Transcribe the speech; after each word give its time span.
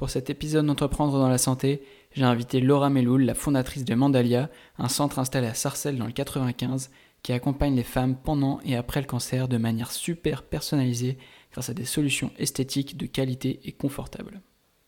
Pour 0.00 0.08
cet 0.08 0.30
épisode 0.30 0.64
d'Entreprendre 0.64 1.18
dans 1.18 1.28
la 1.28 1.36
santé, 1.36 1.82
j'ai 2.12 2.24
invité 2.24 2.62
Laura 2.62 2.88
Meloul, 2.88 3.22
la 3.22 3.34
fondatrice 3.34 3.84
de 3.84 3.94
Mandalia, 3.94 4.48
un 4.78 4.88
centre 4.88 5.18
installé 5.18 5.46
à 5.46 5.52
Sarcelles 5.52 5.98
dans 5.98 6.06
le 6.06 6.12
95 6.12 6.90
qui 7.22 7.34
accompagne 7.34 7.76
les 7.76 7.82
femmes 7.82 8.16
pendant 8.16 8.60
et 8.64 8.76
après 8.76 9.02
le 9.02 9.06
cancer 9.06 9.46
de 9.46 9.58
manière 9.58 9.92
super 9.92 10.42
personnalisée 10.42 11.18
grâce 11.52 11.68
à 11.68 11.74
des 11.74 11.84
solutions 11.84 12.30
esthétiques 12.38 12.96
de 12.96 13.04
qualité 13.04 13.60
et 13.64 13.72
confortables. 13.72 14.40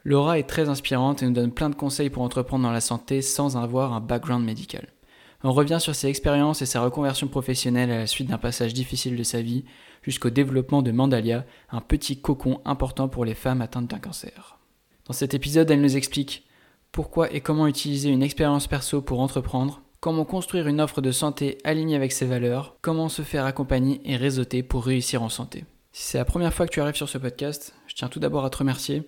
Laura 0.02 0.38
est 0.38 0.48
très 0.48 0.70
inspirante 0.70 1.22
et 1.22 1.26
nous 1.26 1.32
donne 1.32 1.52
plein 1.52 1.68
de 1.68 1.74
conseils 1.74 2.08
pour 2.08 2.22
entreprendre 2.22 2.64
dans 2.64 2.72
la 2.72 2.80
santé 2.80 3.20
sans 3.20 3.58
avoir 3.58 3.92
un 3.92 4.00
background 4.00 4.46
médical. 4.46 4.88
On 5.44 5.52
revient 5.52 5.78
sur 5.78 5.94
ses 5.94 6.08
expériences 6.08 6.62
et 6.62 6.66
sa 6.66 6.80
reconversion 6.80 7.28
professionnelle 7.28 7.90
à 7.90 7.98
la 7.98 8.06
suite 8.06 8.30
d'un 8.30 8.38
passage 8.38 8.72
difficile 8.72 9.16
de 9.16 9.24
sa 9.24 9.42
vie 9.42 9.66
jusqu'au 10.00 10.30
développement 10.30 10.80
de 10.80 10.90
Mandalia, 10.90 11.44
un 11.70 11.82
petit 11.82 12.18
cocon 12.18 12.62
important 12.64 13.10
pour 13.10 13.26
les 13.26 13.34
femmes 13.34 13.60
atteintes 13.60 13.88
d'un 13.90 13.98
cancer. 13.98 14.61
Dans 15.06 15.12
cet 15.12 15.34
épisode, 15.34 15.70
elle 15.70 15.80
nous 15.80 15.96
explique 15.96 16.44
pourquoi 16.92 17.32
et 17.32 17.40
comment 17.40 17.66
utiliser 17.66 18.10
une 18.10 18.22
expérience 18.22 18.66
perso 18.66 19.02
pour 19.02 19.20
entreprendre, 19.20 19.82
comment 20.00 20.24
construire 20.24 20.68
une 20.68 20.80
offre 20.80 21.00
de 21.00 21.10
santé 21.10 21.58
alignée 21.64 21.96
avec 21.96 22.12
ses 22.12 22.26
valeurs, 22.26 22.76
comment 22.82 23.08
se 23.08 23.22
faire 23.22 23.44
accompagner 23.44 24.00
et 24.04 24.16
réseauter 24.16 24.62
pour 24.62 24.84
réussir 24.84 25.22
en 25.22 25.28
santé. 25.28 25.64
Si 25.92 26.04
c'est 26.04 26.18
la 26.18 26.24
première 26.24 26.54
fois 26.54 26.66
que 26.66 26.72
tu 26.72 26.80
arrives 26.80 26.94
sur 26.94 27.08
ce 27.08 27.18
podcast, 27.18 27.74
je 27.86 27.94
tiens 27.94 28.08
tout 28.08 28.20
d'abord 28.20 28.44
à 28.44 28.50
te 28.50 28.58
remercier 28.58 29.02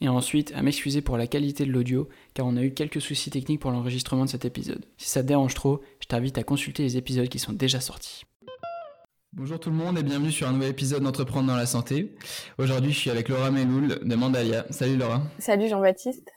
et 0.00 0.08
ensuite 0.08 0.52
à 0.54 0.62
m'excuser 0.62 1.00
pour 1.00 1.16
la 1.16 1.26
qualité 1.26 1.64
de 1.64 1.72
l'audio 1.72 2.08
car 2.34 2.46
on 2.46 2.56
a 2.56 2.62
eu 2.62 2.72
quelques 2.72 3.00
soucis 3.00 3.30
techniques 3.30 3.60
pour 3.60 3.70
l'enregistrement 3.70 4.24
de 4.24 4.30
cet 4.30 4.44
épisode. 4.44 4.84
Si 4.98 5.08
ça 5.08 5.22
te 5.22 5.28
dérange 5.28 5.54
trop, 5.54 5.80
je 6.00 6.06
t'invite 6.06 6.38
à 6.38 6.42
consulter 6.42 6.82
les 6.82 6.96
épisodes 6.96 7.28
qui 7.28 7.38
sont 7.38 7.52
déjà 7.52 7.80
sortis. 7.80 8.24
Bonjour 9.38 9.60
tout 9.60 9.68
le 9.68 9.76
monde 9.76 9.98
et 9.98 10.02
bienvenue 10.02 10.32
sur 10.32 10.48
un 10.48 10.52
nouvel 10.52 10.70
épisode 10.70 11.02
d'Entreprendre 11.02 11.46
dans 11.46 11.56
la 11.56 11.66
santé. 11.66 12.14
Aujourd'hui, 12.56 12.92
je 12.92 12.98
suis 12.98 13.10
avec 13.10 13.28
Laura 13.28 13.50
Meloul 13.50 13.98
de 14.02 14.14
Mandalia. 14.14 14.64
Salut 14.70 14.96
Laura. 14.96 15.24
Salut 15.38 15.68
Jean-Baptiste. 15.68 16.30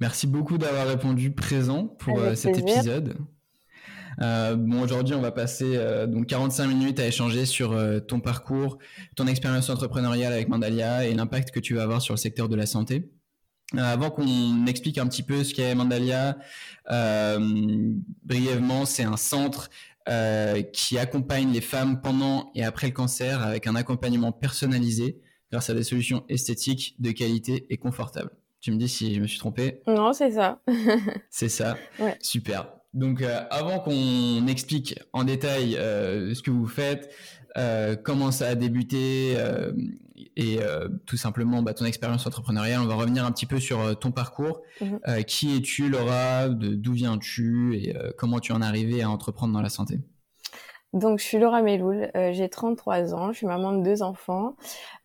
Merci 0.00 0.26
beaucoup 0.26 0.58
d'avoir 0.58 0.88
répondu 0.88 1.30
présent 1.30 1.86
pour 1.86 2.18
euh, 2.18 2.34
cet 2.34 2.58
épisode. 2.58 3.14
Euh, 4.20 4.56
bon, 4.56 4.82
aujourd'hui, 4.82 5.14
on 5.14 5.20
va 5.20 5.30
passer 5.30 5.76
euh, 5.76 6.08
donc 6.08 6.26
45 6.26 6.66
minutes 6.66 6.98
à 6.98 7.06
échanger 7.06 7.46
sur 7.46 7.80
ton 8.08 8.18
parcours, 8.18 8.78
ton 9.14 9.28
expérience 9.28 9.70
entrepreneuriale 9.70 10.32
avec 10.32 10.48
Mandalia 10.48 11.06
et 11.06 11.14
l'impact 11.14 11.52
que 11.52 11.60
tu 11.60 11.74
vas 11.74 11.84
avoir 11.84 12.02
sur 12.02 12.14
le 12.14 12.18
secteur 12.18 12.48
de 12.48 12.56
la 12.56 12.66
santé. 12.66 13.12
avant 13.76 14.10
qu'on 14.10 14.66
explique 14.66 14.98
un 14.98 15.06
petit 15.06 15.22
peu 15.22 15.44
ce 15.44 15.54
qu'est 15.54 15.76
Mandalia, 15.76 16.38
brièvement, 18.24 18.84
c'est 18.84 19.04
un 19.04 19.16
centre 19.16 19.70
euh, 20.08 20.62
qui 20.62 20.98
accompagne 20.98 21.52
les 21.52 21.60
femmes 21.60 22.00
pendant 22.00 22.50
et 22.54 22.64
après 22.64 22.88
le 22.88 22.92
cancer 22.92 23.42
avec 23.42 23.66
un 23.66 23.74
accompagnement 23.74 24.32
personnalisé 24.32 25.20
grâce 25.50 25.70
à 25.70 25.74
des 25.74 25.84
solutions 25.84 26.24
esthétiques 26.28 26.96
de 26.98 27.10
qualité 27.12 27.66
et 27.70 27.76
confortables. 27.76 28.30
Tu 28.60 28.72
me 28.72 28.76
dis 28.76 28.88
si 28.88 29.14
je 29.14 29.20
me 29.20 29.26
suis 29.26 29.38
trompé 29.38 29.82
Non, 29.86 30.12
c'est 30.12 30.32
ça. 30.32 30.62
c'est 31.30 31.48
ça. 31.48 31.76
Super. 32.20 32.68
Donc, 32.94 33.22
euh, 33.22 33.42
avant 33.50 33.80
qu'on 33.80 34.46
explique 34.46 34.98
en 35.12 35.24
détail 35.24 35.76
euh, 35.76 36.32
ce 36.32 36.42
que 36.42 36.50
vous 36.50 36.66
faites, 36.66 37.12
euh, 37.56 37.96
comment 37.96 38.30
ça 38.30 38.48
a 38.48 38.54
débuté 38.54 39.34
euh, 39.36 39.72
et 40.36 40.58
euh, 40.60 40.88
tout 41.06 41.16
simplement 41.16 41.62
bah, 41.62 41.74
ton 41.74 41.84
expérience 41.84 42.26
entrepreneuriale. 42.26 42.80
On 42.80 42.86
va 42.86 42.94
revenir 42.94 43.24
un 43.24 43.32
petit 43.32 43.46
peu 43.46 43.60
sur 43.60 43.98
ton 43.98 44.10
parcours. 44.12 44.62
Mhm. 44.80 45.24
qui 45.24 45.56
es-tu, 45.56 45.88
Laura? 45.88 46.48
D'où 46.48 46.92
viens-tu? 46.92 47.76
Et 47.76 47.94
comment 48.18 48.40
tu 48.40 48.52
en 48.52 48.62
es 48.62 48.64
arrivée 48.64 49.02
à 49.02 49.10
entreprendre 49.10 49.52
dans 49.52 49.62
la 49.62 49.68
santé? 49.68 50.00
Donc, 50.92 51.18
je 51.18 51.24
suis 51.24 51.38
Laura 51.38 51.60
Meloul, 51.60 52.10
j'ai 52.32 52.48
33 52.48 53.14
ans, 53.14 53.32
je 53.32 53.38
suis 53.38 53.46
maman 53.46 53.72
de 53.72 53.82
deux 53.82 54.02
enfants. 54.02 54.56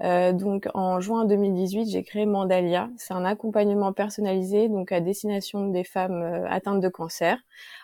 donc, 0.01 0.67
en 0.75 0.99
juin 0.99 1.25
2018, 1.25 1.89
j'ai 1.89 2.03
créé 2.03 2.25
Mandalia. 2.25 2.89
C'est 2.97 3.13
un 3.13 3.25
accompagnement 3.25 3.91
personnalisé 3.93 4.69
donc 4.69 4.91
à 4.91 5.01
destination 5.01 5.67
des 5.69 5.83
femmes 5.83 6.45
atteintes 6.47 6.81
de 6.81 6.89
cancer, 6.89 7.39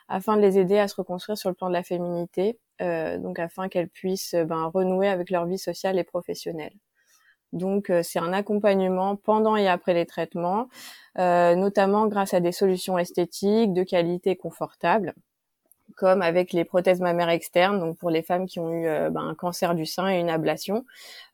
afin 0.07 0.37
de 0.37 0.41
les 0.41 0.59
aider 0.59 0.77
à 0.77 0.87
se 0.87 0.95
reconstruire 0.95 1.37
sur 1.37 1.49
le 1.49 1.55
plan 1.55 1.67
de 1.67 1.73
la 1.73 1.83
féminité 1.83 2.59
euh, 2.81 3.17
donc 3.17 3.39
afin 3.39 3.69
qu'elles 3.69 3.89
puissent 3.89 4.33
euh, 4.33 4.43
ben, 4.43 4.65
renouer 4.65 5.07
avec 5.07 5.29
leur 5.29 5.45
vie 5.45 5.57
sociale 5.57 5.97
et 5.97 6.03
professionnelle. 6.03 6.73
Donc 7.53 7.89
euh, 7.89 8.01
c'est 8.03 8.19
un 8.19 8.33
accompagnement 8.33 9.15
pendant 9.15 9.55
et 9.55 9.67
après 9.67 9.93
les 9.93 10.05
traitements, 10.05 10.67
notamment 11.17 12.07
grâce 12.07 12.33
à 12.33 12.39
des 12.41 12.51
solutions 12.51 12.97
esthétiques 12.97 13.73
de 13.73 13.83
qualité 13.83 14.35
confortable 14.35 15.13
comme 15.95 16.21
avec 16.21 16.51
les 16.51 16.65
prothèses 16.65 16.99
mammaires 16.99 17.29
externes, 17.29 17.79
donc 17.79 17.97
pour 17.97 18.09
les 18.09 18.21
femmes 18.21 18.47
qui 18.47 18.59
ont 18.59 18.71
eu 18.71 18.87
euh, 18.87 19.09
ben, 19.09 19.21
un 19.21 19.35
cancer 19.35 19.75
du 19.75 19.85
sein 19.85 20.09
et 20.09 20.19
une 20.19 20.29
ablation, 20.29 20.85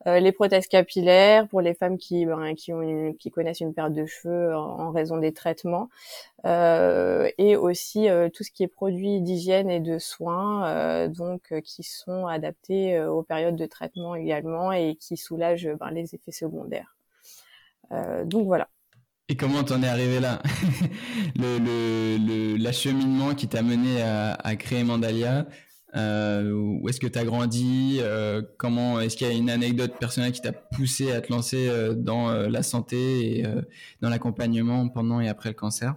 euh, 0.08 0.20
les 0.20 0.32
prothèses 0.32 0.68
capillaires 0.68 1.48
pour 1.48 1.62
les 1.62 1.74
femmes 1.74 1.98
qui 1.98 2.26
ben, 2.26 2.54
qui 2.56 3.32
connaissent 3.32 3.62
une 3.62 3.74
perte 3.74 3.94
de 3.94 4.06
cheveux 4.06 4.56
en, 4.56 4.92
raison 4.92 5.18
des 5.18 5.34
traitements, 5.34 5.90
euh, 6.46 7.30
et 7.38 7.56
aussi 7.56 8.08
tout 8.34 8.44
ce 8.44 8.52
qui 8.52 8.64
est 8.64 8.68
produits 8.68 9.22
d'hygiène 9.22 9.70
et 9.70 9.80
de 9.80 9.98
soins, 10.00 11.08
donc 11.08 11.54
qui 11.64 11.84
sont 11.84 12.28
adaptés 12.28 13.00
aux 13.02 13.24
périodes 13.24 13.56
de 13.56 13.66
traitement 13.66 14.16
également 14.16 14.72
et 14.72 14.96
qui 14.96 15.18
soulagent 15.18 15.70
ben, 15.80 15.92
les 15.92 16.14
effets 16.16 16.32
secondaires. 16.32 16.96
donc 18.26 18.46
voilà. 18.46 18.68
Et 19.32 19.38
comment 19.38 19.64
t'en 19.64 19.82
es 19.82 19.88
arrivé 19.88 20.20
là? 20.20 20.42
Le, 21.38 22.58
L'acheminement 22.58 23.34
qui 23.34 23.48
t'a 23.48 23.62
mené 23.62 24.02
à, 24.02 24.56
créer 24.58 24.84
Mandalia 24.84 25.46
euh, 25.96 26.52
où 26.52 26.88
est-ce 26.88 27.00
que 27.00 27.08
tu 27.08 27.20
as 27.20 27.26
grandi 27.26 28.00
euh, 28.02 28.42
Comment 28.58 29.00
est-ce 29.00 29.18
qu'il 29.18 29.28
y 29.28 29.30
a 29.30 29.34
une 29.34 29.50
anecdote 29.50 29.94
personnelle 30.00 30.32
qui 30.32 30.42
t'a 30.42 30.54
poussé 30.54 31.12
à 31.12 31.22
te 31.22 31.32
lancer 31.32 31.68
euh, 31.68 31.94
dans 31.94 32.30
euh, 32.30 32.48
la 32.48 32.64
santé 32.64 33.40
et 33.40 33.46
euh, 33.46 33.62
dans 34.02 34.10
l'accompagnement 34.10 34.88
pendant 34.88 35.20
et 35.20 35.28
après 35.28 35.50
le 35.50 35.56
cancer? 35.56 35.96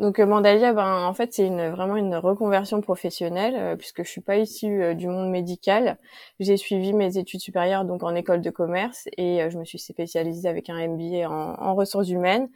Donc 0.00 0.18
Mandalia, 0.18 0.72
ben 0.72 1.06
en 1.06 1.14
fait 1.14 1.32
c'est 1.32 1.46
une 1.46 1.68
vraiment 1.68 1.96
une 1.96 2.16
reconversion 2.16 2.80
professionnelle 2.80 3.76
puisque 3.76 4.02
je 4.02 4.10
suis 4.10 4.20
pas 4.20 4.36
issue 4.36 4.94
du 4.94 5.06
monde 5.06 5.30
médical. 5.30 5.98
J'ai 6.40 6.56
suivi 6.56 6.92
mes 6.92 7.16
études 7.16 7.40
supérieures 7.40 7.84
donc 7.84 8.02
en 8.02 8.14
école 8.14 8.40
de 8.40 8.50
commerce 8.50 9.08
et 9.16 9.48
je 9.48 9.58
me 9.58 9.64
suis 9.64 9.78
spécialisée 9.78 10.48
avec 10.48 10.70
un 10.70 10.88
MBA 10.88 11.28
en, 11.28 11.54
en 11.58 11.74
ressources 11.74 12.08
humaines. 12.08 12.48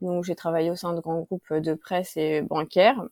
Donc 0.00 0.24
j'ai 0.24 0.36
travaillé 0.36 0.70
au 0.70 0.76
sein 0.76 0.94
de 0.94 1.00
grands 1.00 1.20
groupes 1.20 1.52
de 1.52 1.74
presse 1.74 2.16
et 2.16 2.42
bancaires. 2.42 3.02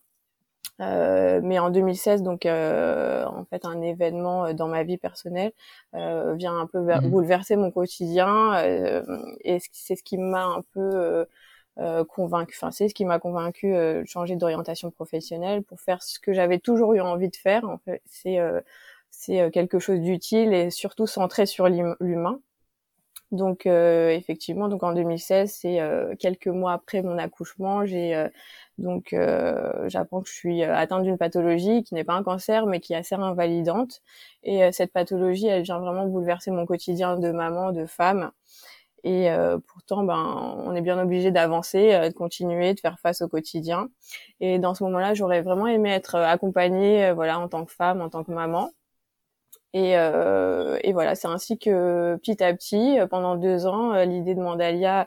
Euh, 0.80 1.40
mais 1.42 1.58
en 1.60 1.70
2016, 1.70 2.22
donc 2.22 2.46
euh, 2.46 3.24
en 3.26 3.44
fait, 3.44 3.64
un 3.64 3.80
événement 3.80 4.46
euh, 4.46 4.52
dans 4.54 4.66
ma 4.66 4.82
vie 4.82 4.96
personnelle 4.98 5.52
euh, 5.94 6.34
vient 6.34 6.58
un 6.58 6.66
peu 6.66 6.80
mmh 6.80 7.08
bouleverser 7.08 7.56
mon 7.56 7.70
quotidien 7.70 8.60
et 9.44 9.58
c'est 9.72 9.94
ce 9.94 10.02
qui 10.02 10.18
m'a 10.18 10.44
un 10.44 10.62
peu 10.72 11.26
convaincu. 12.08 12.56
Enfin, 12.56 12.70
c'est 12.70 12.88
ce 12.88 12.94
qui 12.94 13.04
m'a 13.04 13.18
convaincu 13.18 13.72
de 13.72 14.04
changer 14.06 14.36
d'orientation 14.36 14.90
professionnelle 14.90 15.62
pour 15.62 15.80
faire 15.80 16.02
ce 16.02 16.18
que 16.18 16.32
j'avais 16.32 16.58
toujours 16.58 16.94
eu 16.94 17.00
envie 17.00 17.28
de 17.28 17.36
faire. 17.36 17.64
En 17.64 17.78
fait, 17.78 18.02
c'est 18.06 18.38
c'est 19.10 19.50
quelque 19.52 19.78
chose 19.78 20.00
d'utile 20.00 20.52
et 20.52 20.70
surtout 20.70 21.06
centré 21.06 21.46
sur 21.46 21.68
l'humain. 21.68 22.40
Donc 23.32 23.66
effectivement, 23.66 24.68
donc 24.68 24.82
en 24.82 24.92
2016, 24.92 25.52
c'est 25.52 25.78
quelques 26.18 26.48
mois 26.48 26.72
après 26.72 27.02
mon 27.02 27.18
accouchement, 27.18 27.86
j'ai 27.86 28.28
donc, 28.78 29.12
euh, 29.12 29.88
j'apprends 29.88 30.20
que 30.20 30.28
je 30.28 30.34
suis 30.34 30.64
euh, 30.64 30.74
atteinte 30.74 31.04
d'une 31.04 31.18
pathologie 31.18 31.84
qui 31.84 31.94
n'est 31.94 32.04
pas 32.04 32.14
un 32.14 32.24
cancer, 32.24 32.66
mais 32.66 32.80
qui 32.80 32.92
est 32.92 32.96
assez 32.96 33.14
invalidante. 33.14 34.02
Et 34.42 34.64
euh, 34.64 34.70
cette 34.72 34.92
pathologie, 34.92 35.46
elle 35.46 35.62
vient 35.62 35.78
vraiment 35.78 36.06
bouleverser 36.06 36.50
mon 36.50 36.66
quotidien 36.66 37.16
de 37.18 37.30
maman, 37.30 37.72
de 37.72 37.86
femme. 37.86 38.32
Et 39.06 39.28
pourtant, 39.66 40.02
ben, 40.02 40.56
on 40.64 40.74
est 40.74 40.80
bien 40.80 40.98
obligé 40.98 41.30
d'avancer, 41.30 41.90
de 42.08 42.14
continuer, 42.14 42.72
de 42.72 42.80
faire 42.80 42.98
face 42.98 43.20
au 43.20 43.28
quotidien. 43.28 43.90
Et 44.40 44.58
dans 44.58 44.72
ce 44.74 44.82
moment-là, 44.84 45.12
j'aurais 45.12 45.42
vraiment 45.42 45.66
aimé 45.66 45.90
être 45.90 46.14
accompagnée, 46.14 47.12
voilà, 47.12 47.38
en 47.38 47.48
tant 47.48 47.66
que 47.66 47.72
femme, 47.72 48.00
en 48.00 48.08
tant 48.08 48.24
que 48.24 48.32
maman. 48.32 48.70
Et, 49.74 49.90
et 49.90 50.92
voilà, 50.94 51.14
c'est 51.16 51.28
ainsi 51.28 51.58
que 51.58 52.16
petit 52.16 52.42
à 52.42 52.54
petit, 52.54 52.96
pendant 53.10 53.36
deux 53.36 53.66
ans, 53.66 53.92
l'idée 54.04 54.34
de 54.34 54.40
Mandalia 54.40 55.06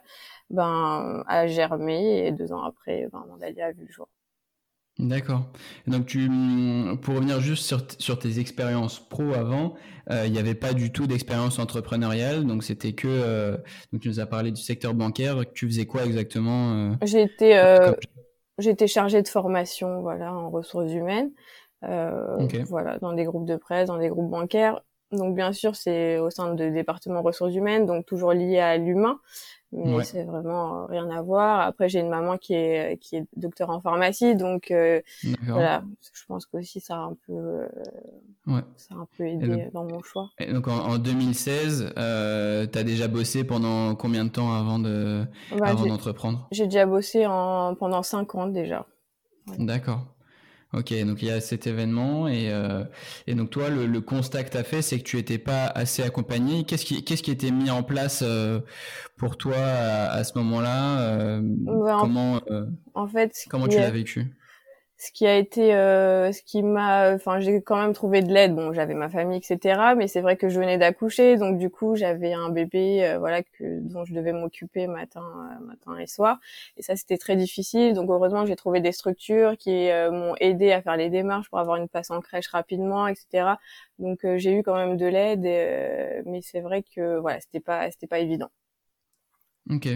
ben, 0.50 1.24
a 1.26 1.46
germé 1.46 2.26
et 2.26 2.32
deux 2.32 2.52
ans 2.52 2.62
après, 2.62 3.08
ben, 3.12 3.24
Mandalia 3.28 3.66
a 3.66 3.72
vu 3.72 3.84
le 3.86 3.92
jour. 3.92 4.08
D'accord. 4.98 5.46
Donc 5.86 6.06
tu, 6.06 6.28
pour 7.02 7.14
revenir 7.14 7.40
juste 7.40 7.64
sur, 7.64 7.80
sur 7.98 8.18
tes 8.18 8.40
expériences 8.40 8.98
pro 8.98 9.32
avant, 9.32 9.74
euh, 10.10 10.26
il 10.26 10.32
n'y 10.32 10.40
avait 10.40 10.56
pas 10.56 10.72
du 10.72 10.90
tout 10.90 11.06
d'expérience 11.06 11.60
entrepreneuriale, 11.60 12.44
donc 12.44 12.64
c'était 12.64 12.94
que, 12.94 13.06
euh, 13.06 13.56
donc 13.92 14.02
tu 14.02 14.08
nous 14.08 14.18
as 14.18 14.26
parlé 14.26 14.50
du 14.50 14.60
secteur 14.60 14.94
bancaire. 14.94 15.44
Tu 15.54 15.66
faisais 15.66 15.86
quoi 15.86 16.04
exactement 16.04 16.90
euh, 16.90 17.06
été, 17.16 17.54
J'étais 18.58 18.88
chargée 18.88 19.22
de 19.22 19.28
formation, 19.28 20.00
voilà, 20.00 20.34
en 20.34 20.50
ressources 20.50 20.92
humaines, 20.92 21.30
euh, 21.84 22.48
voilà, 22.66 22.98
dans 22.98 23.12
des 23.12 23.24
groupes 23.24 23.46
de 23.46 23.54
presse, 23.54 23.86
dans 23.86 23.98
des 23.98 24.08
groupes 24.08 24.30
bancaires. 24.30 24.80
Donc 25.12 25.36
bien 25.36 25.52
sûr, 25.52 25.76
c'est 25.76 26.18
au 26.18 26.28
sein 26.28 26.54
de 26.54 26.68
département 26.68 27.22
ressources 27.22 27.54
humaines, 27.54 27.86
donc 27.86 28.04
toujours 28.04 28.32
lié 28.32 28.58
à 28.58 28.76
l'humain, 28.76 29.20
mais 29.72 30.04
c'est 30.04 30.24
vraiment 30.24 30.86
rien 30.86 31.08
à 31.10 31.20
voir. 31.20 31.60
Après, 31.60 31.88
j'ai 31.88 32.00
une 32.00 32.08
maman 32.08 32.38
qui 32.38 32.54
est 32.54 32.98
qui 33.00 33.16
est 33.16 33.24
docteur 33.36 33.70
en 33.70 33.80
pharmacie, 33.80 34.34
donc 34.34 34.70
euh, 34.70 35.00
voilà, 35.46 35.84
je 36.14 36.24
pense 36.26 36.46
qu'aussi 36.46 36.80
ça 36.80 36.96
a 36.96 37.00
un 37.00 37.16
peu 37.26 37.32
euh, 37.32 37.68
ouais. 38.46 38.60
ça 38.76 38.94
a 38.94 38.98
un 38.98 39.08
peu 39.16 39.26
aidé 39.26 39.68
dans 39.74 39.84
mon 39.84 40.02
choix. 40.02 40.30
Et 40.38 40.52
donc 40.52 40.68
en, 40.68 40.96
2016, 40.98 41.92
euh, 41.96 42.66
tu 42.66 42.78
as 42.78 42.82
déjà 42.82 43.08
bossé 43.08 43.44
pendant 43.44 43.94
combien 43.94 44.24
de 44.24 44.30
temps 44.30 44.52
avant 44.52 44.78
de 44.78 45.24
bah, 45.56 45.66
avant 45.68 45.86
d'entreprendre? 45.86 46.48
J'ai 46.50 46.64
déjà 46.64 46.86
bossé 46.86 47.26
en 47.26 47.74
pendant 47.74 48.02
cinq 48.02 48.34
ans 48.34 48.46
déjà. 48.46 48.86
D'accord. 49.58 50.06
Ok, 50.74 50.92
donc 51.06 51.22
il 51.22 51.28
y 51.28 51.30
a 51.30 51.40
cet 51.40 51.66
événement 51.66 52.28
et, 52.28 52.52
euh, 52.52 52.84
et 53.26 53.34
donc 53.34 53.48
toi, 53.48 53.70
le, 53.70 53.86
le 53.86 54.00
constat 54.02 54.44
que 54.44 54.50
tu 54.50 54.58
as 54.58 54.64
fait, 54.64 54.82
c'est 54.82 54.98
que 54.98 55.02
tu 55.04 55.16
n'étais 55.16 55.38
pas 55.38 55.64
assez 55.64 56.02
accompagné. 56.02 56.64
Qu'est-ce 56.64 56.84
qui, 56.84 57.02
qu'est-ce 57.04 57.22
qui 57.22 57.30
était 57.30 57.50
mis 57.50 57.70
en 57.70 57.82
place 57.82 58.22
euh, 58.22 58.60
pour 59.16 59.38
toi 59.38 59.56
à, 59.56 60.22
ce 60.24 60.36
moment-là 60.36 61.00
euh, 61.00 61.40
Comment, 62.00 62.42
en 62.94 63.08
fait, 63.08 63.46
comment 63.48 63.66
tu 63.66 63.78
l'as 63.78 63.90
vécu? 63.90 64.26
Ce 64.98 65.12
qui 65.12 65.26
a 65.28 65.36
été 65.36 65.74
euh, 65.74 66.32
ce 66.32 66.42
qui 66.42 66.62
m'a 66.62 67.14
enfin 67.14 67.38
j'ai 67.38 67.62
quand 67.62 67.76
même 67.76 67.92
trouvé 67.92 68.20
de 68.22 68.32
l'aide. 68.32 68.54
Bon 68.54 68.72
j'avais 68.72 68.94
ma 68.94 69.08
famille 69.08 69.38
etc 69.38 69.92
mais 69.96 70.08
c'est 70.08 70.20
vrai 70.20 70.36
que 70.36 70.48
je 70.48 70.58
venais 70.58 70.76
d'accoucher 70.76 71.36
donc 71.36 71.56
du 71.58 71.70
coup 71.70 71.94
j'avais 71.94 72.32
un 72.32 72.50
bébé 72.50 73.04
euh, 73.06 73.18
voilà 73.18 73.42
que 73.44 73.80
dont 73.80 74.04
je 74.04 74.12
devais 74.12 74.32
m'occuper 74.32 74.88
matin 74.88 75.22
euh, 75.60 75.64
matin 75.64 75.96
et 75.98 76.08
soir. 76.08 76.38
Et 76.76 76.82
ça 76.82 76.96
c'était 76.96 77.16
très 77.18 77.36
difficile. 77.36 77.94
Donc 77.94 78.10
heureusement 78.10 78.44
j'ai 78.44 78.56
trouvé 78.56 78.80
des 78.80 78.92
structures 78.92 79.56
qui 79.56 79.88
m'ont 80.10 80.34
aidé 80.40 80.72
à 80.72 80.82
faire 80.82 80.96
les 80.96 81.10
démarches 81.10 81.48
pour 81.48 81.58
avoir 81.60 81.76
une 81.76 81.88
place 81.88 82.10
en 82.10 82.20
crèche 82.20 82.48
rapidement 82.48 83.06
etc 83.06 83.54
donc 83.98 84.20
j'ai 84.36 84.52
eu 84.52 84.62
quand 84.62 84.74
même 84.74 84.96
de 84.96 85.06
l'aide 85.06 85.42
mais 86.26 86.40
c'est 86.42 86.60
vrai 86.60 86.82
que 86.82 87.18
voilà 87.18 87.40
c'était 87.40 87.60
pas 87.60 87.90
c'était 87.90 88.06
pas 88.06 88.18
évident 88.18 88.50
Ok. 89.70 89.88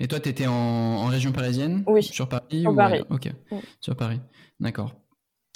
Et 0.00 0.08
toi, 0.08 0.20
tu 0.20 0.28
étais 0.28 0.46
en, 0.46 0.52
en, 0.52 1.06
région 1.06 1.32
parisienne 1.32 1.82
Oui. 1.86 2.02
Sur 2.02 2.28
Paris 2.28 2.62
Sur 2.62 2.74
Paris. 2.74 3.02
Ok. 3.10 3.28
Sur 3.80 3.96
Paris. 3.96 4.20
D'accord. 4.60 4.94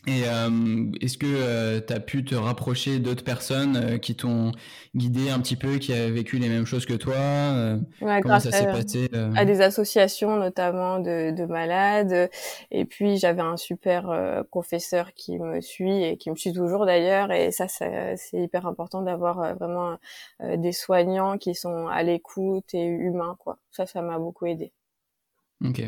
Et 0.08 0.24
euh, 0.26 0.90
est-ce 1.00 1.16
que 1.16 1.26
euh, 1.28 1.80
tu 1.80 1.92
as 1.92 2.00
pu 2.00 2.24
te 2.24 2.34
rapprocher 2.34 2.98
d'autres 2.98 3.22
personnes 3.22 3.76
euh, 3.76 3.98
qui 3.98 4.16
t'ont 4.16 4.50
guidé 4.96 5.30
un 5.30 5.38
petit 5.38 5.54
peu, 5.54 5.78
qui 5.78 5.92
avaient 5.92 6.10
vécu 6.10 6.38
les 6.38 6.48
mêmes 6.48 6.66
choses 6.66 6.86
que 6.86 6.94
toi 6.94 7.14
ouais, 8.00 8.20
Comment 8.20 8.40
ça 8.40 8.50
s'est 8.50 8.66
passé 8.66 9.08
À 9.36 9.44
des 9.44 9.60
associations 9.60 10.36
notamment 10.36 10.98
de, 10.98 11.30
de 11.30 11.44
malades. 11.44 12.30
Et 12.72 12.84
puis 12.84 13.16
j'avais 13.16 13.42
un 13.42 13.56
super 13.56 14.44
professeur 14.50 15.14
qui 15.14 15.38
me 15.38 15.60
suit 15.60 16.02
et 16.02 16.16
qui 16.16 16.30
me 16.30 16.36
suit 16.36 16.52
toujours 16.52 16.84
d'ailleurs. 16.84 17.30
Et 17.30 17.52
ça, 17.52 17.68
c'est 17.68 18.16
hyper 18.32 18.66
important 18.66 19.02
d'avoir 19.02 19.54
vraiment 19.54 19.98
des 20.40 20.72
soignants 20.72 21.38
qui 21.38 21.54
sont 21.54 21.86
à 21.86 22.02
l'écoute 22.02 22.74
et 22.74 22.84
humains. 22.84 23.36
Quoi. 23.38 23.58
Ça, 23.70 23.86
ça 23.86 24.02
m'a 24.02 24.18
beaucoup 24.18 24.46
aidé. 24.46 24.72
Ok. 25.64 25.80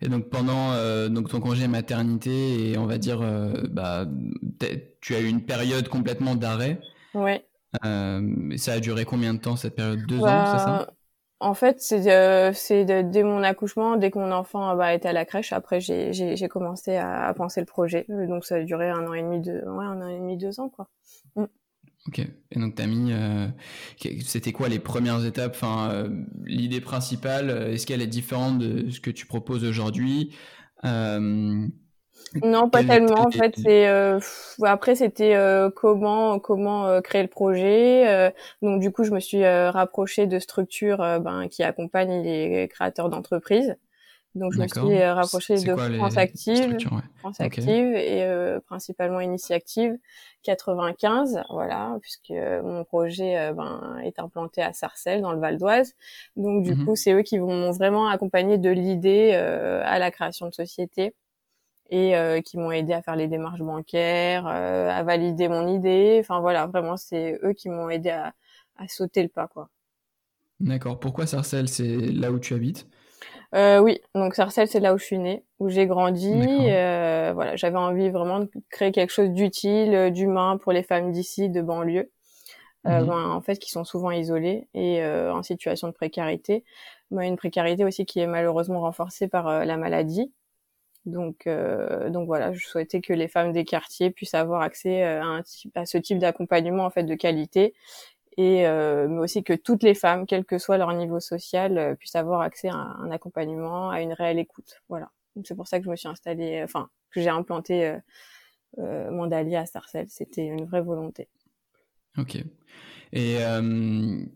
Et 0.00 0.08
donc 0.08 0.28
pendant 0.28 0.72
euh, 0.72 1.08
donc 1.08 1.28
ton 1.28 1.40
congé 1.40 1.68
maternité 1.68 2.70
et 2.70 2.78
on 2.78 2.86
va 2.86 2.98
dire 2.98 3.20
euh, 3.22 3.52
bah 3.70 4.06
tu 5.00 5.14
as 5.14 5.20
eu 5.20 5.26
une 5.26 5.44
période 5.44 5.88
complètement 5.88 6.34
d'arrêt. 6.34 6.80
Oui. 7.14 7.40
Euh, 7.84 8.56
ça 8.56 8.74
a 8.74 8.80
duré 8.80 9.04
combien 9.04 9.34
de 9.34 9.40
temps 9.40 9.56
cette 9.56 9.74
période? 9.74 10.06
Deux 10.06 10.20
ans, 10.20 10.46
c'est 10.46 10.58
ça? 10.58 10.86
Bah, 10.86 10.94
En 11.40 11.54
fait, 11.54 11.80
c'est 11.80 12.52
c'est 12.54 12.84
dès 12.84 13.22
mon 13.22 13.42
accouchement, 13.42 13.96
dès 13.96 14.10
que 14.10 14.18
mon 14.18 14.30
enfant 14.30 14.76
bah, 14.76 14.94
était 14.94 15.08
à 15.08 15.12
la 15.12 15.24
crèche. 15.24 15.52
Après, 15.52 15.80
j'ai 15.80 16.12
j'ai 16.12 16.48
commencé 16.48 16.96
à, 16.96 17.26
à, 17.26 17.34
penser 17.34 17.60
le 17.60 17.66
projet. 17.66 18.06
Donc 18.08 18.44
ça 18.44 18.56
a 18.56 18.62
duré 18.62 18.90
un 18.90 19.06
an 19.06 19.14
et 19.14 19.22
demi, 19.22 19.40
deux, 19.40 19.62
ouais, 19.66 19.84
un 19.84 20.00
an 20.02 20.08
et 20.08 20.18
demi, 20.18 20.36
deux 20.36 20.60
ans 20.60 20.68
quoi. 20.68 20.88
Mm. 21.36 21.44
Ok. 22.08 22.18
Et 22.18 22.58
donc, 22.58 22.74
t'as 22.74 22.86
mis. 22.86 23.12
Euh, 23.12 23.46
c'était 24.24 24.52
quoi 24.52 24.68
les 24.68 24.78
premières 24.78 25.24
étapes? 25.24 25.52
Enfin, 25.54 25.90
euh, 25.90 26.08
l'idée 26.44 26.80
principale, 26.80 27.48
euh, 27.48 27.72
est-ce 27.72 27.86
qu'elle 27.86 28.02
est 28.02 28.06
différente 28.06 28.58
de 28.58 28.90
ce 28.90 29.00
que 29.00 29.10
tu 29.10 29.26
proposes 29.26 29.64
aujourd'hui? 29.64 30.34
Non, 32.42 32.68
pas 32.68 32.82
tellement. 32.82 33.26
En 33.26 33.30
fait, 33.30 33.54
c'est 33.56 33.86
après 34.62 34.96
c'était 34.96 35.34
comment 35.76 36.38
comment 36.40 37.00
créer 37.00 37.22
le 37.22 37.28
projet. 37.28 38.32
donc 38.60 38.80
du 38.80 38.90
coup, 38.90 39.04
je 39.04 39.12
me 39.12 39.20
suis 39.20 39.46
rapprochée 39.46 40.26
de 40.26 40.38
structures 40.38 40.98
ben, 40.98 41.48
qui 41.48 41.62
accompagnent 41.62 42.22
les 42.22 42.68
créateurs 42.68 43.08
d'entreprises. 43.08 43.76
Donc 44.34 44.52
je 44.52 44.60
me 44.60 44.66
suis 44.66 45.04
rapprochée 45.04 45.54
de 45.54 45.76
France 45.76 46.16
Active, 46.16 46.76
France 47.18 47.40
Active 47.40 47.94
et 47.94 48.26
principalement 48.66 49.20
Initiative 49.20 49.96
95, 50.44 51.42
voilà, 51.50 51.98
puisque 52.00 52.30
mon 52.30 52.84
projet 52.84 53.38
euh, 53.38 53.52
ben, 53.52 53.98
est 54.04 54.18
implanté 54.18 54.62
à 54.62 54.72
Sarcelles, 54.72 55.22
dans 55.22 55.32
le 55.32 55.40
Val 55.40 55.58
d'Oise. 55.58 55.94
Donc 56.36 56.62
du 56.62 56.74
mhm. 56.74 56.84
coup, 56.84 56.96
c'est 56.96 57.12
eux 57.12 57.22
qui 57.22 57.38
vont 57.38 57.72
vraiment 57.72 58.08
accompagner 58.08 58.58
de 58.58 58.70
l'idée 58.70 59.32
euh, 59.34 59.82
à 59.84 59.98
la 59.98 60.10
création 60.10 60.46
de 60.46 60.54
société 60.54 61.14
et 61.90 62.16
euh, 62.16 62.40
qui 62.40 62.58
m'ont 62.58 62.70
aidé 62.70 62.92
à 62.92 63.02
faire 63.02 63.16
les 63.16 63.26
démarches 63.26 63.60
bancaires, 63.60 64.46
à 64.46 65.02
valider 65.02 65.48
mon 65.48 65.66
idée. 65.66 66.18
Enfin 66.20 66.40
voilà, 66.40 66.66
vraiment, 66.66 66.96
c'est 66.96 67.38
eux 67.42 67.52
qui 67.52 67.68
m'ont 67.68 67.90
aidé 67.90 68.10
à, 68.10 68.34
à 68.76 68.88
sauter 68.88 69.22
le 69.22 69.28
pas, 69.28 69.48
quoi. 69.48 69.68
D'accord. 70.60 71.00
Pourquoi 71.00 71.26
Sarcelles? 71.26 71.68
C'est 71.68 71.96
là 71.96 72.30
où 72.30 72.38
tu 72.38 72.54
habites? 72.54 72.86
Euh, 73.54 73.78
oui, 73.78 74.00
donc 74.14 74.34
Sarcelles, 74.34 74.66
c'est 74.66 74.80
là 74.80 74.94
où 74.94 74.98
je 74.98 75.04
suis 75.04 75.18
née, 75.18 75.44
où 75.60 75.68
j'ai 75.68 75.86
grandi. 75.86 76.32
Euh, 76.34 77.32
voilà, 77.34 77.54
j'avais 77.54 77.76
envie 77.76 78.10
vraiment 78.10 78.40
de 78.40 78.50
créer 78.68 78.90
quelque 78.90 79.12
chose 79.12 79.30
d'utile, 79.30 79.94
euh, 79.94 80.10
d'humain 80.10 80.58
pour 80.58 80.72
les 80.72 80.82
femmes 80.82 81.12
d'ici, 81.12 81.48
de 81.48 81.62
banlieue, 81.62 82.10
euh, 82.86 83.00
mhm. 83.00 83.06
ben, 83.06 83.30
en 83.30 83.40
fait, 83.40 83.58
qui 83.58 83.70
sont 83.70 83.84
souvent 83.84 84.10
isolées 84.10 84.66
et 84.74 85.04
euh, 85.04 85.32
en 85.32 85.44
situation 85.44 85.86
de 85.86 85.92
précarité. 85.92 86.64
Mais 87.12 87.28
une 87.28 87.36
précarité 87.36 87.84
aussi 87.84 88.06
qui 88.06 88.18
est 88.18 88.26
malheureusement 88.26 88.80
renforcée 88.80 89.28
par 89.28 89.64
la 89.64 89.76
maladie. 89.76 90.32
Donc, 91.06 91.46
donc 92.08 92.26
voilà, 92.26 92.54
je 92.54 92.66
souhaitais 92.66 93.02
que 93.02 93.12
les 93.12 93.28
femmes 93.28 93.52
des 93.52 93.64
quartiers 93.64 94.10
puissent 94.10 94.34
avoir 94.34 94.62
accès 94.62 95.02
à, 95.02 95.22
un 95.22 95.42
à 95.74 95.84
ce 95.84 95.98
type 95.98 96.18
d'accompagnement 96.18 96.86
en 96.86 96.90
fait 96.90 97.02
de 97.02 97.14
qualité 97.14 97.74
et 98.36 98.66
euh, 98.66 99.06
mais 99.08 99.20
aussi 99.20 99.44
que 99.44 99.52
toutes 99.52 99.82
les 99.82 99.94
femmes, 99.94 100.26
quel 100.26 100.44
que 100.44 100.58
soit 100.58 100.76
leur 100.76 100.92
niveau 100.94 101.20
social, 101.20 101.78
euh, 101.78 101.94
puissent 101.94 102.16
avoir 102.16 102.40
accès 102.40 102.68
à 102.68 102.74
un, 102.74 103.10
accompagnement, 103.10 103.90
à 103.90 104.00
une 104.00 104.12
réelle 104.12 104.38
écoute. 104.38 104.80
Voilà. 104.88 105.10
C'est 105.44 105.54
pour 105.54 105.68
ça 105.68 105.78
que 105.78 105.84
je 105.84 105.90
me 105.90 105.96
suis 105.96 106.08
installée, 106.08 106.60
enfin 106.62 106.88
que 107.10 107.20
j'ai 107.20 107.28
implanté 107.28 107.86
euh, 107.86 107.98
euh 108.78 109.10
mon 109.10 109.26
Dali 109.26 109.54
à 109.56 109.66
Sarcelles. 109.66 110.08
C'était 110.08 110.46
une 110.46 110.64
vraie 110.64 110.82
volonté. 110.82 111.28
Ok. 112.18 112.38
Et 113.16 113.38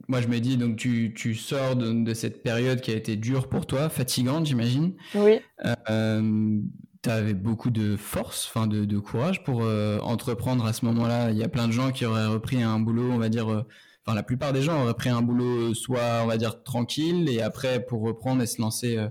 moi, 0.06 0.20
je 0.20 0.28
me 0.28 0.38
dis, 0.38 0.56
donc 0.56 0.76
tu, 0.76 1.12
tu 1.12 1.34
sors 1.34 1.74
de, 1.74 2.14
cette 2.14 2.44
période 2.44 2.80
qui 2.80 2.92
a 2.92 2.94
été 2.94 3.16
dure 3.16 3.48
pour 3.48 3.66
toi, 3.66 3.88
fatigante, 3.88 4.46
j'imagine. 4.46 4.94
Oui. 5.16 5.40
tu 5.64 7.10
avais 7.10 7.34
beaucoup 7.34 7.70
de 7.70 7.96
force, 7.96 8.46
enfin 8.46 8.68
de, 8.68 8.84
de, 8.84 8.98
courage 9.00 9.42
pour 9.42 9.62
entreprendre 10.02 10.64
à 10.64 10.72
ce 10.72 10.84
moment-là. 10.84 11.32
Il 11.32 11.36
y 11.36 11.42
a 11.42 11.48
plein 11.48 11.66
de 11.66 11.72
gens 11.72 11.90
qui 11.90 12.04
auraient 12.04 12.26
repris 12.26 12.62
un 12.62 12.78
boulot, 12.78 13.10
on 13.10 13.18
va 13.18 13.28
dire 13.28 13.64
la 14.14 14.22
plupart 14.22 14.52
des 14.52 14.62
gens 14.62 14.82
auraient 14.82 14.94
pris 14.94 15.10
un 15.10 15.22
boulot 15.22 15.74
soit, 15.74 16.22
on 16.22 16.26
va 16.26 16.36
dire, 16.36 16.62
tranquille, 16.62 17.28
et 17.28 17.42
après, 17.42 17.84
pour 17.84 18.02
reprendre 18.02 18.42
et 18.42 18.46
se 18.46 18.60
lancer 18.60 18.96
euh, 18.96 19.08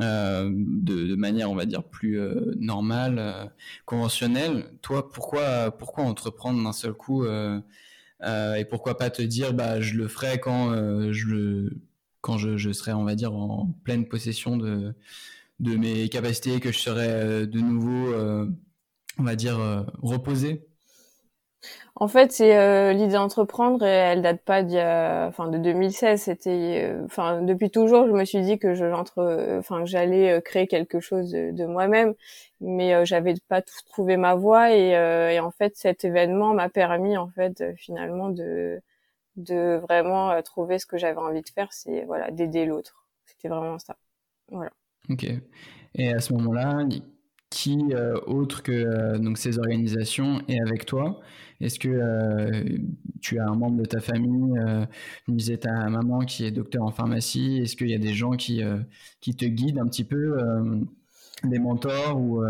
euh, 0.00 0.50
de, 0.52 1.14
manière, 1.16 1.50
on 1.50 1.54
va 1.54 1.66
dire, 1.66 1.84
plus 1.84 2.20
euh, 2.20 2.54
normale, 2.58 3.52
conventionnelle. 3.86 4.66
Toi, 4.82 5.10
pourquoi, 5.10 5.70
pourquoi 5.70 6.04
entreprendre 6.04 6.62
d'un 6.62 6.72
seul 6.72 6.92
coup 6.92 7.24
et 7.26 8.64
pourquoi 8.66 8.98
pas 8.98 9.08
te 9.10 9.22
dire, 9.22 9.54
bah, 9.54 9.80
je 9.80 9.94
le 9.94 10.06
ferai 10.06 10.38
quand 10.38 10.74
je 11.10 11.26
le, 11.26 11.70
quand 12.20 12.36
je, 12.36 12.72
serai, 12.72 12.92
on 12.92 13.04
va 13.04 13.14
dire, 13.14 13.34
en 13.34 13.74
pleine 13.84 14.06
possession 14.06 14.58
de, 14.58 14.94
de 15.60 15.76
mes 15.76 16.08
capacités, 16.10 16.60
que 16.60 16.70
je 16.70 16.78
serai 16.78 17.46
de 17.46 17.60
nouveau, 17.60 18.14
on 19.18 19.22
va 19.22 19.36
dire, 19.36 19.86
reposé? 20.02 20.69
En 22.00 22.08
fait, 22.08 22.32
c'est 22.32 22.56
euh, 22.56 22.94
l'idée 22.94 23.12
d'entreprendre, 23.12 23.84
elle 23.84 24.22
date 24.22 24.40
pas 24.42 24.62
d'il 24.62 24.78
enfin 24.78 25.48
de 25.48 25.58
2016. 25.58 26.22
C'était, 26.22 26.82
euh, 26.84 27.04
enfin 27.04 27.42
depuis 27.42 27.70
toujours, 27.70 28.06
je 28.06 28.12
me 28.12 28.24
suis 28.24 28.40
dit 28.40 28.58
que 28.58 28.74
je 28.74 28.86
euh, 28.86 29.58
enfin 29.58 29.84
j'allais 29.84 30.40
créer 30.42 30.66
quelque 30.66 30.98
chose 31.00 31.30
de, 31.30 31.66
moi-même, 31.66 32.14
mais 32.62 33.04
j'avais 33.04 33.34
pas 33.48 33.60
tout 33.60 33.74
trouvé 33.86 34.16
ma 34.16 34.34
voie 34.34 34.74
et, 34.74 34.92
et, 35.34 35.40
en 35.40 35.50
fait 35.50 35.76
cet 35.76 36.04
événement 36.06 36.54
m'a 36.54 36.70
permis 36.70 37.18
en 37.18 37.28
fait 37.28 37.62
finalement 37.76 38.30
de 38.30 38.80
de 39.36 39.76
vraiment 39.76 40.40
trouver 40.42 40.78
ce 40.78 40.86
que 40.86 40.96
j'avais 40.96 41.18
envie 41.18 41.42
de 41.42 41.48
faire, 41.50 41.68
c'est 41.72 42.04
voilà 42.06 42.30
d'aider 42.30 42.64
l'autre. 42.64 43.06
C'était 43.26 43.48
vraiment 43.48 43.78
ça. 43.78 43.96
Voilà. 44.48 44.70
Ok. 45.10 45.26
Et 45.94 46.12
à 46.14 46.20
ce 46.20 46.32
moment-là, 46.32 46.84
qui 47.50 47.78
autre 48.26 48.62
que 48.62 49.18
donc 49.18 49.38
ces 49.38 49.58
organisations 49.58 50.40
est 50.48 50.60
avec 50.60 50.86
toi? 50.86 51.20
Est-ce 51.60 51.78
que 51.78 51.88
euh, 51.88 52.78
tu 53.20 53.38
as 53.38 53.46
un 53.46 53.54
membre 53.54 53.82
de 53.82 53.84
ta 53.84 54.00
famille, 54.00 54.58
euh, 54.58 54.86
tu 55.26 55.32
disais 55.32 55.58
ta 55.58 55.90
maman 55.90 56.20
qui 56.20 56.44
est 56.46 56.50
docteur 56.50 56.82
en 56.82 56.90
pharmacie, 56.90 57.58
est-ce 57.58 57.76
qu'il 57.76 57.90
y 57.90 57.94
a 57.94 57.98
des 57.98 58.14
gens 58.14 58.32
qui, 58.32 58.62
euh, 58.62 58.78
qui 59.20 59.36
te 59.36 59.44
guident 59.44 59.78
un 59.78 59.86
petit 59.86 60.04
peu 60.04 60.38
des 61.44 61.58
mentors 61.58 62.18
ou 62.18 62.42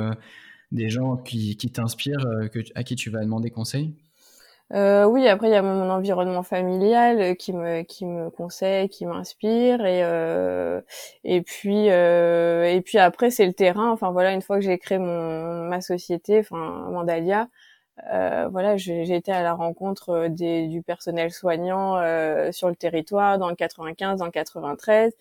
des 0.72 0.88
gens 0.88 1.16
qui, 1.16 1.56
qui 1.56 1.70
t'inspirent, 1.70 2.26
à 2.74 2.84
qui 2.84 2.94
tu 2.94 3.10
vas 3.10 3.22
demander 3.24 3.50
conseil? 3.50 3.94
Euh, 4.72 5.04
oui, 5.04 5.26
après 5.26 5.48
il 5.48 5.52
y 5.52 5.56
a 5.56 5.62
mon 5.62 5.90
environnement 5.90 6.44
familial 6.44 7.20
euh, 7.20 7.34
qui 7.34 7.52
me 7.52 7.82
qui 7.82 8.06
me 8.06 8.30
conseille, 8.30 8.88
qui 8.88 9.04
m'inspire 9.04 9.84
et 9.84 10.04
euh, 10.04 10.80
et 11.24 11.42
puis 11.42 11.90
euh, 11.90 12.64
et 12.72 12.80
puis 12.80 12.98
après 12.98 13.30
c'est 13.30 13.46
le 13.46 13.52
terrain. 13.52 13.90
Enfin 13.90 14.12
voilà, 14.12 14.32
une 14.32 14.42
fois 14.42 14.56
que 14.58 14.62
j'ai 14.64 14.78
créé 14.78 14.98
mon 14.98 15.64
ma 15.68 15.80
société, 15.80 16.38
enfin 16.38 16.88
Mandalia, 16.90 17.48
euh, 18.12 18.48
voilà, 18.50 18.76
j'ai 18.76 19.02
été 19.14 19.32
à 19.32 19.42
la 19.42 19.54
rencontre 19.54 20.28
des 20.28 20.68
du 20.68 20.82
personnel 20.82 21.32
soignant 21.32 21.96
sur 22.52 22.68
le 22.68 22.76
territoire 22.76 23.38
dans 23.38 23.48
le 23.50 23.56
95, 23.56 24.18
dans 24.20 24.26
le 24.26 24.30
93 24.32 25.12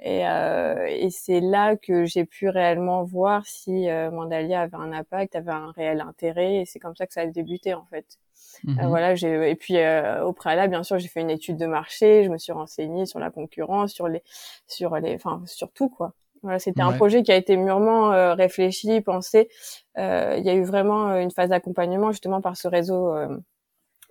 et 0.00 0.20
et 0.22 1.10
c'est 1.10 1.40
là 1.40 1.76
que 1.76 2.04
j'ai 2.06 2.24
pu 2.24 2.48
réellement 2.48 3.04
voir 3.04 3.46
si 3.46 3.86
Mandalia 4.12 4.62
avait 4.62 4.76
un 4.76 4.92
impact, 4.92 5.36
avait 5.36 5.52
un 5.52 5.72
réel 5.72 6.00
intérêt 6.00 6.56
et 6.56 6.66
c'est 6.66 6.78
comme 6.80 6.96
ça 6.96 7.06
que 7.06 7.12
ça 7.14 7.22
a 7.22 7.26
débuté 7.26 7.74
en 7.74 7.84
fait. 7.86 8.18
Euh, 8.66 8.72
mhm. 8.72 8.88
voilà, 8.88 9.14
j'ai 9.14 9.50
et 9.50 9.54
puis 9.54 9.76
euh, 9.76 10.24
au 10.24 10.32
préalable, 10.32 10.70
bien 10.70 10.82
sûr, 10.82 10.98
j'ai 10.98 11.08
fait 11.08 11.20
une 11.20 11.30
étude 11.30 11.56
de 11.56 11.66
marché, 11.66 12.24
je 12.24 12.30
me 12.30 12.38
suis 12.38 12.52
renseignée 12.52 13.06
sur 13.06 13.18
la 13.18 13.30
concurrence, 13.30 13.92
sur 13.92 14.08
les, 14.08 14.22
sur 14.66 14.96
les, 14.96 15.14
enfin 15.14 15.42
sur 15.46 15.70
tout 15.72 15.88
quoi. 15.88 16.14
Voilà, 16.42 16.58
c'était 16.58 16.82
un 16.82 16.92
projet 16.92 17.22
qui 17.22 17.32
a 17.32 17.36
été 17.36 17.56
mûrement 17.56 18.12
euh, 18.12 18.34
réfléchi, 18.34 19.00
pensé. 19.00 19.48
il 19.96 20.42
y 20.44 20.50
a 20.50 20.54
eu 20.54 20.62
vraiment 20.62 21.16
une 21.16 21.30
phase 21.30 21.48
d'accompagnement 21.48 22.12
justement 22.12 22.42
par 22.42 22.56
ce 22.56 22.68
réseau 22.68 23.14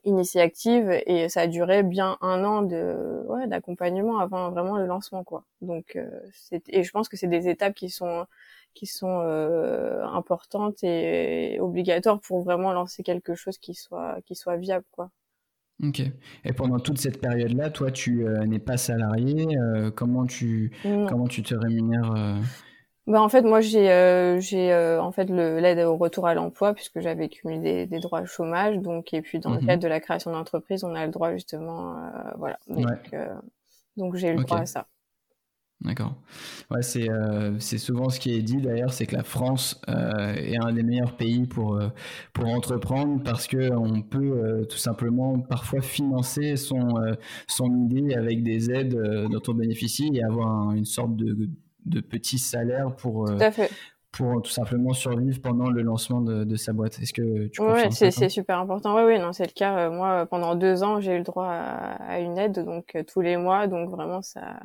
initié 0.06 0.42
active 0.42 0.90
et 1.06 1.30
ça 1.30 1.42
a 1.42 1.48
duré 1.48 1.84
bien 1.84 2.18
un 2.22 2.44
an 2.44 2.62
de 2.62 3.24
ouais, 3.28 3.48
d'accompagnement 3.48 4.20
avant 4.20 4.52
vraiment 4.52 4.78
le 4.78 4.86
lancement 4.86 5.24
quoi. 5.24 5.46
Donc 5.62 5.98
c'est 6.34 6.68
et 6.70 6.84
je 6.84 6.92
pense 6.92 7.10
que 7.10 7.18
c'est 7.18 7.28
des 7.28 7.48
étapes 7.48 7.74
qui 7.74 7.90
sont 7.90 8.26
qui 8.74 8.86
sont 8.86 9.22
euh, 9.22 10.04
importantes 10.06 10.84
et 10.84 11.58
obligatoires 11.60 12.20
pour 12.20 12.44
vraiment 12.44 12.74
lancer 12.74 13.04
quelque 13.04 13.36
chose 13.36 13.58
qui 13.58 13.74
soit 13.74 14.18
qui 14.26 14.36
soit 14.36 14.58
viable 14.58 14.86
quoi. 14.92 15.10
Ok. 15.84 16.02
Et 16.46 16.54
pendant 16.54 16.80
toute 16.80 17.00
cette 17.00 17.20
période-là, 17.20 17.72
toi, 17.72 17.92
tu 17.92 18.28
euh, 18.28 18.46
n'es 18.46 18.60
pas 18.60 18.78
salarié. 18.78 19.58
Euh, 19.58 19.90
comment 19.90 20.26
tu 20.26 20.72
comment 20.84 21.28
tu 21.28 21.42
te 21.42 21.56
rémunères 21.56 22.14
bah 23.06 23.22
en 23.22 23.30
fait 23.30 23.42
moi 23.42 23.62
j'ai 23.62 24.38
j'ai 24.40 24.74
en 25.00 25.12
fait 25.12 25.26
l'aide 25.26 25.80
au 25.80 25.98
retour 25.98 26.28
à 26.28 26.34
l'emploi 26.34 26.74
puisque 26.74 27.00
j'avais 27.00 27.30
cumulé 27.30 27.86
des, 27.86 28.00
droits 28.00 28.22
au 28.22 28.26
chômage. 28.26 28.78
Donc 28.78 29.14
et 29.14 29.22
puis 29.22 29.40
dans 29.40 29.52
le 29.52 29.62
mmh 29.62 29.66
cadre 29.66 29.84
de 29.84 29.88
la 29.88 30.00
création 30.00 30.32
d'entreprise 30.32 30.84
on 30.84 30.96
a 30.96 31.06
le 31.06 31.12
droit 31.12 31.32
justement 31.34 31.96
voilà. 32.38 32.58
Donc 32.68 33.16
donc 33.98 34.16
j'ai 34.16 34.30
eu 34.30 34.36
le 34.36 34.44
droit 34.44 34.60
à 34.60 34.66
ça. 34.66 34.88
D'accord. 35.84 36.16
Ouais, 36.72 36.82
c'est 36.82 37.10
euh, 37.10 37.60
souvent 37.60 38.10
ce 38.10 38.18
qui 38.18 38.34
est 38.34 38.42
dit 38.42 38.62
d'ailleurs, 38.62 38.94
c'est 38.94 39.06
que 39.06 39.16
la 39.16 39.24
France 39.24 39.82
euh, 39.90 40.34
est 40.36 40.56
un 40.58 40.72
des 40.72 40.84
meilleurs 40.84 41.18
pays 41.18 41.46
pour 41.46 41.76
euh, 41.76 41.90
pour 42.32 42.48
entreprendre 42.48 43.22
parce 43.22 43.48
que 43.48 43.74
on 43.74 44.02
peut 44.02 44.66
tout 44.70 44.78
simplement 44.78 45.40
parfois 45.40 45.82
financer 45.82 46.56
son 46.56 46.96
son 47.48 47.76
idée 47.76 48.14
avec 48.16 48.44
des 48.44 48.72
aides 48.72 48.98
dont 49.30 49.42
on 49.48 49.54
bénéficie 49.54 50.10
et 50.14 50.24
avoir 50.24 50.72
une 50.72 50.86
sorte 50.86 51.18
de 51.18 51.50
de 51.86 52.02
petit 52.02 52.38
salaire 52.38 52.96
pour 52.96 53.30
pour 54.12 54.44
tout 54.44 54.52
simplement 54.52 54.94
survivre 54.94 55.42
pendant 55.42 55.72
le 55.72 55.82
lancement 55.82 56.22
de, 56.22 56.44
de 56.44 56.56
sa 56.56 56.72
boîte. 56.72 57.00
Est-ce 57.00 57.14
que 57.14 57.48
tu 57.48 57.62
Oui, 57.62 57.92
c'est 57.92 58.12
c'est 58.12 58.30
super 58.30 58.60
important. 58.60 58.96
Oui, 58.96 59.02
oui, 59.14 59.20
non, 59.20 59.34
c'est 59.34 59.48
le 59.48 59.54
cas. 59.54 59.90
moi, 59.90 60.28
pendant 60.28 60.56
deux 60.56 60.84
ans, 60.84 61.02
j'ai 61.02 61.14
eu 61.16 61.18
le 61.18 61.24
droit 61.24 61.48
à, 61.48 61.94
à 62.04 62.20
une 62.20 62.38
aide, 62.38 62.64
donc 62.64 62.96
tous 63.12 63.22
les 63.22 63.38
mois, 63.38 63.66
donc 63.68 63.90
vraiment 63.90 64.22
ça 64.22 64.60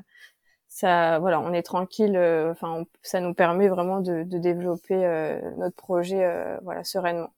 ça, 0.68 1.18
voilà, 1.18 1.40
on 1.40 1.52
est 1.52 1.62
tranquille. 1.62 2.16
Euh, 2.16 2.52
enfin, 2.52 2.84
ça 3.02 3.20
nous 3.20 3.34
permet 3.34 3.68
vraiment 3.68 4.00
de, 4.00 4.22
de 4.22 4.38
développer 4.38 4.94
euh, 4.94 5.40
notre 5.56 5.74
projet, 5.74 6.24
euh, 6.24 6.56
voilà, 6.62 6.84
sereinement. 6.84 7.30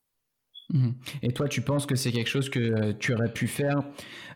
Mmh. 0.73 0.91
Et 1.23 1.33
toi, 1.33 1.49
tu 1.49 1.63
penses 1.63 1.87
que 1.87 1.97
c'est 1.97 2.13
quelque 2.13 2.29
chose 2.29 2.49
que 2.49 2.93
tu 2.93 3.13
aurais 3.13 3.33
pu 3.33 3.49
faire 3.49 3.83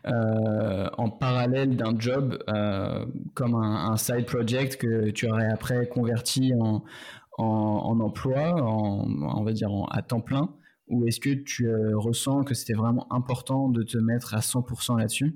euh, 0.05 0.87
en 0.97 1.09
parallèle 1.09 1.75
d'un 1.77 1.97
job 1.97 2.37
euh, 2.49 3.05
comme 3.33 3.55
un, 3.55 3.95
side 3.97 4.25
project 4.25 4.77
que 4.77 5.09
tu 5.11 5.29
aurais 5.29 5.47
après 5.47 5.87
converti 5.87 6.53
en, 6.59 6.83
en, 7.37 7.99
emploi, 7.99 8.61
en, 8.61 9.07
on 9.07 9.43
va 9.43 9.53
dire 9.53 9.71
en, 9.71 9.85
à 9.85 10.01
temps 10.01 10.21
plein? 10.21 10.49
Ou 10.87 11.07
est-ce 11.07 11.19
que 11.19 11.33
tu 11.33 11.67
euh, 11.67 11.97
ressens 11.97 12.43
que 12.43 12.53
c'était 12.53 12.73
vraiment 12.73 13.11
important 13.11 13.69
de 13.69 13.81
te 13.81 13.97
mettre 13.97 14.35
à 14.35 14.39
100% 14.39 14.99
là-dessus? 14.99 15.35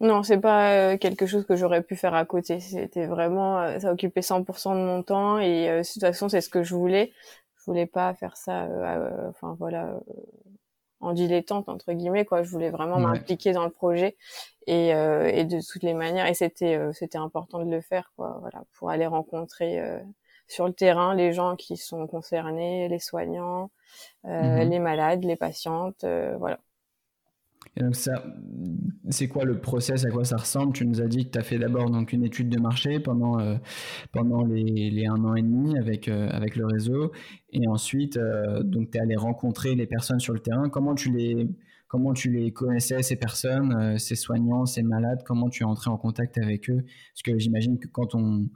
Non, 0.00 0.24
c'est 0.24 0.40
pas 0.40 0.72
euh, 0.72 0.96
quelque 0.96 1.24
chose 1.26 1.46
que 1.46 1.54
j'aurais 1.54 1.82
pu 1.82 1.94
faire 1.94 2.14
à 2.14 2.24
côté. 2.24 2.58
C'était 2.58 3.06
vraiment, 3.06 3.60
euh, 3.60 3.78
ça 3.78 3.92
occupait 3.92 4.22
100% 4.22 4.74
de 4.74 4.84
mon 4.84 5.04
temps 5.04 5.38
et 5.38 5.68
de 5.68 5.92
toute 5.92 6.00
façon, 6.00 6.28
c'est 6.28 6.40
ce 6.40 6.48
que 6.48 6.64
je 6.64 6.74
voulais. 6.74 7.12
Je 7.68 7.72
voulais 7.72 7.86
pas 7.86 8.14
faire 8.14 8.38
ça, 8.38 8.66
enfin 9.28 9.54
voilà, 9.58 10.00
en 11.00 11.12
dilettante 11.12 11.68
entre 11.68 11.92
guillemets 11.92 12.24
quoi. 12.24 12.42
Je 12.42 12.50
voulais 12.50 12.70
vraiment 12.70 12.98
m'impliquer 12.98 13.52
dans 13.52 13.64
le 13.64 13.70
projet 13.70 14.16
et, 14.66 14.88
et 14.88 15.44
de 15.44 15.60
toutes 15.70 15.82
les 15.82 15.92
manières. 15.92 16.26
Et 16.26 16.32
c'était, 16.34 16.80
c'était 16.94 17.18
important 17.18 17.62
de 17.62 17.70
le 17.70 17.82
faire 17.82 18.10
quoi. 18.16 18.38
Voilà, 18.40 18.64
pour 18.72 18.88
aller 18.88 19.06
rencontrer 19.06 19.82
sur 20.48 20.66
le 20.66 20.72
terrain 20.72 21.14
les 21.14 21.32
gens 21.32 21.56
qui 21.56 21.76
sont 21.76 22.06
concernés, 22.06 22.88
les 22.88 22.98
soignants, 22.98 23.70
euh, 24.24 24.64
mhm. 24.64 24.70
les 24.70 24.78
malades, 24.78 25.24
les 25.24 25.36
patientes, 25.36 26.04
euh, 26.04 26.36
voilà. 26.38 26.58
Et 27.78 27.84
donc 27.84 27.94
ça, 27.94 28.24
c'est 29.08 29.28
quoi 29.28 29.44
le 29.44 29.60
process, 29.60 30.04
à 30.04 30.10
quoi 30.10 30.24
ça 30.24 30.36
ressemble? 30.36 30.72
Tu 30.72 30.84
nous 30.84 31.00
as 31.00 31.06
dit 31.06 31.26
que 31.26 31.30
tu 31.30 31.38
as 31.38 31.44
fait 31.44 31.58
d'abord 31.58 31.90
donc 31.90 32.12
une 32.12 32.24
étude 32.24 32.48
de 32.48 32.58
marché 32.60 32.98
pendant, 32.98 33.38
euh, 33.38 33.54
pendant 34.10 34.44
les, 34.44 34.90
les, 34.90 35.06
un 35.06 35.22
an 35.24 35.36
et 35.36 35.42
demi 35.42 35.78
avec, 35.78 36.08
avec 36.08 36.56
le 36.56 36.66
réseau, 36.66 37.12
et 37.52 37.68
ensuite 37.68 38.18
donc 38.64 38.90
tu 38.90 38.98
es 38.98 39.00
allé 39.00 39.14
rencontrer 39.14 39.76
les 39.76 39.86
personnes 39.86 40.18
sur 40.18 40.34
le 40.34 40.40
terrain. 40.40 40.68
Comment 40.68 40.96
tu 40.96 41.12
les, 41.12 41.48
comment 41.86 42.14
tu 42.14 42.32
les 42.32 42.50
connaissais 42.50 43.00
ces 43.02 43.14
personnes, 43.16 43.96
ces 43.96 44.16
soignants, 44.16 44.66
ces 44.66 44.82
malades? 44.82 45.20
Comment 45.24 45.48
tu 45.48 45.62
es 45.62 45.66
entré 45.66 45.88
en 45.88 45.98
contact 45.98 46.36
avec 46.38 46.68
eux? 46.68 46.82
Parce 47.12 47.22
que 47.22 47.38
j'imagine 47.38 47.78
que 47.78 47.86
quand 47.86 48.16
on 48.16 48.48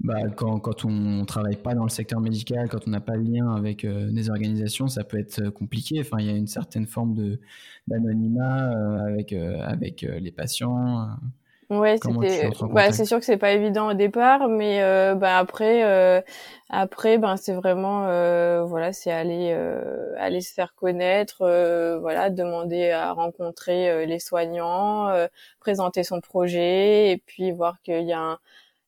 bah, 0.00 0.16
quand, 0.36 0.58
quand 0.58 0.84
on 0.84 0.90
ne 0.90 1.24
travaille 1.24 1.56
pas 1.56 1.74
dans 1.74 1.84
le 1.84 1.88
secteur 1.88 2.20
médical, 2.20 2.68
quand 2.68 2.86
on 2.86 2.90
n'a 2.90 3.00
pas 3.00 3.16
de 3.16 3.22
lien 3.22 3.54
avec 3.54 3.84
euh, 3.84 4.10
des 4.10 4.28
organisations, 4.28 4.88
ça 4.88 5.04
peut 5.04 5.18
être 5.18 5.40
euh, 5.40 5.50
compliqué. 5.50 6.00
Enfin, 6.00 6.16
il 6.18 6.26
y 6.26 6.30
a 6.30 6.36
une 6.36 6.46
certaine 6.46 6.86
forme 6.86 7.14
de 7.14 7.40
d'anonymat 7.86 8.70
euh, 8.70 9.06
avec 9.06 9.32
avec 9.32 10.02
les 10.02 10.30
patients. 10.30 11.08
Ouais, 11.70 11.96
c'était. 12.02 12.50
Bah, 12.70 12.92
c'est 12.92 13.04
sûr 13.04 13.18
que 13.18 13.24
c'est 13.24 13.36
pas 13.36 13.52
évident 13.52 13.90
au 13.90 13.94
départ, 13.94 14.48
mais 14.48 14.80
bah 15.16 15.38
après, 15.38 15.82
après, 16.70 17.18
ben 17.18 17.36
c'est 17.36 17.54
vraiment, 17.54 18.06
voilà, 18.66 18.92
c'est 18.92 19.10
aller 19.10 19.52
aller 20.18 20.40
se 20.40 20.52
faire 20.52 20.74
connaître, 20.74 21.38
voilà, 22.00 22.30
demander 22.30 22.90
à 22.90 23.12
rencontrer 23.12 24.06
les 24.06 24.18
soignants, 24.18 25.10
présenter 25.60 26.04
son 26.04 26.20
projet, 26.20 27.10
et 27.10 27.18
puis 27.18 27.52
voir 27.52 27.80
qu'il 27.82 28.04
y 28.04 28.12
a 28.12 28.20
un 28.20 28.38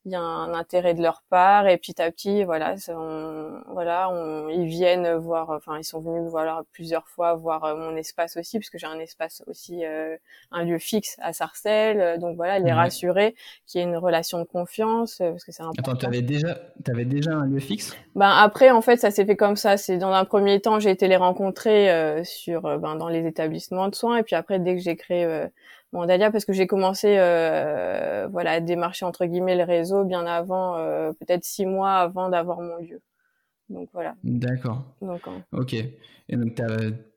il 0.07 0.13
y 0.13 0.15
a 0.15 0.21
un 0.21 0.55
intérêt 0.55 0.95
de 0.95 1.03
leur 1.03 1.23
part 1.31 1.67
et 1.67 1.77
petit 1.77 2.01
à 2.01 2.13
petit 2.13 2.45
voilà 2.45 2.77
on, 2.89 3.61
voilà 3.73 4.09
on, 4.09 4.49
ils 4.49 4.67
viennent 4.67 5.17
voir 5.17 5.51
enfin 5.51 5.79
ils 5.79 5.85
sont 5.85 5.99
venus 5.99 6.31
voir 6.31 6.65
plusieurs 6.73 7.09
fois 7.09 7.35
voir 7.35 7.65
euh, 7.65 7.77
mon 7.77 7.97
espace 7.97 8.37
aussi 8.37 8.61
parce 8.61 8.71
que 8.71 8.79
j'ai 8.79 8.87
un 8.87 9.01
espace 9.01 9.43
aussi 9.49 9.85
euh, 9.85 10.17
un 10.53 10.63
lieu 10.63 10.79
fixe 10.79 11.17
à 11.21 11.33
Sarcelles 11.33 12.21
donc 12.21 12.37
voilà 12.37 12.61
les 12.61 12.73
rassurer 12.73 13.35
qu'il 13.67 13.81
y 13.81 13.85
ait 13.85 13.87
une 13.87 13.97
relation 13.97 14.39
de 14.39 14.45
confiance 14.45 15.21
euh, 15.21 15.33
parce 15.33 15.45
que 15.45 15.51
c'est 15.51 15.65
important. 15.65 15.91
Attends, 15.91 15.99
tu 15.99 16.07
avais 16.07 16.23
déjà 16.23 16.57
avais 16.87 17.05
déjà 17.05 17.33
un 17.33 17.47
lieu 17.47 17.59
fixe? 17.59 17.97
Ben 18.15 18.31
après 18.31 18.71
en 18.71 18.83
fait 18.83 18.99
ça 18.99 19.11
s'est 19.11 19.27
fait 19.27 19.37
comme 19.37 19.57
ça, 19.57 19.77
c'est 19.77 19.99
dans 19.99 20.13
un 20.13 20.25
premier 20.25 20.61
temps, 20.61 20.79
j'ai 20.79 20.91
été 20.91 21.09
les 21.09 21.17
rencontrer 21.17 22.23
sur 22.25 22.63
ben 22.79 22.95
dans 22.95 23.09
les 23.09 23.27
établissements 23.27 23.89
de 23.89 23.95
soins 23.97 24.19
et 24.19 24.23
puis 24.23 24.37
après 24.37 24.61
dès 24.61 24.77
que 24.77 24.81
j'ai 24.81 24.95
créé 24.95 25.49
Dalia, 26.05 26.31
parce 26.31 26.45
que 26.45 26.53
j'ai 26.53 26.67
commencé 26.67 27.17
euh, 27.19 28.29
voilà 28.31 28.53
à 28.53 28.61
démarcher 28.61 29.07
entre 29.07 29.25
guillemets 29.25 29.57
le 29.57 29.65
réseau 29.65 30.05
bien 30.05 30.27
avant 30.27 30.77
euh, 30.77 31.13
peut-être 31.13 31.45
six 31.45 31.65
mois 31.65 31.95
avant 31.95 32.29
d'avoir 32.29 32.61
mon 32.61 32.77
lieu 32.77 33.01
donc 33.71 33.89
voilà 33.95 34.15
d'accord 34.23 34.83
ok 35.53 35.75
et 35.75 36.37
donc 36.37 36.61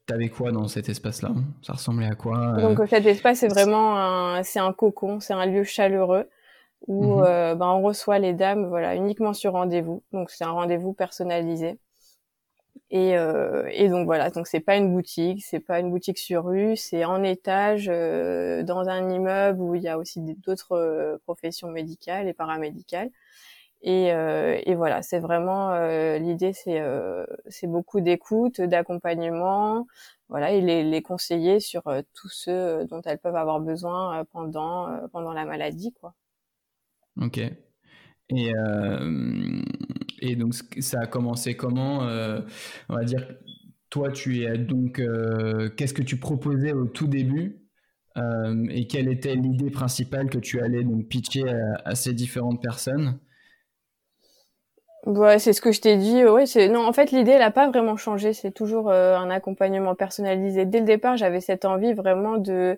t'avais 0.06 0.30
quoi 0.30 0.52
dans 0.52 0.68
cet 0.68 0.90
espace-là? 0.90 1.32
Ça 1.62 1.74
ressemblait 1.74 2.08
à 2.08 2.16
quoi 2.16 2.56
euh? 2.58 2.62
Donc 2.62 2.88
cet 2.90 3.06
espace, 3.06 3.40
c'est 3.40 3.48
vraiment 3.48 3.98
un, 3.98 4.44
c'est 4.44 4.60
un 4.60 4.74
cocon, 4.74 5.20
c'est 5.20 5.34
un 5.34 5.46
lieu 5.46 5.64
chaleureux 5.64 6.30
où 6.88 7.18
mhm. 7.18 7.58
ben, 7.58 7.68
on 7.68 7.82
reçoit 7.82 8.20
les 8.20 8.34
dames, 8.34 8.68
voilà, 8.68 8.96
uniquement 8.96 9.34
sur 9.34 9.52
rendez-vous. 9.54 10.04
Donc 10.14 10.32
c'est 10.32 10.44
un 10.44 10.52
rendez-vous 10.52 10.94
personnalisé. 10.94 11.80
Et, 12.92 13.16
euh, 13.18 13.70
et 13.72 13.88
donc 13.88 14.06
voilà, 14.06 14.32
donc 14.32 14.48
c'est 14.48 14.60
pas 14.60 14.76
une 14.76 14.92
boutique, 14.92 15.44
c'est 15.44 15.60
pas 15.60 15.80
une 15.80 15.92
boutique 15.92 16.18
sur 16.18 16.46
rue, 16.46 16.76
c'est 16.76 17.06
en 17.06 17.24
étage 17.24 17.88
euh, 17.88 18.64
dans 18.64 18.90
un 18.90 19.10
immeuble 19.12 19.62
où 19.62 19.76
il 19.76 19.84
y 19.84 19.88
a 19.88 20.00
aussi 20.00 20.22
d'autres 20.22 20.72
euh, 20.72 21.18
professions 21.24 21.70
médicales 21.70 22.28
et 22.28 22.34
paramédicales. 22.34 23.12
Et, 23.82 24.12
euh, 24.12 24.60
et 24.66 24.76
voilà, 24.76 25.02
c'est 25.04 25.20
vraiment 25.20 25.72
euh, 25.72 26.18
l'idée, 26.18 26.52
c'est 26.54 26.82
c'est 27.48 27.68
beaucoup 27.68 28.02
d'écoute, 28.02 28.60
d'accompagnement, 28.60 29.88
voilà, 30.28 30.52
et 30.52 30.62
les, 30.62 30.84
les 30.84 31.02
conseiller 31.02 31.60
sur 31.60 31.84
tous 32.14 32.30
ceux 32.30 32.86
dont 32.86 33.02
elles 33.06 33.20
peuvent 33.20 33.36
avoir 33.36 33.60
besoin 33.62 34.26
pendant 34.32 34.90
pendant 35.12 35.32
la 35.34 35.46
maladie, 35.46 35.94
quoi. 35.94 36.14
Ok. 37.22 37.40
Et 38.30 38.54
Et 40.22 40.36
donc, 40.36 40.54
ça 40.80 41.02
a 41.02 41.08
commencé 41.08 41.56
comment 41.56 42.00
On 42.90 42.96
va 42.96 43.04
dire, 43.04 43.28
toi, 43.90 44.12
tu 44.12 44.44
es 44.44 44.58
donc, 44.58 45.02
qu'est-ce 45.78 45.94
que 45.94 46.04
tu 46.04 46.18
proposais 46.18 46.74
au 46.74 46.86
tout 46.86 47.08
début 47.08 47.66
et 48.70 48.88
quelle 48.88 49.08
était 49.10 49.36
l'idée 49.36 49.70
principale 49.72 50.30
que 50.30 50.40
tu 50.40 50.60
allais 50.60 50.84
donc 50.84 51.08
pitcher 51.08 51.44
à 51.86 51.96
ces 51.96 52.14
différentes 52.14 52.62
personnes? 52.62 53.20
Ouais, 55.06 55.40
c'est 55.40 55.54
ce 55.54 55.62
que 55.62 55.72
je 55.72 55.80
t'ai 55.80 55.96
dit. 55.96 56.26
Ouais, 56.26 56.46
c'est 56.46 56.68
non. 56.68 56.86
En 56.86 56.92
fait, 56.92 57.12
l'idée, 57.12 57.32
elle 57.32 57.42
a 57.42 57.52
pas 57.52 57.68
vraiment 57.70 57.96
changé. 57.96 58.34
C'est 58.34 58.52
toujours 58.52 58.90
euh, 58.90 59.16
un 59.16 59.30
accompagnement 59.30 59.96
personnalisé. 59.96 60.66
Dès 60.66 60.80
le 60.80 60.86
départ, 60.86 61.16
j'avais 61.16 61.40
cette 61.40 61.64
envie 61.64 61.94
vraiment 61.94 62.38
de 62.38 62.78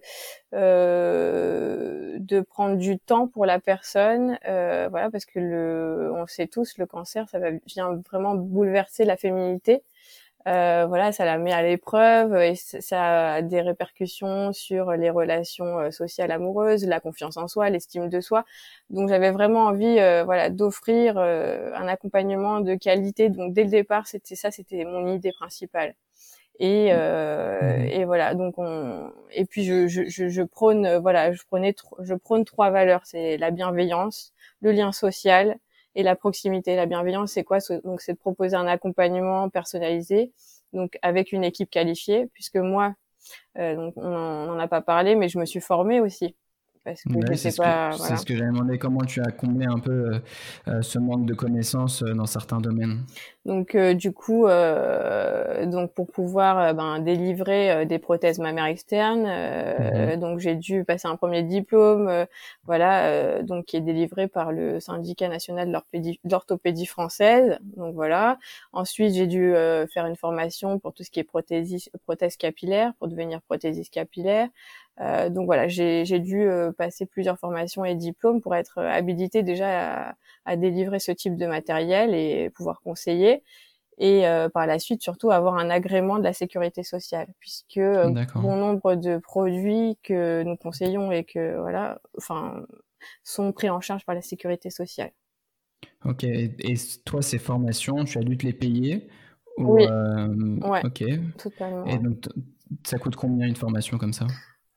euh, 0.54 2.18
de 2.20 2.42
prendre 2.42 2.78
du 2.78 3.00
temps 3.00 3.28
pour 3.28 3.46
la 3.48 3.60
personne. 3.60 4.38
Euh, 4.48 4.88
voilà, 4.92 5.10
parce 5.10 5.26
que 5.26 5.40
le, 5.40 6.12
on 6.16 6.28
sait 6.28 6.46
tous, 6.48 6.78
le 6.78 6.86
cancer, 6.86 7.28
ça 7.28 7.40
va, 7.40 7.48
vient 7.66 8.00
vraiment 8.12 8.36
bouleverser 8.36 9.04
la 9.04 9.18
féminité. 9.18 9.84
Euh, 10.48 10.86
voilà, 10.88 11.12
ça 11.12 11.26
la 11.26 11.38
met 11.38 11.52
à 11.52 11.62
l'épreuve 11.62 12.36
et 12.36 12.56
ça 12.56 13.34
a 13.34 13.42
des 13.42 13.62
répercussions 13.62 14.54
sur 14.54 14.92
les 14.94 15.10
relations 15.10 15.80
euh, 15.80 15.92
sociales 15.92 16.32
amoureuses, 16.32 16.86
la 16.86 17.00
confiance 17.00 17.38
en 17.38 17.48
soi, 17.48 17.70
l'estime 17.70 18.10
de 18.10 18.22
soi. 18.22 18.46
Donc 18.90 19.10
j'avais 19.10 19.32
vraiment 19.32 19.66
envie, 19.66 20.00
euh, 20.00 20.24
voilà, 20.24 20.50
d'offrir 20.50 21.18
un 21.18 21.88
accompagnement 21.88 22.62
de 22.62 22.76
qualité. 22.76 23.30
Donc 23.30 23.54
dès 23.54 23.64
le 23.64 23.70
départ, 23.70 24.08
c'était 24.08 24.36
ça, 24.36 24.52
c'était 24.52 24.84
mon 24.86 25.08
idée 25.14 25.32
principale. 25.32 25.96
Et, 26.60 26.94
mmh. 26.94 27.86
et 27.92 28.06
voilà, 28.06 28.36
donc 28.36 28.56
on 28.58 29.12
et 29.32 29.46
puis 29.46 29.64
je, 29.64 29.88
je, 29.88 30.04
je, 30.08 30.44
prône, 30.44 30.98
voilà, 30.98 31.32
je 31.32 31.42
prenais, 31.48 31.76
je 32.02 32.14
prône 32.14 32.46
trois 32.46 32.70
valeurs, 32.70 33.02
c'est 33.06 33.38
la 33.38 33.50
bienveillance, 33.52 34.34
le 34.62 34.72
lien 34.72 34.92
social 34.92 35.58
et 35.96 36.04
la 36.04 36.16
proximité, 36.16 36.76
la 36.76 36.86
bienveillance, 36.86 37.34
c'est 37.34 37.44
quoi? 37.44 37.60
Donc, 37.84 38.02
c'est 38.02 38.14
de 38.14 38.18
proposer 38.18 38.56
un 38.56 38.68
accompagnement 38.68 39.50
personnalisé, 39.50 40.32
donc 40.74 40.98
avec 41.02 41.32
une 41.32 41.44
équipe 41.44 41.70
qualifiée, 41.70 42.28
puisque 42.34 42.58
moi, 42.58 42.96
euh, 43.58 43.76
donc 43.76 43.94
on 43.98 44.10
n'en 44.10 44.60
a 44.60 44.68
pas 44.68 44.82
parlé, 44.82 45.16
mais 45.16 45.30
je 45.30 45.40
me 45.40 45.46
suis 45.46 45.62
formée 45.62 46.02
aussi 46.02 46.36
parce 46.84 47.04
que 47.04 47.36
c'est 47.36 47.52
ce 47.52 48.26
que 48.26 48.36
j'avais 48.36 48.52
demandé 48.52 48.78
comment 48.80 49.02
tu 49.02 49.22
as 49.22 49.32
comblé 49.32 49.66
un 49.68 49.78
peu 49.78 49.92
euh, 49.92 50.20
euh, 50.68 50.82
ce 50.82 50.98
manque 50.98 51.26
de 51.26 51.34
connaissances 51.34 52.02
euh, 52.02 52.14
dans 52.14 52.26
certains 52.26 52.60
domaines. 52.60 53.06
Donc 53.46 53.76
du 53.76 54.12
coup, 54.12 54.46
donc 54.46 55.94
pour 55.96 56.12
pouvoir 56.12 56.76
ben, 56.76 57.00
délivrer 57.00 57.88
des 57.88 57.98
prothèses 57.98 58.38
mammaires 58.38 58.66
externes, 58.66 59.24
mhm. 59.24 60.20
donc 60.20 60.38
j'ai 60.38 60.54
dû 60.54 60.84
passer 60.84 61.08
un 61.08 61.16
premier 61.16 61.42
diplôme, 61.42 62.28
voilà, 62.66 63.42
donc 63.42 63.66
qui 63.66 63.78
est 63.78 63.82
délivré 63.82 64.28
par 64.28 64.52
le 64.52 64.80
syndicat 64.80 65.28
national 65.28 65.72
de 65.72 66.12
l'orthopédie 66.30 66.86
française. 66.86 67.58
Donc 67.76 67.96
voilà. 67.96 68.38
Ensuite, 68.74 69.16
j'ai 69.16 69.26
dû 69.26 69.56
faire 69.92 70.06
une 70.06 70.18
formation 70.18 70.78
pour 70.78 70.94
tout 70.94 71.02
ce 71.02 71.10
qui 71.10 71.20
est 71.20 71.24
prothèse 71.24 72.38
capillaire, 72.38 72.94
pour 73.00 73.08
devenir 73.08 73.42
prothésiste 73.42 73.92
capillaire. 73.92 74.50
Euh, 75.02 75.30
donc 75.30 75.46
voilà, 75.46 75.68
j'ai 75.68 76.20
dû 76.20 76.42
euh, 76.42 76.72
passer 76.72 77.06
plusieurs 77.06 77.40
formations 77.40 77.84
et 77.84 77.96
diplômes 77.96 78.42
pour 78.42 78.56
être 78.56 78.78
habilité 78.80 79.42
déjà 79.42 80.16
à, 80.46 80.56
délivrer 80.56 81.00
ce 81.00 81.12
type 81.12 81.38
de 81.38 81.46
matériel 81.46 82.14
et 82.14 82.50
pouvoir 82.52 82.82
conseiller. 82.82 83.44
Et 83.98 84.28
euh, 84.28 84.50
par 84.50 84.66
la 84.68 84.80
suite, 84.80 85.02
surtout 85.02 85.32
avoir 85.32 85.56
un 85.56 85.70
agrément 85.70 86.18
de 86.18 86.24
la 86.24 86.34
sécurité 86.34 86.84
sociale, 86.84 87.28
puisque 87.40 87.80
bon 87.80 88.56
nombre 88.56 88.96
de 88.96 89.18
produits 89.18 89.98
que 90.04 90.44
nous 90.44 90.56
conseillons 90.56 91.12
et 91.12 91.24
que 91.24 91.60
voilà, 91.60 92.00
enfin, 92.18 92.66
sont 93.24 93.52
pris 93.52 93.70
en 93.70 93.82
charge 93.82 94.06
par 94.06 94.16
la 94.16 94.22
sécurité 94.22 94.70
sociale. 94.70 95.12
Ok. 96.06 96.24
Et 96.24 96.76
toi, 97.06 97.22
ces 97.22 97.38
formations, 97.38 98.04
tu 98.06 98.18
as 98.18 98.24
dû 98.24 98.38
te 98.38 98.46
les 98.46 98.54
payer 98.54 99.08
Oui. 99.58 99.86
Ouais, 99.86 100.82
ok. 100.84 101.04
Totalement. 101.38 101.86
Et 101.86 101.98
donc, 101.98 102.28
ça 102.84 102.98
coûte 102.98 103.16
combien 103.16 103.48
une 103.48 103.56
formation 103.56 103.98
comme 103.98 104.14
ça? 104.14 104.26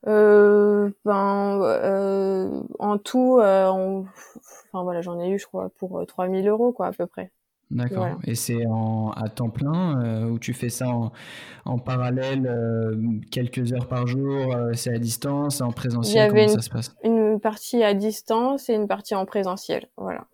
Euh, 0.06 0.90
ben, 1.04 1.60
euh, 1.62 2.60
en 2.78 2.98
tout, 2.98 3.38
euh, 3.40 3.68
enfin 3.68 4.82
voilà, 4.82 5.00
j'en 5.00 5.18
ai 5.20 5.30
eu, 5.30 5.38
je 5.38 5.46
crois, 5.46 5.70
pour 5.78 6.04
3000 6.06 6.46
euros, 6.48 6.72
quoi, 6.72 6.88
à 6.88 6.92
peu 6.92 7.06
près. 7.06 7.30
D'accord. 7.70 8.18
Et 8.24 8.34
c'est 8.34 8.66
en, 8.66 9.10
à 9.12 9.28
temps 9.28 9.48
plein 9.48 10.28
ou 10.28 10.38
tu 10.38 10.52
fais 10.52 10.68
ça 10.68 10.88
en, 10.88 11.12
en 11.64 11.78
parallèle 11.78 12.48
quelques 13.30 13.72
heures 13.72 13.88
par 13.88 14.06
jour 14.06 14.54
C'est 14.74 14.94
à 14.94 14.98
distance, 14.98 15.60
en 15.60 15.72
présentiel 15.72 16.28
Comment 16.28 16.48
ça 16.48 16.60
se 16.60 16.70
passe? 16.70 16.94
Une 17.02 17.40
partie 17.40 17.82
à 17.82 17.94
distance 17.94 18.68
et 18.68 18.74
une 18.74 18.86
partie 18.86 19.14
en 19.14 19.24
présentiel. 19.24 19.88
Voilà. 19.96 20.26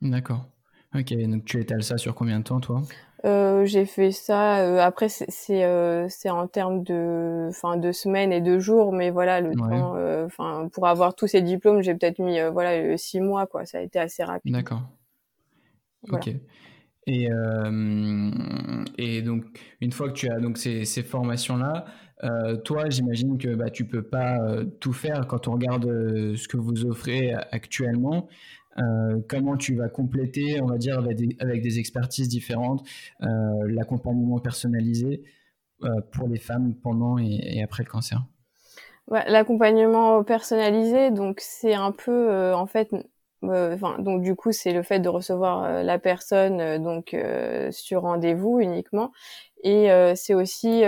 D'accord. 0.00 0.46
Ok. 0.94 1.12
Donc 1.14 1.44
tu 1.44 1.60
étales 1.60 1.82
ça 1.82 1.98
sur 1.98 2.14
combien 2.14 2.38
de 2.38 2.44
temps, 2.44 2.60
toi? 2.60 2.82
Euh, 3.24 3.64
j'ai 3.64 3.86
fait 3.86 4.10
ça. 4.10 4.58
Euh, 4.60 4.78
après, 4.80 5.08
c'est 5.08 5.64
euh, 5.64 6.06
c'est 6.10 6.28
en 6.28 6.46
termes 6.46 6.82
de, 6.82 7.46
enfin, 7.48 7.76
de 7.78 7.90
semaines 7.90 8.32
et 8.32 8.42
de 8.42 8.58
jours, 8.58 8.92
mais 8.92 9.10
voilà, 9.10 9.40
le 9.40 9.54
temps, 9.54 9.96
enfin, 10.26 10.68
pour 10.72 10.86
avoir 10.86 11.14
tous 11.14 11.26
ces 11.26 11.40
diplômes, 11.40 11.82
j'ai 11.82 11.94
peut-être 11.94 12.18
mis, 12.18 12.38
voilà, 12.52 12.96
six 12.98 13.20
mois, 13.20 13.46
quoi. 13.46 13.64
Ça 13.64 13.78
a 13.78 13.80
été 13.80 13.98
assez 13.98 14.24
rapide. 14.24 14.52
D'accord. 14.52 14.82
Ok. 16.10 16.28
Et 17.06 17.28
et 18.98 19.22
donc, 19.22 19.44
une 19.80 19.92
fois 19.92 20.08
que 20.08 20.14
tu 20.14 20.30
as 20.30 20.38
donc 20.38 20.58
ces, 20.58 20.84
ces 20.84 21.02
formations-là, 21.02 21.86
toi, 22.64 22.90
j'imagine 22.90 23.38
que 23.38 23.54
bah, 23.54 23.70
tu 23.70 23.86
peux 23.86 24.02
pas 24.02 24.38
tout 24.80 24.92
faire 24.92 25.26
quand 25.26 25.48
on 25.48 25.52
regarde 25.52 25.86
ce 26.36 26.46
que 26.46 26.58
vous 26.58 26.84
offrez 26.84 27.32
actuellement. 27.52 28.28
Euh, 28.78 29.20
comment 29.28 29.56
tu 29.56 29.74
vas 29.74 29.88
compléter, 29.88 30.60
on 30.60 30.66
va 30.66 30.78
dire, 30.78 30.98
avec 30.98 31.62
des, 31.62 31.78
expertises 31.78 32.28
différentes, 32.28 32.86
euh, 33.22 33.26
l'accompagnement 33.68 34.38
personnalisé 34.38 35.22
euh, 35.82 36.00
pour 36.12 36.28
les 36.28 36.38
femmes 36.38 36.74
pendant 36.82 37.18
et, 37.18 37.62
après 37.62 37.82
le 37.82 37.90
cancer? 37.90 38.22
l'accompagnement 39.26 40.24
personnalisé, 40.24 41.10
donc 41.10 41.38
c'est 41.40 41.74
un 41.74 41.92
peu, 41.92 42.54
en 42.54 42.66
fait, 42.66 42.88
donc 43.42 44.22
du 44.22 44.34
coup, 44.34 44.50
c'est 44.50 44.72
le 44.72 44.82
fait 44.82 44.98
de 44.98 45.10
recevoir 45.10 45.82
la 45.82 45.98
personne 45.98 46.82
donc 46.82 47.14
sur 47.70 48.00
rendez-vous 48.00 48.60
uniquement, 48.60 49.12
et 49.62 49.90
c'est 50.14 50.32
aussi 50.32 50.84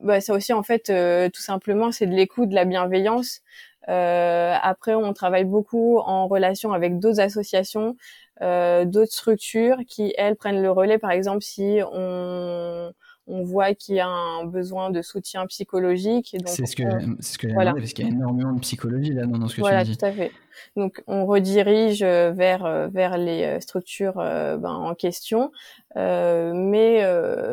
bah, 0.00 0.22
c'est 0.22 0.32
aussi 0.32 0.54
en 0.54 0.62
fait 0.62 0.84
tout 1.30 1.42
simplement 1.42 1.92
c'est 1.92 2.06
de 2.06 2.14
l'écoute, 2.14 2.48
de 2.48 2.54
la 2.54 2.64
bienveillance. 2.64 3.42
Euh, 3.88 4.54
après, 4.62 4.94
on 4.94 5.12
travaille 5.12 5.44
beaucoup 5.44 5.98
en 5.98 6.28
relation 6.28 6.72
avec 6.72 6.98
d'autres 6.98 7.20
associations, 7.20 7.96
euh, 8.42 8.84
d'autres 8.84 9.12
structures 9.12 9.78
qui, 9.88 10.14
elles, 10.16 10.36
prennent 10.36 10.62
le 10.62 10.70
relais. 10.70 10.98
Par 10.98 11.10
exemple, 11.10 11.42
si 11.42 11.80
on, 11.92 12.92
on 13.26 13.44
voit 13.44 13.74
qu'il 13.74 13.94
y 13.94 14.00
a 14.00 14.08
un 14.08 14.44
besoin 14.44 14.90
de 14.90 15.00
soutien 15.00 15.46
psychologique. 15.46 16.36
C'est 16.46 16.66
ce 16.66 16.74
que, 16.74 16.82
c'est 17.20 17.34
ce 17.34 17.38
que 17.38 17.46
voilà. 17.52 17.72
parce 17.72 17.92
qu'il 17.92 18.06
y 18.06 18.08
a 18.08 18.10
énormément 18.10 18.52
de 18.52 18.60
psychologie 18.60 19.12
là 19.12 19.26
dans 19.26 19.46
ce 19.46 19.56
que 19.56 19.60
voilà, 19.60 19.84
tu 19.84 19.92
dis. 19.92 19.96
tout 19.96 20.04
à 20.04 20.12
fait. 20.12 20.32
Donc, 20.76 21.02
on 21.06 21.24
redirige 21.24 22.02
euh, 22.02 22.32
vers 22.32 22.64
euh, 22.64 22.88
vers 22.88 23.16
les 23.16 23.44
euh, 23.44 23.60
structures 23.60 24.14
ben, 24.14 24.64
en 24.64 24.94
question. 24.94 25.52
Euh, 25.96 26.52
mais 26.54 27.02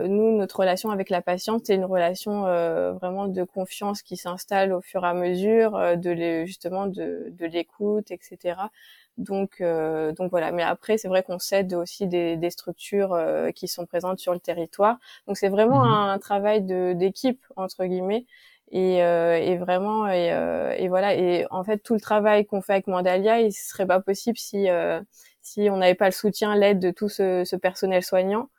nous, 0.08 0.38
notre 0.38 0.60
relation 0.60 0.90
avec 0.90 1.10
la 1.10 1.22
patiente, 1.22 1.64
c'est 1.66 1.76
une 1.76 1.86
relation 1.86 2.44
vraiment 2.94 3.28
de 3.28 3.44
confiance 3.44 4.02
qui 4.02 4.18
s'installe 4.18 4.74
au 4.74 4.82
fur 4.82 5.04
et 5.04 5.08
à 5.08 5.14
mesure, 5.14 5.72
de 5.98 6.10
les, 6.10 6.48
justement 6.48 6.88
de, 6.88 7.28
de 7.30 7.46
l'écoute, 7.46 8.12
etc. 8.12 8.56
Donc, 9.20 9.62
euh, 9.62 10.14
donc 10.14 10.32
voilà. 10.32 10.52
Mais 10.52 10.64
après, 10.64 10.98
c'est 10.98 11.10
vrai 11.10 11.24
qu'on 11.24 11.40
cède 11.40 11.74
aussi 11.74 12.08
des, 12.08 12.38
des 12.38 12.50
structures 12.50 13.14
euh, 13.14 13.52
qui 13.52 13.68
sont 13.68 13.86
présentes 13.86 14.20
sur 14.20 14.34
le 14.34 14.40
territoire. 14.40 14.98
Donc 15.28 15.38
c'est 15.38 15.50
vraiment 15.50 15.84
mhm. 15.84 15.92
un, 15.92 16.20
travail 16.20 16.62
de 16.62 16.94
d'équipe 16.94 17.46
entre 17.56 17.86
guillemets. 17.86 18.26
Et, 18.72 19.04
euh, 19.04 19.36
et 19.38 19.58
vraiment 19.58 20.08
et, 20.08 20.32
euh, 20.32 20.74
et, 20.78 20.88
voilà. 20.90 21.16
Et 21.16 21.46
en 21.52 21.64
fait, 21.64 21.80
tout 21.80 21.96
le 21.96 22.00
travail 22.00 22.46
qu'on 22.46 22.62
fait 22.62 22.74
avec 22.74 22.88
Mandalia, 22.88 23.42
il 23.42 23.52
serait 23.52 23.88
pas 23.88 24.00
possible 24.00 24.38
si 24.38 24.68
si 25.42 25.70
on 25.70 25.78
n'avait 25.78 25.96
pas 25.96 26.06
le 26.06 26.12
soutien, 26.12 26.56
l'aide 26.56 26.80
de 26.80 26.92
tout 26.92 27.10
ce, 27.10 27.44
ce 27.46 27.56
personnel 27.56 28.04
soignant. 28.04 28.50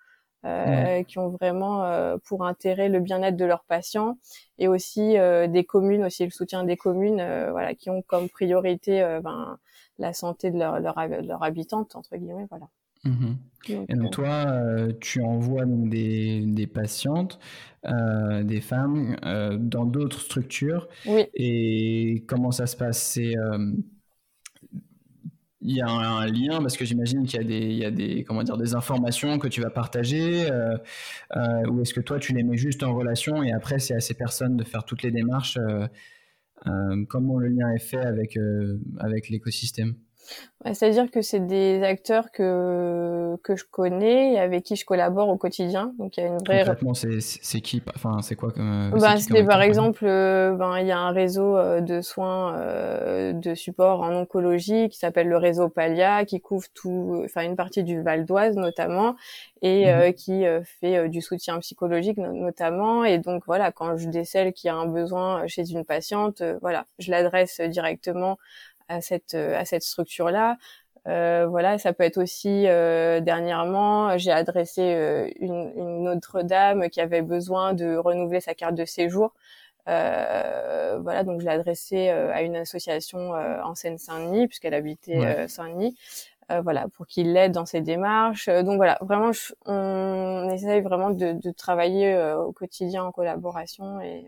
Euh, 0.46 1.02
qui 1.02 1.18
ont 1.18 1.28
vraiment 1.28 1.84
euh, 1.84 2.16
pour 2.24 2.46
intérêt 2.46 2.88
le 2.88 2.98
bien-être 3.00 3.36
de 3.36 3.44
leurs 3.44 3.62
patients 3.64 4.16
et 4.58 4.68
aussi 4.68 5.18
euh, 5.18 5.46
des 5.48 5.64
communes 5.64 6.02
aussi 6.02 6.24
le 6.24 6.30
soutien 6.30 6.64
des 6.64 6.78
communes 6.78 7.22
voilà 7.50 7.74
qui 7.74 7.90
ont 7.90 8.00
comme 8.00 8.30
priorité 8.30 9.02
ben, 9.22 9.58
la 10.00 10.12
santé 10.12 10.50
de 10.50 10.58
leur, 10.58 10.80
leur, 10.80 10.96
leur 11.22 11.42
habitante, 11.42 11.94
entre 11.94 12.16
guillemets, 12.16 12.46
voilà. 12.50 12.68
Mhm. 13.04 13.38
et 13.88 13.94
donc 13.94 14.04
euh, 14.04 14.08
toi, 14.10 14.44
euh, 14.46 14.92
tu 15.00 15.22
envoies 15.22 15.64
donc 15.64 15.88
des, 15.88 16.44
des 16.44 16.66
patientes, 16.66 17.38
euh, 17.86 18.42
des 18.42 18.60
femmes 18.60 19.16
dans 19.58 19.86
d'autres 19.86 20.20
structures. 20.20 20.88
Oui. 21.06 21.24
Et 21.34 22.24
comment 22.26 22.50
ça 22.50 22.66
se 22.66 22.76
passe? 22.76 23.18
Il 25.62 25.76
y 25.76 25.82
a 25.82 25.88
un, 25.88 26.26
lien 26.26 26.60
parce 26.62 26.76
que 26.76 26.86
j'imagine 26.86 27.26
qu'il 27.26 27.38
y 27.38 27.44
a 27.44 27.46
des, 27.46 27.58
il 27.58 27.76
y 27.76 27.84
a 27.84 27.90
des, 27.90 28.24
comment 28.24 28.42
dire, 28.42 28.56
des 28.56 28.74
informations 28.74 29.38
que 29.38 29.48
tu 29.48 29.60
vas 29.60 29.70
partager, 29.70 30.50
ou 31.34 31.80
est-ce 31.80 31.94
que 31.94 32.00
toi 32.00 32.18
tu 32.18 32.34
les 32.34 32.42
mets 32.42 32.56
juste 32.56 32.82
en 32.82 32.94
relation 32.94 33.42
et 33.42 33.52
après 33.52 33.78
c'est 33.78 33.94
à 33.94 34.00
ces 34.00 34.14
personnes 34.14 34.56
de 34.56 34.64
faire 34.64 34.84
toutes 34.84 35.02
les 35.02 35.10
démarches. 35.10 35.58
Comment 37.08 37.38
le 37.38 37.48
lien 37.48 37.70
est 37.74 37.78
fait 37.84 38.04
avec 38.04 38.38
avec 38.98 39.28
l'écosystème? 39.28 39.94
C'est-à-dire 40.66 41.10
que 41.10 41.22
c'est 41.22 41.40
des 41.40 41.82
acteurs 41.82 42.30
que 42.30 43.36
que 43.42 43.56
je 43.56 43.64
connais 43.64 44.34
et 44.34 44.38
avec 44.38 44.62
qui 44.62 44.76
je 44.76 44.84
collabore 44.84 45.30
au 45.30 45.38
quotidien. 45.38 45.94
Donc 45.98 46.18
il 46.18 46.20
y 46.20 46.22
a 46.22 46.26
une 46.26 46.38
vraie. 46.38 46.58
Concrètement, 46.58 46.92
c'est 46.92 47.60
qui 47.62 47.82
Enfin, 47.94 48.20
c'est 48.20 48.34
quoi 48.34 48.50
comme 48.50 48.90
ben, 48.90 49.16
C'est 49.16 49.44
par 49.44 49.62
exemple, 49.62 50.04
euh, 50.04 50.54
ben 50.54 50.78
il 50.78 50.86
y 50.86 50.92
a 50.92 50.98
un 50.98 51.12
réseau 51.12 51.56
euh, 51.56 51.80
de 51.80 52.02
soins 52.02 52.58
euh, 52.58 53.32
de 53.32 53.54
support 53.54 54.02
en 54.02 54.14
oncologie 54.14 54.90
qui 54.90 54.98
s'appelle 54.98 55.28
le 55.28 55.38
réseau 55.38 55.70
Palia, 55.70 56.26
qui 56.26 56.42
couvre 56.42 56.68
tout, 56.74 57.22
enfin 57.24 57.42
une 57.42 57.56
partie 57.56 57.82
du 57.82 58.02
Val 58.02 58.26
d'Oise 58.26 58.56
notamment, 58.56 59.16
et 59.62 59.90
mmh 59.92 60.12
qui 60.14 60.44
fait 60.80 61.08
du 61.08 61.22
soutien 61.22 61.58
psychologique 61.60 62.18
notamment. 62.18 63.04
Et 63.04 63.18
donc 63.18 63.44
voilà, 63.46 63.72
quand 63.72 63.96
je 63.96 64.08
décèle 64.08 64.52
qu'il 64.52 64.68
y 64.68 64.70
a 64.70 64.74
un 64.74 64.86
besoin 64.86 65.46
chez 65.46 65.70
une 65.70 65.84
patiente, 65.84 66.42
voilà, 66.60 66.86
je 66.98 67.10
l'adresse 67.10 67.60
directement 67.60 68.38
à 68.90 69.00
cette 69.00 69.34
à 69.34 69.64
cette 69.64 69.82
structure 69.82 70.30
là. 70.30 70.56
Euh, 71.08 71.46
voilà, 71.48 71.78
ça 71.78 71.92
peut 71.92 72.04
être 72.04 72.18
aussi 72.18 72.64
euh, 72.66 73.20
dernièrement, 73.20 74.18
j'ai 74.18 74.32
adressé 74.32 74.82
euh, 74.82 75.30
une, 75.36 75.72
une, 75.76 76.08
autre 76.08 76.42
dame 76.42 76.90
qui 76.90 77.00
avait 77.00 77.22
besoin 77.22 77.72
de 77.72 77.96
renouveler 77.96 78.40
sa 78.40 78.54
carte 78.54 78.74
de 78.74 78.84
séjour. 78.84 79.32
Euh, 79.88 80.98
voilà, 81.02 81.24
donc 81.24 81.40
je 81.40 81.46
l'ai 81.46 81.52
adressée 81.52 82.10
à 82.10 82.42
une 82.42 82.56
association 82.56 83.32
en 83.32 83.74
Seine-Saint-Denis 83.74 84.46
puisqu'elle 84.46 84.74
habitait 84.74 85.48
Saint-Denis. 85.48 85.96
voilà, 86.62 86.86
pour 86.88 87.06
qu'il 87.06 87.32
l'aide 87.32 87.52
dans 87.52 87.66
ses 87.66 87.80
démarches. 87.80 88.48
donc 88.48 88.76
voilà, 88.76 88.98
vraiment, 89.00 89.30
on 89.66 90.50
essaye 90.50 90.82
vraiment 90.82 91.10
de, 91.10 91.32
de 91.32 91.50
travailler 91.50 92.14
au 92.34 92.52
quotidien 92.52 93.04
en 93.04 93.12
collaboration 93.12 94.00
et 94.00 94.26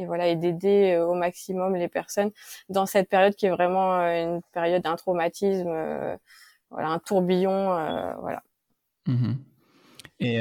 et 0.00 0.06
voilà 0.06 0.28
et 0.28 0.36
d'aider 0.36 0.92
euh, 0.92 1.06
au 1.06 1.14
maximum 1.14 1.74
les 1.74 1.88
personnes 1.88 2.30
dans 2.68 2.86
cette 2.86 3.08
période 3.08 3.34
qui 3.34 3.46
est 3.46 3.50
vraiment 3.50 4.00
euh, 4.00 4.36
une 4.36 4.42
période 4.52 4.82
d'un 4.82 4.96
traumatisme 4.96 5.68
euh, 5.68 6.16
voilà 6.70 6.88
un 6.88 6.98
tourbillon 6.98 7.66
voilà. 8.20 8.42
Mmh 9.06 9.34
et 10.20 10.40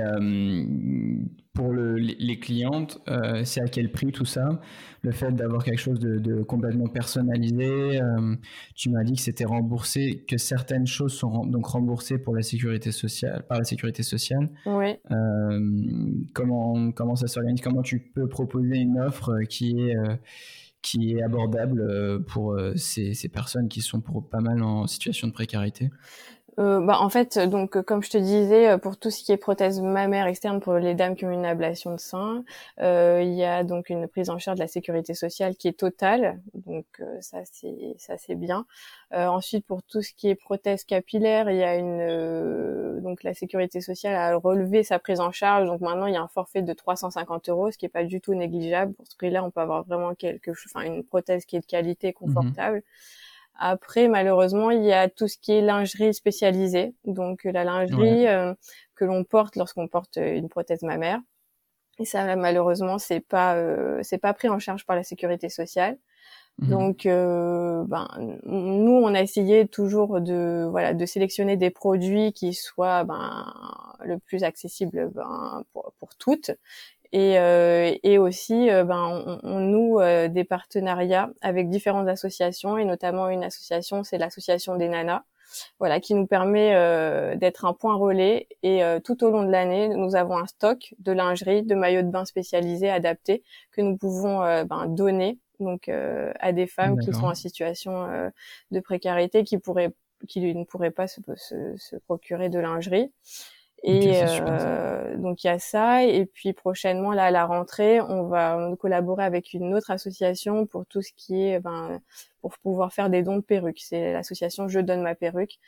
pour 1.54 1.72
le, 1.72 1.96
les 1.96 2.40
clientes, 2.40 3.00
euh, 3.08 3.44
c'est 3.44 3.62
à 3.62 3.68
quel 3.68 3.92
prix 3.92 4.12
tout 4.12 4.26
ça? 4.26 4.60
Le 5.04 5.12
fait 5.12 5.32
d'avoir 5.32 5.64
quelque 5.64 5.80
chose 5.80 6.00
de, 6.00 6.18
de 6.18 6.42
complètement 6.42 6.88
personnalisé, 6.88 8.02
euh, 8.02 8.36
tu 8.74 8.90
m'as 8.90 9.04
dit 9.04 9.14
que 9.14 9.22
c'était 9.22 9.46
remboursé, 9.46 10.26
que 10.28 10.38
certaines 10.38 10.88
choses 10.88 11.14
sont 11.14 11.46
donc 11.46 11.68
remboursées 11.68 12.18
pour 12.18 12.36
la 12.36 12.42
sécurité 12.42 12.92
sociale, 12.92 13.46
par 13.48 13.60
la 13.60 13.66
sécurité 13.66 14.02
sociale. 14.02 14.50
Oui. 14.66 14.96
Euh, 15.12 15.60
comment 16.34 16.92
comment 16.92 17.16
ça 17.16 17.28
s'organise? 17.28 17.62
Comment 17.62 17.84
tu 17.84 18.00
peux 18.00 18.28
proposer 18.28 18.78
une 18.78 19.00
offre 19.00 19.32
qui 19.48 19.80
est 19.80 19.96
qui 20.82 21.14
est 21.14 21.24
abordable 21.24 22.26
pour 22.26 22.58
ces, 22.76 23.14
ces 23.14 23.30
personnes 23.30 23.70
qui 23.70 23.82
sont 23.82 24.02
pour 24.02 24.28
pas 24.28 24.42
mal 24.42 24.62
en 24.64 24.88
situation 24.88 25.28
de 25.28 25.34
précarité? 25.34 25.92
Euh, 26.60 26.80
bah, 26.86 27.00
en 27.00 27.10
fait, 27.10 27.40
donc 27.40 27.82
comme 27.82 28.04
je 28.04 28.10
te 28.10 28.18
disais, 28.18 28.70
euh, 28.70 28.78
pour 28.78 28.98
tout 28.98 29.10
ce 29.10 29.24
qui 29.24 29.32
est 29.32 29.38
prothèse 29.38 29.82
mammaire 29.82 30.28
externe 30.28 30.60
pour 30.60 30.76
les 30.76 30.94
dames 30.94 31.16
qui 31.16 31.26
ont 31.26 31.32
une 31.32 31.46
ablation 31.46 31.92
de 31.94 32.00
sein, 32.00 32.44
euh, 32.80 33.22
il 33.24 33.34
y 33.34 33.44
a 33.44 33.64
donc 33.64 33.90
une 33.90 34.08
prise 34.08 34.30
en 34.30 34.38
charge 34.38 34.58
de 34.58 34.64
la 34.64 34.68
sécurité 34.68 35.14
sociale 35.14 35.56
qui 35.56 35.68
est 35.68 35.80
totale, 35.80 36.40
donc 36.54 36.86
euh, 37.00 37.18
ça 37.22 37.40
c'est 37.52 37.96
ça 37.98 38.18
c'est 38.18 38.36
bien. 38.36 38.66
Euh, 39.14 39.28
ensuite, 39.28 39.66
pour 39.66 39.84
tout 39.84 40.02
ce 40.02 40.14
qui 40.14 40.30
est 40.30 40.36
prothèse 40.36 40.84
capillaire, 40.84 41.50
il 41.50 41.58
y 41.58 41.64
a 41.64 41.76
une 41.76 43.02
donc 43.02 43.24
la 43.24 43.34
sécurité 43.34 43.82
sociale 43.82 44.16
a 44.16 44.36
relevé 44.36 44.84
sa 44.84 45.00
prise 45.00 45.20
en 45.20 45.32
charge, 45.32 45.68
donc 45.68 45.82
maintenant 45.82 46.06
il 46.06 46.14
y 46.14 46.18
a 46.18 46.22
un 46.22 46.28
forfait 46.28 46.62
de 46.62 46.74
350 46.74 47.50
euros, 47.50 47.72
ce 47.72 47.78
qui 47.78 47.86
est 47.86 47.90
pas 47.90 48.04
du 48.04 48.22
tout 48.22 48.36
négligeable. 48.36 48.94
Pour 48.94 49.08
ce 49.08 49.16
prix-là, 49.16 49.44
on 49.44 49.52
peut 49.52 49.62
avoir 49.62 49.84
vraiment 49.86 50.14
quelque 50.16 50.54
chose, 50.54 50.72
enfin 50.76 50.86
une 50.86 51.04
prothèse 51.04 51.46
qui 51.46 51.56
est 51.56 51.62
de 51.62 51.66
qualité, 51.66 52.10
mhm. 52.10 52.14
confortable. 52.14 52.84
Après, 53.56 54.08
malheureusement, 54.08 54.72
il 54.72 54.84
y 54.84 54.94
a 54.94 55.10
tout 55.10 55.28
ce 55.28 55.38
qui 55.38 55.52
est 55.52 55.62
lingerie 55.62 56.14
spécialisée, 56.14 56.96
donc 57.06 57.44
la 57.44 57.64
lingerie 57.64 58.28
euh, 58.28 58.54
que 58.96 59.06
l'on 59.06 59.24
porte 59.24 59.56
lorsqu'on 59.56 59.88
porte 59.88 60.18
une 60.18 60.50
prothèse 60.50 60.82
mammaire. 60.82 61.20
Et 62.00 62.06
ça, 62.06 62.36
malheureusement, 62.36 62.98
c'est 62.98 63.20
pas 63.20 63.56
euh, 63.56 64.00
c'est 64.02 64.18
pas 64.18 64.34
pris 64.34 64.50
en 64.50 64.60
charge 64.60 64.86
par 64.86 64.96
la 64.96 65.04
sécurité 65.04 65.50
sociale. 65.50 65.98
Mmh. 66.60 66.70
Donc, 66.70 67.06
euh, 67.06 67.84
ben, 67.88 68.08
nous, 68.46 68.92
on 68.92 69.14
a 69.14 69.22
essayé 69.22 69.68
toujours 69.68 70.22
de 70.22 70.68
voilà 70.70 70.94
de 70.94 71.06
sélectionner 71.06 71.56
des 71.58 71.70
produits 71.70 72.34
qui 72.34 72.54
soient 72.54 73.04
ben, 73.04 73.54
le 74.04 74.18
plus 74.20 74.44
accessible 74.44 75.12
ben, 75.14 75.64
pour, 75.74 75.94
pour 76.00 76.16
toutes 76.16 76.52
et, 77.14 77.38
euh, 77.38 77.96
et 78.02 78.18
aussi 78.18 78.72
euh, 78.72 78.84
ben, 78.84 79.24
on, 79.26 79.40
on 79.44 79.60
noue 79.60 80.00
euh, 80.00 80.28
des 80.28 80.44
partenariats 80.44 81.30
avec 81.42 81.70
différentes 81.70 82.08
associations 82.08 82.76
et 82.78 82.86
notamment 82.86 83.30
une 83.30 83.44
association, 83.44 84.04
c'est 84.04 84.18
l'association 84.18 84.76
des 84.76 84.90
nanas, 84.90 85.24
voilà, 85.78 86.00
qui 86.00 86.16
nous 86.16 86.26
permet 86.26 86.74
euh, 86.74 87.36
d'être 87.36 87.66
un 87.66 87.74
point 87.74 87.96
relais. 87.96 88.48
Et 88.64 88.82
tout 89.04 89.24
au 89.24 89.30
long 89.30 89.44
de 89.44 89.52
l'année, 89.52 89.90
nous 89.90 90.16
avons 90.16 90.36
un 90.36 90.48
stock 90.48 90.96
de 90.98 91.12
lingerie, 91.12 91.62
de 91.62 91.76
maillots 91.76 92.02
de 92.02 92.10
bain 92.10 92.26
spécialisés, 92.26 92.90
adaptés, 92.90 93.44
que 93.72 93.82
nous 93.82 93.96
pouvons 93.96 94.40
ben, 94.66 94.88
donner 94.88 95.38
donc 95.60 95.90
à 95.90 96.52
des 96.52 96.66
femmes 96.66 96.98
qui 96.98 97.14
sont 97.14 97.26
en 97.26 97.36
situation 97.36 98.32
de 98.72 98.80
précarité, 98.80 99.44
qui 99.44 99.60
pourraient 99.60 99.94
qui 100.28 100.56
ne 100.56 100.64
pourraient 100.64 100.92
pas 100.92 101.08
se, 101.08 101.22
se, 101.36 101.76
se 101.78 101.96
procurer 101.98 102.50
de 102.50 102.58
lingerie. 102.58 103.12
Et 103.86 104.22
euh, 104.24 105.18
donc 105.18 105.44
il 105.44 105.48
y 105.48 105.50
a 105.50 105.60
ça. 105.60 106.06
Et 106.06 106.26
puis 106.26 106.54
prochainement, 106.54 107.12
là 107.12 107.26
à 107.26 107.32
la 107.32 107.46
rentrée, 107.46 108.00
on 108.00 108.24
va 108.24 108.72
collaborer 108.80 109.26
avec 109.26 109.54
une 109.54 109.74
autre 109.74 109.92
association 109.92 110.66
pour 110.66 110.86
tout 110.86 111.02
ce 111.02 111.12
qui 111.16 111.48
est, 111.48 111.60
ben, 111.60 112.00
pour 112.42 112.58
pouvoir 112.60 112.94
faire 112.94 113.10
des 113.10 113.24
dons 113.24 113.36
de 113.36 113.42
perruques. 113.42 113.82
C'est 113.82 114.14
l'association 114.14 114.70
Je 114.70 114.80
donne 114.80 115.02
ma 115.02 115.16
perruque. 115.16 115.60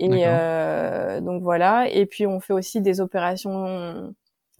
Et 0.00 0.24
euh, 0.26 1.20
donc 1.20 1.42
voilà. 1.42 1.88
Et 1.88 2.06
puis 2.06 2.26
on 2.26 2.40
fait 2.40 2.52
aussi 2.52 2.80
des 2.80 3.00
opérations 3.00 4.12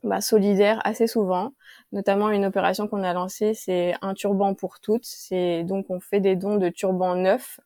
bah, 0.05 0.21
solidaires 0.21 0.81
assez 0.85 1.09
souvent. 1.09 1.53
Notamment 1.91 2.31
une 2.31 2.45
opération 2.45 2.87
qu'on 2.87 3.03
a 3.03 3.13
lancée, 3.13 3.53
c'est 3.55 3.95
un 4.01 4.15
turban 4.15 4.55
pour 4.55 4.79
toutes. 4.79 5.05
C'est 5.05 5.65
donc 5.65 5.87
on 5.89 5.99
fait 5.99 6.21
des 6.21 6.37
dons 6.37 6.57
de 6.57 6.69
turbans 6.69 7.17
neufs 7.17 7.59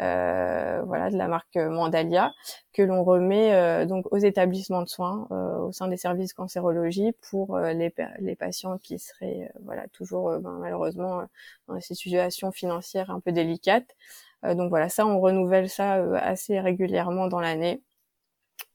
euh, 0.00 0.82
voilà, 0.86 1.10
de 1.10 1.16
la 1.16 1.28
marque 1.28 1.56
Mandalia, 1.56 2.32
que 2.72 2.82
l'on 2.82 3.04
remet 3.04 3.54
euh, 3.54 3.86
donc 3.86 4.06
aux 4.12 4.18
établissements 4.18 4.82
de 4.82 4.88
soins 4.88 5.26
euh, 5.30 5.58
au 5.58 5.72
sein 5.72 5.88
des 5.88 5.96
services 5.96 6.32
cancérologie 6.32 7.12
pour 7.30 7.58
les, 7.58 7.92
les 8.18 8.36
patients 8.36 8.78
qui 8.78 8.98
seraient 8.98 9.50
voilà 9.64 9.88
toujours 9.88 10.38
ben, 10.38 10.58
malheureusement 10.60 11.22
dans 11.68 11.80
ces 11.80 11.94
situations 11.94 12.52
financières 12.52 13.10
un 13.10 13.20
peu 13.20 13.32
délicates. 13.32 13.96
donc 14.42 14.70
voilà, 14.70 14.88
ça 14.88 15.06
on 15.06 15.20
renouvelle 15.20 15.68
ça 15.68 15.94
assez 16.20 16.60
régulièrement 16.60 17.28
dans 17.28 17.40
l'année. 17.40 17.82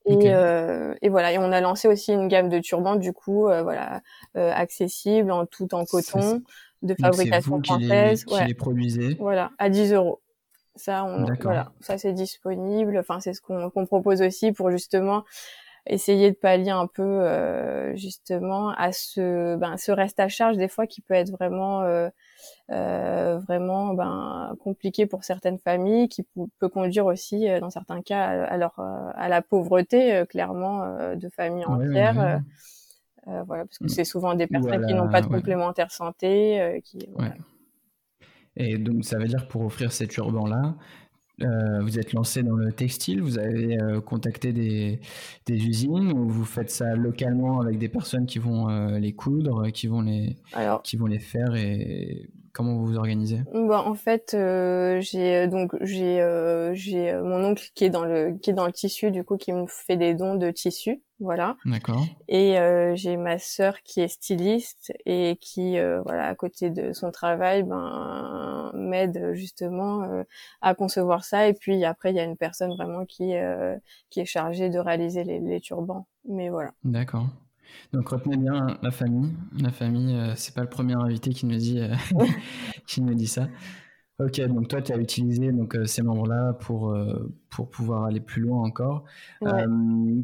Et, 0.05 0.33
euh, 0.33 0.95
et, 1.01 1.09
voilà, 1.09 1.31
et 1.31 1.37
on 1.37 1.51
a 1.51 1.61
lancé 1.61 1.87
aussi 1.87 2.11
une 2.11 2.27
gamme 2.27 2.49
de 2.49 2.59
turbans 2.59 2.95
du 2.95 3.13
coup, 3.13 3.47
euh, 3.47 3.61
voilà, 3.61 4.01
euh, 4.35 4.51
accessible 4.51 5.31
en 5.31 5.45
tout 5.45 5.75
en 5.75 5.85
coton, 5.85 6.41
de 6.81 6.95
fabrication 6.99 7.61
française, 7.61 8.25
qui 8.25 8.43
les, 8.43 8.53
produisez. 8.55 9.15
Voilà, 9.19 9.51
à 9.59 9.69
10 9.69 9.93
euros. 9.93 10.19
Ça, 10.75 11.03
on, 11.03 11.25
voilà, 11.41 11.71
ça 11.81 11.97
c'est 11.97 12.13
disponible. 12.13 12.97
Enfin, 12.97 13.19
c'est 13.19 13.33
ce 13.33 13.41
qu'on 13.41 13.85
propose 13.85 14.21
aussi 14.21 14.51
pour 14.51 14.71
justement 14.71 15.23
essayer 15.85 16.31
de 16.31 16.35
pallier 16.35 16.69
un 16.69 16.87
peu 16.87 17.01
euh, 17.01 17.95
justement 17.95 18.69
à 18.69 18.91
ce 18.91 19.55
ben, 19.55 19.77
ce 19.77 19.91
reste 19.91 20.19
à 20.19 20.27
charge 20.27 20.57
des 20.57 20.67
fois 20.67 20.85
qui 20.85 21.01
peut 21.01 21.15
être 21.15 21.31
vraiment 21.31 21.81
euh, 21.81 22.09
euh, 22.69 23.39
vraiment 23.39 23.93
ben 23.93 24.55
compliqué 24.63 25.07
pour 25.07 25.23
certaines 25.23 25.57
familles 25.57 26.07
qui 26.07 26.25
peut 26.59 26.69
conduire 26.69 27.05
aussi 27.07 27.49
euh, 27.49 27.59
dans 27.59 27.71
certains 27.71 28.01
cas 28.01 28.23
à, 28.23 28.57
leur 28.57 28.79
à 28.79 29.27
la 29.27 29.41
pauvreté 29.41 30.15
euh, 30.15 30.25
clairement 30.25 30.83
euh, 30.83 31.15
de 31.15 31.29
familles 31.29 31.65
entières 31.65 32.41
voilà 33.25 33.65
parce 33.65 33.77
que 33.77 33.85
mm. 33.85 33.89
c'est 33.89 34.05
souvent 34.05 34.35
des 34.35 34.47
personnes 34.47 34.85
qui 34.85 34.93
n'ont 34.93 35.09
pas 35.09 35.21
de 35.21 35.27
complémentaire 35.27 35.91
santé 35.91 36.81
qui 36.83 37.07
voilà. 37.15 37.33
Et 38.57 38.77
donc, 38.77 39.05
ça 39.05 39.17
veut 39.17 39.27
dire 39.27 39.47
pour 39.47 39.63
offrir 39.63 39.91
cet 39.91 40.15
urban-là, 40.17 40.75
euh, 41.43 41.81
vous 41.81 41.97
êtes 41.97 42.13
lancé 42.13 42.43
dans 42.43 42.55
le 42.55 42.71
textile, 42.71 43.21
vous 43.21 43.39
avez 43.39 43.81
euh, 43.81 44.01
contacté 44.01 44.53
des, 44.53 44.99
des, 45.45 45.65
usines 45.65 46.11
ou 46.11 46.29
vous 46.29 46.45
faites 46.45 46.69
ça 46.69 46.95
localement 46.95 47.61
avec 47.61 47.77
des 47.79 47.89
personnes 47.89 48.25
qui 48.25 48.37
vont 48.37 48.69
euh, 48.69 48.99
les 48.99 49.13
coudre, 49.13 49.69
qui 49.71 49.87
vont 49.87 50.01
les, 50.01 50.35
qui 50.83 50.97
vont 50.97 51.07
les 51.07 51.19
faire 51.19 51.55
et 51.55 52.29
comment 52.53 52.75
vous 52.75 52.85
vous 52.85 52.97
organisez 52.97 53.41
bah, 53.53 53.83
En 53.85 53.95
fait, 53.95 54.35
j'ai 54.99 55.47
donc 55.47 55.75
j'ai 55.81 56.21
j'ai 56.73 57.13
mon 57.13 57.43
oncle 57.43 57.69
qui 57.75 57.85
est 57.85 57.89
dans 57.89 58.05
le 58.05 58.37
qui 58.41 58.49
est 58.49 58.53
dans 58.53 58.65
le 58.65 58.73
tissu 58.73 59.11
du 59.11 59.23
coup 59.23 59.37
qui 59.37 59.53
me 59.53 59.65
fait 59.67 59.97
des 59.97 60.13
dons 60.13 60.35
de 60.35 60.51
tissu 60.51 61.01
voilà. 61.21 61.55
D'accord. 61.65 62.03
Et 62.27 62.57
euh, 62.57 62.95
j'ai 62.95 63.15
ma 63.15 63.37
sœur 63.37 63.83
qui 63.83 64.01
est 64.01 64.07
styliste 64.07 64.91
et 65.05 65.37
qui, 65.39 65.77
euh, 65.77 66.01
voilà, 66.01 66.27
à 66.27 66.33
côté 66.33 66.71
de 66.71 66.93
son 66.93 67.11
travail, 67.11 67.61
ben 67.61 68.71
m'aide 68.73 69.33
justement 69.33 70.01
euh, 70.01 70.23
à 70.61 70.73
concevoir 70.73 71.23
ça. 71.23 71.47
Et 71.47 71.53
puis 71.53 71.85
après, 71.85 72.09
il 72.09 72.15
y 72.15 72.19
a 72.19 72.23
une 72.23 72.37
personne 72.37 72.71
vraiment 72.71 73.05
qui 73.05 73.33
qui 74.09 74.19
est 74.19 74.25
chargée 74.25 74.69
de 74.69 74.79
réaliser 74.79 75.23
les, 75.23 75.39
les 75.39 75.61
turbans. 75.61 76.07
Mais 76.27 76.49
voilà. 76.49 76.71
D'accord. 76.83 77.27
Donc 77.93 78.09
retenez 78.09 78.37
bien 78.37 78.77
la 78.81 78.91
famille. 78.91 79.31
La 79.59 79.71
famille, 79.71 80.17
c'est 80.35 80.53
pas 80.53 80.61
le 80.61 80.69
premier 80.69 80.95
invité 80.95 81.31
qui 81.31 81.45
nous 81.45 81.57
dit 81.57 81.81
qui 82.87 83.01
nous 83.01 83.13
dit 83.13 83.27
ça. 83.27 83.47
Ok, 84.23 84.39
donc 84.41 84.67
toi, 84.67 84.81
tu 84.81 84.91
as 84.91 84.97
utilisé 84.97 85.51
donc, 85.51 85.75
euh, 85.75 85.85
ces 85.85 86.03
membres-là 86.03 86.53
pour, 86.53 86.91
euh, 86.91 87.33
pour 87.49 87.69
pouvoir 87.69 88.05
aller 88.05 88.19
plus 88.19 88.41
loin 88.41 88.63
encore. 88.63 89.05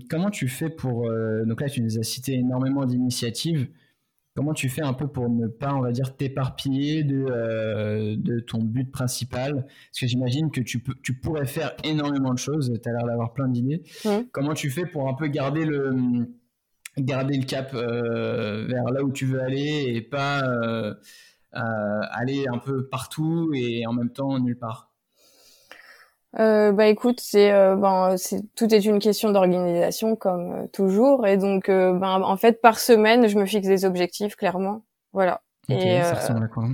comment 0.09 0.29
tu 0.29 0.47
fais 0.47 0.69
pour... 0.69 1.09
donc 1.45 1.61
là, 1.61 1.69
tu 1.69 1.81
nous 1.81 1.97
as 1.97 2.03
cité 2.03 2.33
énormément 2.33 2.85
d'initiatives. 2.85 3.67
Comment 4.35 4.53
tu 4.53 4.69
fais 4.69 4.83
un 4.83 4.93
peu 4.93 5.07
pour 5.07 5.29
ne 5.29 5.47
pas, 5.47 5.73
on 5.73 5.81
va 5.81 5.91
dire, 5.91 6.15
t'éparpiller 6.15 7.03
de, 7.03 8.15
de 8.15 8.39
ton 8.39 8.59
but 8.59 8.91
principal? 8.91 9.65
Parce 9.65 9.99
que 9.99 10.05
j'imagine 10.05 10.51
que 10.51 10.61
tu, 10.61 10.79
peux, 10.79 10.93
tu 11.01 11.15
pourrais 11.19 11.47
faire 11.47 11.75
énormément 11.83 12.33
de 12.33 12.37
choses, 12.37 12.71
tu 12.83 12.87
as 12.87 12.91
l'air 12.91 13.07
d'avoir 13.07 13.33
plein 13.33 13.47
d'idées. 13.47 13.81
Comment 14.31 14.53
tu 14.53 14.69
fais 14.69 14.85
pour 14.85 15.09
un 15.09 15.15
peu 15.15 15.27
garder 15.27 15.65
le, 15.65 16.27
garder 16.97 17.37
le 17.37 17.45
cap 17.45 17.73
vers 17.73 18.83
là 18.91 19.03
où 19.03 19.11
tu 19.11 19.25
veux 19.25 19.41
aller 19.41 19.85
et 19.87 20.01
pas 20.01 20.43
euh, 21.55 22.01
aller 22.11 22.45
un 22.51 22.59
peu 22.59 22.87
partout 22.87 23.51
et 23.55 23.85
en 23.87 23.93
même 23.93 24.11
temps 24.11 24.37
nulle 24.39 24.57
part. 24.57 24.91
Euh, 26.39 26.71
bah 26.71 26.87
écoute, 26.87 27.19
c'est 27.19 27.51
euh, 27.51 27.75
ben 27.75 28.15
c'est 28.17 28.41
tout 28.53 28.71
est 28.73 28.85
une 28.85 28.99
question 28.99 29.31
d'organisation 29.31 30.15
comme 30.15 30.51
euh, 30.51 30.67
toujours. 30.67 31.25
Et 31.25 31.37
donc 31.37 31.69
euh, 31.69 31.93
ben 31.93 32.21
en 32.21 32.37
fait 32.37 32.61
par 32.61 32.79
semaine 32.79 33.27
je 33.27 33.37
me 33.39 33.45
fixe 33.45 33.67
des 33.67 33.85
objectifs 33.85 34.35
clairement, 34.35 34.83
voilà. 35.13 35.41
et, 35.69 36.01
ça 36.01 36.15
ressemble 36.15 36.43
à 36.43 36.47
quoi 36.47 36.65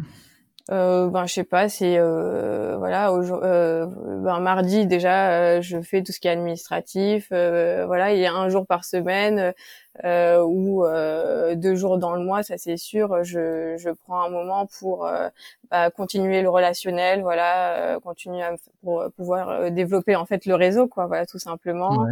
euh, 0.72 1.10
ben 1.10 1.26
je 1.26 1.34
sais 1.34 1.44
pas 1.44 1.68
c'est 1.68 1.98
euh, 1.98 2.78
voilà 2.78 3.12
euh, 3.12 3.86
ben 4.24 4.40
mardi 4.40 4.86
déjà 4.88 5.60
je 5.60 5.82
fais 5.82 6.02
tout 6.04 6.14
ce 6.14 6.20
qui 6.20 6.28
est 6.28 6.32
administratif 6.32 7.28
voilà 7.30 8.14
il 8.14 8.20
y 8.20 8.26
a 8.26 8.34
un 8.34 8.50
jour 8.50 8.66
par 8.66 8.86
semaine 8.86 9.54
euh, 10.04 10.42
ou 10.44 10.86
euh, 10.86 11.54
deux 11.54 11.76
jours 11.76 12.00
dans 12.00 12.16
le 12.16 12.24
mois, 12.24 12.42
ça 12.42 12.58
c'est 12.58 12.78
sûr. 12.78 13.24
Je, 13.24 13.76
je 13.78 13.90
prends 13.92 14.24
un 14.24 14.30
moment 14.30 14.66
pour 14.80 15.06
euh, 15.06 15.30
bah, 15.70 15.92
continuer 15.92 16.42
le 16.42 16.50
relationnel, 16.50 17.22
voilà, 17.22 18.00
continuer 18.04 18.42
à, 18.42 18.56
pour 18.82 19.06
pouvoir 19.16 19.70
développer 19.72 20.16
en 20.16 20.26
fait 20.26 20.48
le 20.48 20.56
réseau, 20.56 20.88
quoi, 20.88 21.06
voilà, 21.06 21.28
tout 21.28 21.38
simplement. 21.38 22.08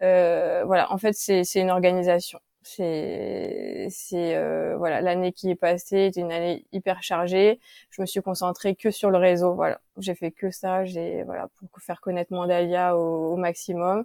voilà, 0.00 0.92
en 0.92 0.98
fait 0.98 1.14
c'est 1.14 1.42
c'est 1.42 1.60
une 1.60 1.70
organisation 1.70 2.38
c'est 2.64 3.86
c'est 3.90 4.36
euh, 4.36 4.76
voilà 4.76 5.00
l'année 5.00 5.32
qui 5.32 5.50
est 5.50 5.54
passée 5.54 6.06
était 6.06 6.20
une 6.20 6.32
année 6.32 6.66
hyper 6.72 7.02
chargée. 7.02 7.60
Je 7.90 8.02
me 8.02 8.06
suis 8.06 8.20
concentrée 8.22 8.74
que 8.74 8.90
sur 8.90 9.10
le 9.10 9.18
réseau 9.18 9.54
voilà. 9.54 9.80
J'ai 9.98 10.14
fait 10.14 10.30
que 10.30 10.50
ça 10.50 10.84
j'ai 10.84 11.22
voilà 11.24 11.48
pour 11.58 11.68
faire 11.80 12.00
connaître 12.00 12.32
Mandalia 12.32 12.96
au, 12.96 13.34
au 13.34 13.36
maximum. 13.36 14.04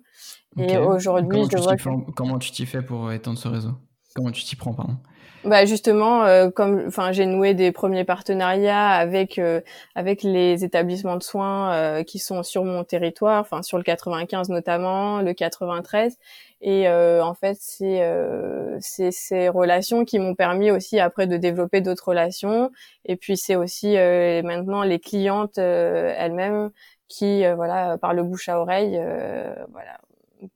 Et 0.57 0.77
aujourd'hui 0.77 1.43
je 1.51 1.57
vois 1.57 1.75
comment 2.15 2.39
tu 2.39 2.51
t'y 2.51 2.65
fais 2.65 2.81
pour 2.81 3.11
étendre 3.11 3.39
ce 3.39 3.47
réseau? 3.47 3.71
Comment 4.15 4.31
tu 4.31 4.43
t'y 4.43 4.55
prends 4.55 4.73
pardon? 4.73 4.97
Bah 5.45 5.65
justement, 5.65 6.23
euh, 6.23 6.49
comme 6.49 6.84
enfin 6.88 7.12
j'ai 7.13 7.25
noué 7.25 7.54
des 7.54 7.71
premiers 7.71 8.04
partenariats 8.04 8.89
avec 8.89 9.39
euh, 9.39 9.62
avec 9.95 10.21
les 10.23 10.65
établissements 10.65 11.15
de 11.15 11.23
soins 11.23 11.73
euh, 11.73 12.04
qui 12.04 12.19
sont 12.19 12.43
sur 12.43 12.65
mon 12.65 12.84
territoire, 12.84 13.39
enfin 13.39 13.62
sur 13.62 13.78
le 13.78 13.84
95 13.84 14.49
notamment, 14.49 15.21
le 15.21 15.34
93, 15.34 16.17
et 16.62 16.89
en 16.89 17.34
fait 17.34 17.58
c'est 17.60 18.02
c'est 18.82 19.12
ces 19.12 19.47
relations 19.49 20.04
qui 20.04 20.19
m'ont 20.19 20.36
permis 20.36 20.71
aussi 20.71 20.99
après 20.99 21.25
de 21.25 21.38
développer 21.38 21.80
d'autres 21.80 22.10
relations, 22.10 22.71
et 23.06 23.15
puis 23.15 23.38
c'est 23.38 23.56
aussi 23.56 23.93
maintenant 23.93 24.84
les 24.84 24.99
clientes 24.99 25.58
elles-mêmes 25.58 26.69
qui 27.08 27.45
voilà 27.56 27.97
par 27.97 28.13
le 28.13 28.23
bouche 28.23 28.49
à 28.49 28.60
oreille 28.60 29.02
voilà 29.71 29.99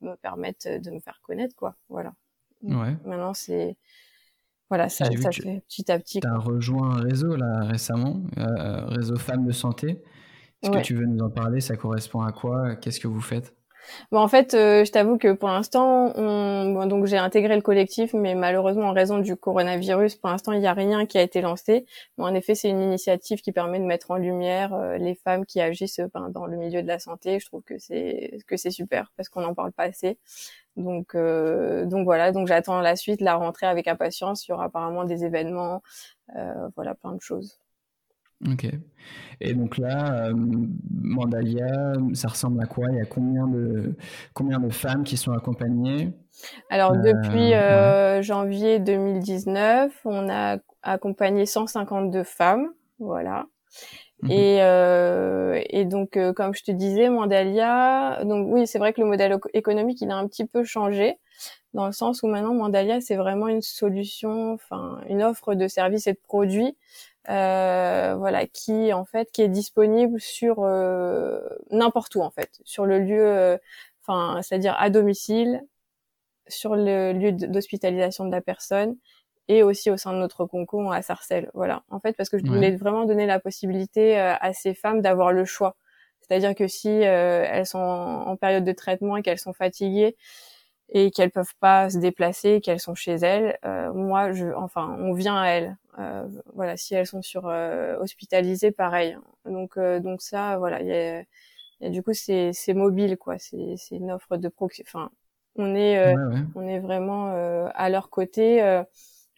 me 0.02 0.14
permettent 0.16 0.68
de 0.68 0.90
me 0.90 1.00
faire 1.00 1.20
connaître 1.22 1.56
quoi, 1.56 1.74
voilà. 1.88 2.12
Ouais. 2.62 2.96
Maintenant 3.04 3.34
c'est 3.34 3.76
voilà, 4.74 4.88
ça, 4.88 5.04
ça 5.04 5.30
fait 5.30 5.62
petit 5.68 5.92
à 5.92 6.00
petit. 6.00 6.18
Tu 6.18 6.26
as 6.26 6.36
rejoint 6.36 6.96
un 6.96 7.02
réseau 7.02 7.36
là 7.36 7.60
récemment, 7.62 8.24
euh, 8.38 8.86
réseau 8.86 9.14
femmes 9.14 9.46
de 9.46 9.52
santé. 9.52 10.02
Est-ce 10.62 10.72
que 10.72 10.82
tu 10.82 10.96
veux 10.96 11.06
nous 11.06 11.24
en 11.24 11.30
parler? 11.30 11.60
Ça 11.60 11.76
correspond 11.76 12.22
à 12.22 12.32
quoi? 12.32 12.74
Qu'est-ce 12.74 12.98
que 12.98 13.06
vous 13.06 13.20
faites? 13.20 13.54
Bon, 14.10 14.18
en 14.18 14.28
fait, 14.28 14.54
euh, 14.54 14.84
je 14.84 14.90
t'avoue 14.90 15.18
que 15.18 15.32
pour 15.32 15.48
l'instant, 15.48 16.12
on... 16.16 16.86
donc 16.86 17.06
j'ai 17.06 17.18
intégré 17.18 17.54
le 17.54 17.62
collectif, 17.62 18.14
mais 18.14 18.34
malheureusement, 18.34 18.86
en 18.86 18.92
raison 18.92 19.18
du 19.18 19.36
coronavirus, 19.36 20.16
pour 20.16 20.30
l'instant, 20.30 20.52
il 20.52 20.60
n'y 20.60 20.66
a 20.66 20.72
rien 20.72 21.06
qui 21.06 21.18
a 21.18 21.22
été 21.22 21.40
lancé. 21.40 21.86
Mais 22.18 22.24
en 22.24 22.34
effet, 22.34 22.54
c'est 22.54 22.70
une 22.70 22.80
initiative 22.80 23.42
qui 23.42 23.52
permet 23.52 23.78
de 23.78 23.84
mettre 23.84 24.10
en 24.10 24.16
lumière 24.16 24.74
euh, 24.74 24.96
les 24.96 25.14
femmes 25.14 25.44
qui 25.44 25.60
agissent 25.60 26.00
ben, 26.14 26.30
dans 26.30 26.46
le 26.46 26.56
milieu 26.56 26.82
de 26.82 26.88
la 26.88 26.98
santé. 26.98 27.38
Je 27.38 27.46
trouve 27.46 27.62
que 27.62 27.78
c'est 27.78 28.38
que 28.48 28.56
c'est 28.56 28.70
super 28.70 29.12
parce 29.16 29.28
qu'on 29.28 29.42
n'en 29.42 29.54
parle 29.54 29.72
pas 29.72 29.84
assez. 29.84 30.18
Donc, 30.76 31.14
euh, 31.14 31.86
donc 31.86 32.04
voilà. 32.04 32.32
Donc 32.32 32.48
j'attends 32.48 32.80
la 32.80 32.96
suite, 32.96 33.20
la 33.20 33.36
rentrée 33.36 33.66
avec 33.66 33.88
impatience. 33.88 34.46
Il 34.46 34.52
y 34.52 34.54
aura 34.54 34.64
apparemment 34.64 35.04
des 35.04 35.24
événements, 35.24 35.82
voilà, 36.76 36.94
plein 36.94 37.12
de 37.12 37.20
choses. 37.20 37.58
Ok. 38.50 38.66
Et 39.40 39.54
donc 39.54 39.78
là, 39.78 40.26
euh, 40.26 40.32
Mandalia, 40.90 41.94
ça 42.12 42.28
ressemble 42.28 42.62
à 42.62 42.66
quoi? 42.66 42.86
Il 42.90 42.98
y 42.98 43.00
a 43.00 43.06
combien 43.06 43.46
de, 43.46 43.94
combien 44.34 44.58
de 44.58 44.68
femmes 44.70 45.04
qui 45.04 45.16
sont 45.16 45.32
accompagnées? 45.32 46.12
Alors 46.68 46.92
euh, 46.92 47.12
depuis 47.12 47.54
euh, 47.54 48.22
janvier 48.22 48.80
2019, 48.80 49.92
on 50.04 50.28
a 50.28 50.58
accompagné 50.82 51.46
152 51.46 52.22
femmes, 52.22 52.68
voilà. 52.98 53.46
Mhm. 54.24 54.30
Et, 54.32 54.58
et 55.80 55.84
donc, 55.84 56.18
comme 56.34 56.54
je 56.54 56.62
te 56.64 56.70
disais, 56.72 57.08
Mandalia, 57.08 58.20
donc 58.24 58.48
oui, 58.50 58.66
c'est 58.66 58.78
vrai 58.78 58.92
que 58.92 59.00
le 59.00 59.06
modèle 59.06 59.38
économique, 59.54 60.00
il 60.00 60.10
a 60.10 60.16
un 60.16 60.26
petit 60.26 60.46
peu 60.46 60.64
changé 60.64 61.18
dans 61.74 61.86
le 61.86 61.92
sens 61.92 62.22
où 62.22 62.28
maintenant 62.28 62.54
Mandalia, 62.54 63.00
c'est 63.00 63.16
vraiment 63.16 63.48
une 63.48 63.62
solution, 63.62 64.54
enfin 64.54 65.00
une 65.08 65.22
offre 65.22 65.54
de 65.54 65.68
services 65.68 66.06
et 66.06 66.12
de 66.14 66.20
produits 66.22 66.76
euh, 67.30 68.14
voilà, 68.18 68.46
qui 68.46 68.92
en 68.92 69.04
fait 69.04 69.30
qui 69.32 69.42
est 69.42 69.48
disponible 69.48 70.20
sur 70.20 70.60
euh, 70.60 71.40
n'importe 71.70 72.14
où 72.16 72.22
en 72.22 72.30
fait, 72.30 72.60
sur 72.64 72.86
le 72.86 73.00
lieu, 73.00 73.26
euh, 73.26 73.58
enfin 74.02 74.40
c'est-à-dire 74.42 74.76
à 74.78 74.90
domicile, 74.90 75.62
sur 76.48 76.76
le 76.76 77.12
lieu 77.12 77.32
d'hospitalisation 77.32 78.26
de 78.26 78.32
la 78.32 78.40
personne 78.42 78.96
et 79.48 79.62
aussi 79.62 79.90
au 79.90 79.96
sein 79.96 80.12
de 80.12 80.18
notre 80.18 80.46
concours 80.46 80.92
à 80.92 81.02
Sarcelles. 81.02 81.50
Voilà, 81.54 81.82
en 81.90 82.00
fait 82.00 82.16
parce 82.16 82.28
que 82.28 82.38
je 82.38 82.46
voulais 82.46 82.76
vraiment 82.76 83.04
donner 83.04 83.26
la 83.26 83.40
possibilité 83.40 84.18
à 84.18 84.52
ces 84.52 84.74
femmes 84.74 85.00
d'avoir 85.00 85.32
le 85.32 85.44
choix. 85.44 85.76
C'est-à-dire 86.20 86.54
que 86.54 86.66
si 86.66 86.88
elles 86.88 87.66
sont 87.66 87.78
en, 87.78 88.36
période 88.36 88.64
de 88.64 88.72
traitement 88.72 89.16
et 89.16 89.22
qu'elles 89.22 89.38
sont 89.38 89.52
fatiguées, 89.52 90.16
et 90.90 91.10
qu'elles 91.10 91.30
peuvent 91.30 91.54
pas 91.60 91.90
se 91.90 91.98
déplacer, 91.98 92.60
qu'elles 92.60 92.80
sont 92.80 92.94
chez 92.94 93.14
elles, 93.14 93.58
euh, 93.64 93.92
moi, 93.92 94.32
je, 94.32 94.46
enfin, 94.54 94.96
on 95.00 95.12
vient 95.14 95.36
à 95.36 95.48
elles. 95.48 95.76
Euh, 95.98 96.26
voilà, 96.54 96.76
si 96.76 96.94
elles 96.94 97.06
sont 97.06 97.22
sur 97.22 97.48
euh, 97.48 97.96
hospitalisées, 97.98 98.70
pareil. 98.70 99.16
Donc, 99.44 99.76
euh, 99.76 100.00
donc 100.00 100.20
ça, 100.22 100.58
voilà, 100.58 100.80
il 100.82 100.88
y 100.88 100.92
a, 100.92 101.20
y 101.80 101.86
a, 101.86 101.90
du 101.90 102.02
coup, 102.02 102.12
c'est, 102.12 102.52
c'est 102.52 102.74
mobile, 102.74 103.16
quoi. 103.16 103.38
C'est, 103.38 103.74
c'est 103.76 103.96
une 103.96 104.12
offre 104.12 104.36
de 104.36 104.48
proxy. 104.48 104.82
Enfin, 104.86 105.10
on 105.56 105.74
est, 105.74 105.98
euh, 105.98 106.14
on 106.54 106.66
est 106.66 106.80
vraiment 106.80 107.32
à 107.74 107.88
leur 107.88 108.10
côté 108.10 108.60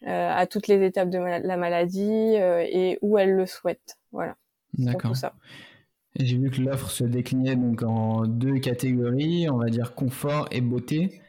à 0.05 0.45
toutes 0.47 0.67
les 0.67 0.85
étapes 0.85 1.09
de 1.09 1.17
la 1.17 1.57
maladie 1.57 2.35
et 2.35 2.99
où 3.01 3.17
elles 3.17 3.33
le 3.33 3.45
souhaitent. 3.45 3.97
Voilà. 4.11 4.35
D'accord. 4.77 5.13
J'ai 6.19 6.37
vu 6.37 6.49
que 6.49 6.61
l'offre 6.61 6.89
se 6.89 7.03
déclinait 7.03 7.55
donc 7.55 7.83
en 7.83 8.25
deux 8.25 8.59
catégories, 8.59 9.49
on 9.49 9.57
va 9.57 9.69
dire 9.69 9.93
confort 9.93 10.47
et 10.51 10.61
beauté. 10.61 11.21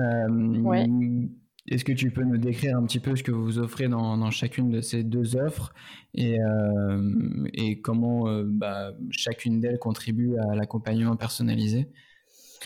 Euh, 0.00 1.26
est-ce 1.66 1.84
que 1.84 1.92
tu 1.92 2.10
peux 2.10 2.22
nous 2.22 2.38
décrire 2.38 2.78
un 2.78 2.84
petit 2.84 3.00
peu 3.00 3.14
ce 3.16 3.22
que 3.22 3.32
vous 3.32 3.58
offrez 3.58 3.88
dans, 3.88 4.30
chacune 4.30 4.70
de 4.70 4.80
ces 4.80 5.02
deux 5.02 5.36
offres 5.36 5.74
et, 6.14 6.40
euh, 6.40 7.46
et 7.52 7.82
comment 7.82 8.28
euh, 8.28 8.44
bah, 8.46 8.92
chacune 9.10 9.60
d'elles 9.60 9.78
contribue 9.78 10.38
à 10.38 10.54
l'accompagnement 10.54 11.16
personnalisé? 11.16 11.88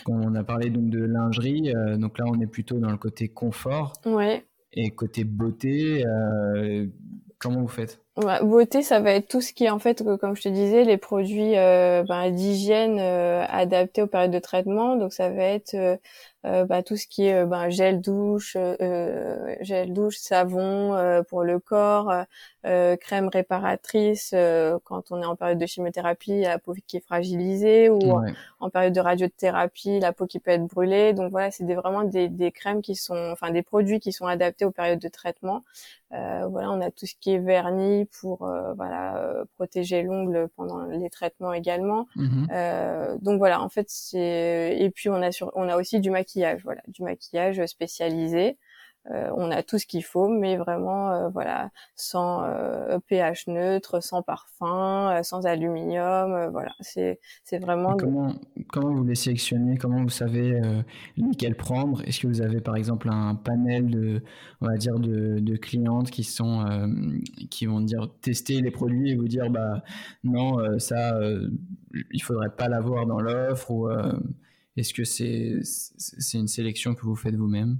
On 0.07 0.35
a 0.35 0.43
parlé 0.43 0.69
donc 0.69 0.89
de 0.89 1.03
lingerie, 1.03 1.71
donc 1.97 2.17
là 2.17 2.25
on 2.27 2.39
est 2.39 2.47
plutôt 2.47 2.79
dans 2.79 2.89
le 2.89 2.97
côté 2.97 3.27
confort. 3.27 3.93
Ouais. 4.05 4.45
Et 4.73 4.91
côté 4.91 5.23
beauté, 5.23 6.03
comment 7.39 7.61
vous 7.61 7.67
faites? 7.67 7.99
Beauté, 8.15 8.83
ça 8.83 8.99
va 8.99 9.11
être 9.11 9.27
tout 9.27 9.41
ce 9.41 9.53
qui 9.53 9.65
est 9.65 9.69
en 9.69 9.79
fait, 9.79 10.03
comme 10.19 10.35
je 10.35 10.43
te 10.43 10.49
disais, 10.49 10.83
les 10.83 10.97
produits 10.97 11.53
ben, 11.53 12.31
d'hygiène 12.31 12.99
adaptés 12.99 14.01
aux 14.01 14.07
périodes 14.07 14.31
de 14.31 14.39
traitement. 14.39 14.95
Donc 14.95 15.13
ça 15.13 15.29
va 15.29 15.43
être 15.43 15.75
euh, 16.45 16.65
bah, 16.65 16.83
tout 16.83 16.97
ce 16.97 17.07
qui 17.07 17.27
est 17.27 17.35
euh, 17.35 17.45
bah, 17.45 17.69
gel 17.69 18.01
douche, 18.01 18.57
euh, 18.59 19.55
gel 19.61 19.93
douche, 19.93 20.17
savon 20.17 21.23
pour 21.29 21.43
le 21.43 21.59
corps, 21.59 22.11
crème 22.63 23.29
réparatrice 23.31 24.33
quand 24.83 25.11
on 25.11 25.21
est 25.21 25.25
en 25.25 25.35
période 25.35 25.57
de 25.57 25.65
chimiothérapie, 25.65 26.41
la 26.41 26.59
peau 26.59 26.73
qui 26.87 26.97
est 26.97 27.05
fragilisée, 27.05 27.89
ou 27.89 27.99
en, 28.59 28.69
période 28.69 28.93
de 28.93 29.01
radiothérapie, 29.01 29.99
la 29.99 30.13
peau 30.13 30.25
qui 30.25 30.39
peut 30.39 30.51
être 30.51 30.65
brûlée. 30.65 31.13
Donc 31.13 31.31
voilà, 31.31 31.51
c'est 31.51 31.65
des, 31.65 31.75
vraiment 31.75 32.03
des, 32.03 32.29
des 32.29 32.51
crèmes 32.51 32.81
qui 32.81 32.95
sont, 32.95 33.31
enfin 33.31 33.51
des 33.51 33.63
produits 33.63 33.99
qui 33.99 34.11
sont 34.11 34.27
adaptés 34.27 34.65
aux 34.65 34.71
périodes 34.71 34.99
de 34.99 35.09
traitement. 35.09 35.61
voilà, 36.11 36.71
on 36.71 36.81
a 36.81 36.89
tout 36.91 37.05
ce 37.05 37.15
qui 37.19 37.33
est 37.33 37.39
vernis 37.39 38.05
pour 38.21 38.49
voilà 38.75 39.43
protéger 39.55 40.03
l'ongle 40.03 40.47
pendant 40.55 40.83
les 40.85 41.09
traitements 41.09 41.53
également. 41.53 42.07
Mmh 42.15 42.47
donc 43.21 43.37
voilà, 43.37 43.61
en 43.61 43.69
fait 43.69 43.85
c'est 43.89 44.77
et 44.79 44.89
puis 44.89 45.09
on 45.09 45.21
a 45.21 45.31
sur, 45.31 45.51
on 45.55 45.69
a 45.69 45.77
aussi 45.77 45.99
du 45.99 46.09
maquillage 46.09 46.32
voilà, 46.63 46.81
du 46.87 47.03
maquillage 47.03 47.65
spécialisé. 47.65 48.57
euh, 49.11 49.29
on 49.35 49.51
a 49.51 49.63
tout 49.63 49.77
ce 49.77 49.85
qu'il 49.85 50.03
faut, 50.03 50.29
mais 50.29 50.55
vraiment, 50.55 51.11
euh, 51.11 51.27
voilà, 51.27 51.71
sans 51.95 52.43
euh, 52.45 52.99
pH 53.05 53.47
neutre, 53.47 54.01
sans 54.01 54.21
parfum, 54.21 55.21
sans 55.23 55.45
aluminium, 55.45 56.49
voilà, 56.51 56.71
c'est 56.79 57.19
c'est 57.43 57.59
vraiment. 57.59 57.97
comment 57.97 58.33
comment 58.71 58.93
vous 58.93 59.03
les 59.03 59.15
sélectionnez? 59.15 59.75
Comment 59.77 60.03
vous 60.03 60.09
savez 60.09 60.61
lesquels 61.17 61.55
prendre? 61.55 62.01
Est-ce 62.07 62.21
que 62.21 62.27
vous 62.27 62.41
avez 62.41 62.61
par 62.61 62.77
exemple 62.77 63.09
un 63.11 63.35
panel 63.35 63.89
de, 63.89 64.23
on 64.61 64.67
va 64.67 64.77
dire, 64.77 64.97
de, 64.97 65.39
de 65.39 65.57
clientes 65.57 66.09
qui 66.09 66.23
sont 66.23 66.63
qui 67.49 67.65
vont 67.65 67.81
dire 67.81 68.07
tester 68.21 68.61
les 68.61 68.71
produits 68.71 69.11
et 69.11 69.15
vous 69.15 69.27
dire 69.27 69.49
bah 69.49 69.83
non 70.23 70.79
ça 70.79 71.19
il 72.11 72.23
faudrait 72.23 72.55
pas 72.55 72.69
l'avoir 72.69 73.05
dans 73.05 73.19
l'offre 73.19 73.69
ou 73.69 73.89
est-ce 74.77 74.93
que 74.93 75.03
c'est 75.03 75.59
c'est 75.63 76.37
une 76.37 76.47
sélection 76.47 76.95
que 76.95 77.01
vous 77.01 77.15
faites 77.15 77.35
vous-même? 77.35 77.79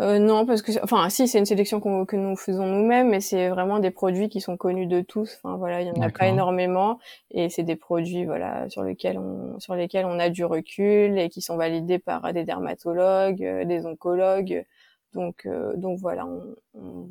Euh, 0.00 0.18
non, 0.18 0.46
parce 0.46 0.62
que, 0.62 0.72
enfin, 0.82 1.10
si, 1.10 1.28
c'est 1.28 1.38
une 1.38 1.44
sélection 1.44 1.78
que 1.80 2.16
nous 2.16 2.36
faisons 2.36 2.66
nous-mêmes, 2.66 3.10
mais 3.10 3.20
c'est 3.20 3.50
vraiment 3.50 3.80
des 3.80 3.90
produits 3.90 4.30
qui 4.30 4.40
sont 4.40 4.56
connus 4.56 4.86
de 4.86 5.02
tous. 5.02 5.38
Enfin, 5.42 5.56
voilà, 5.56 5.82
il 5.82 5.88
y 5.88 5.90
en 5.90 6.00
a 6.00 6.08
pas 6.08 6.26
énormément, 6.28 6.98
et 7.30 7.50
c'est 7.50 7.64
des 7.64 7.76
produits, 7.76 8.24
voilà, 8.24 8.70
sur 8.70 8.82
lesquels 8.82 9.18
on, 9.18 9.60
sur 9.60 9.74
lesquels 9.74 10.06
on 10.06 10.18
a 10.18 10.30
du 10.30 10.44
recul 10.44 11.18
et 11.18 11.28
qui 11.28 11.42
sont 11.42 11.56
validés 11.56 11.98
par 11.98 12.32
des 12.32 12.44
dermatologues, 12.44 13.44
euh, 13.44 13.64
des 13.66 13.84
oncologues. 13.84 14.64
Donc, 15.12 15.44
euh, 15.44 15.76
donc 15.76 15.98
voilà, 15.98 16.26
on, 16.74 17.08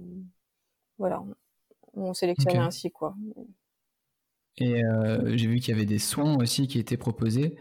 voilà, 0.98 1.22
on, 1.94 2.14
sélectionne 2.16 2.58
ainsi, 2.58 2.90
quoi. 2.90 3.14
Et 4.58 4.82
j'ai 5.36 5.48
vu 5.48 5.60
qu'il 5.60 5.74
y 5.74 5.78
avait 5.78 5.86
des 5.86 6.00
soins 6.00 6.38
aussi 6.38 6.68
qui 6.68 6.80
étaient 6.80 6.98
proposés. 6.98 7.56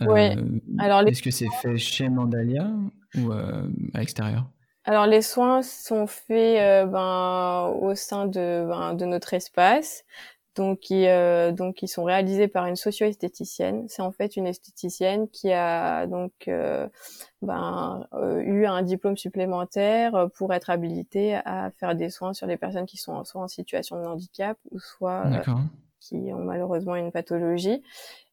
Oui. 0.00 0.30
Alors, 0.78 1.00
est-ce 1.06 1.22
que 1.22 1.30
c'est 1.30 1.50
fait 1.62 1.78
chez 1.78 2.08
Mandalia 2.08 2.68
ou 3.18 3.32
à 3.32 3.98
l'extérieur? 3.98 4.46
Alors 4.86 5.06
les 5.06 5.20
soins 5.20 5.62
sont 5.62 6.06
faits 6.06 6.60
euh, 6.60 6.86
ben, 6.86 7.74
au 7.80 7.96
sein 7.96 8.26
de, 8.26 8.64
ben, 8.68 8.94
de 8.94 9.04
notre 9.04 9.34
espace. 9.34 10.04
Donc 10.54 10.88
ils, 10.90 11.06
euh, 11.08 11.50
donc 11.50 11.82
ils 11.82 11.88
sont 11.88 12.04
réalisés 12.04 12.46
par 12.46 12.66
une 12.66 12.76
socio-esthéticienne. 12.76 13.86
C'est 13.88 14.00
en 14.00 14.12
fait 14.12 14.36
une 14.36 14.46
esthéticienne 14.46 15.28
qui 15.28 15.52
a 15.52 16.06
donc 16.06 16.32
euh, 16.46 16.88
ben, 17.42 18.06
eu 18.44 18.64
un 18.64 18.82
diplôme 18.82 19.16
supplémentaire 19.16 20.28
pour 20.36 20.54
être 20.54 20.70
habilitée 20.70 21.34
à 21.44 21.72
faire 21.72 21.96
des 21.96 22.08
soins 22.08 22.32
sur 22.32 22.46
les 22.46 22.56
personnes 22.56 22.86
qui 22.86 22.96
sont 22.96 23.24
soit 23.24 23.42
en 23.42 23.48
situation 23.48 24.00
de 24.00 24.06
handicap 24.06 24.56
ou 24.70 24.78
soit 24.78 25.24
qui 26.00 26.32
ont 26.32 26.44
malheureusement 26.44 26.94
une 26.94 27.10
pathologie. 27.10 27.82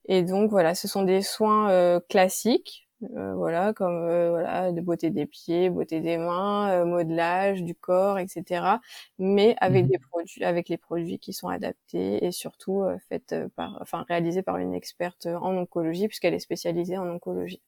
Et 0.05 0.23
donc 0.23 0.51
voilà, 0.51 0.75
ce 0.75 0.87
sont 0.87 1.03
des 1.03 1.21
soins 1.21 1.99
classiques 2.09 2.83
euh, 3.15 3.33
voilà, 3.35 3.73
comme 3.73 4.03
euh, 4.03 4.29
voilà, 4.29 4.71
de 4.71 4.81
beauté 4.81 5.09
des 5.09 5.25
pieds, 5.25 5.69
beauté 5.69 5.99
des 6.01 6.17
mains, 6.17 6.69
euh, 6.71 6.85
modelage 6.85 7.63
du 7.63 7.75
corps, 7.75 8.19
etc. 8.19 8.79
Mais 9.19 9.55
avec 9.59 9.85
mmh 9.85 9.87
des 9.89 9.99
produits, 9.99 10.43
avec 10.43 10.69
les 10.69 10.77
produits 10.77 11.19
qui 11.19 11.33
sont 11.33 11.49
adaptés 11.49 12.23
et 12.25 12.31
surtout 12.31 12.83
faites 13.09 13.35
par, 13.55 13.77
enfin 13.81 14.05
réalisés 14.07 14.41
par 14.41 14.57
une 14.57 14.73
experte 14.73 15.25
en 15.25 15.55
oncologie 15.57 16.07
puisqu'elle 16.07 16.33
est 16.33 16.39
spécialisée 16.39 16.97
en 16.97 17.07
oncologie. 17.07 17.61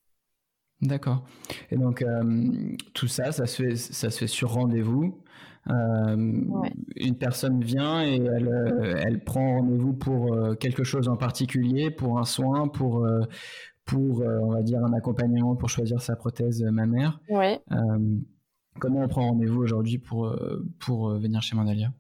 D'accord. 0.82 1.24
Et 1.72 1.78
donc 1.78 2.04
tout 2.94 3.08
ça, 3.08 3.32
ça 3.32 3.46
se 3.46 3.64
fait, 3.64 3.76
ça 3.76 4.10
se 4.10 4.20
fait 4.20 4.28
sur 4.28 4.52
rendez-vous. 4.52 5.22
Une 5.68 7.16
personne 7.18 7.64
vient 7.64 8.04
et 8.04 8.18
elle, 8.18 9.02
elle 9.06 9.24
prend 9.24 9.58
rendez-vous 9.58 9.94
pour 9.94 10.58
quelque 10.60 10.84
chose 10.84 11.08
en 11.08 11.18
particulier, 11.18 11.90
pour 11.90 12.20
un 12.20 12.26
soin, 12.26 12.68
pour 12.68 13.08
pour, 13.86 14.22
euh, 14.22 14.40
on 14.42 14.50
va 14.52 14.64
dire, 14.64 14.84
un 14.84 14.94
accompagnement 14.94 15.56
pour 15.56 15.70
choisir 15.70 16.02
sa 16.02 16.16
prothèse 16.16 16.62
mammaire. 16.64 17.20
Oui. 17.30 17.58
Euh, 17.72 18.18
comment 18.80 19.02
on 19.02 19.08
prend 19.08 19.30
rendez-vous 19.30 19.62
aujourd'hui 19.62 20.00
pour, 20.00 20.26
euh, 20.26 20.66
pour 20.80 21.10
venir 21.12 21.42
chez 21.42 21.56
Mandalia? 21.56 21.94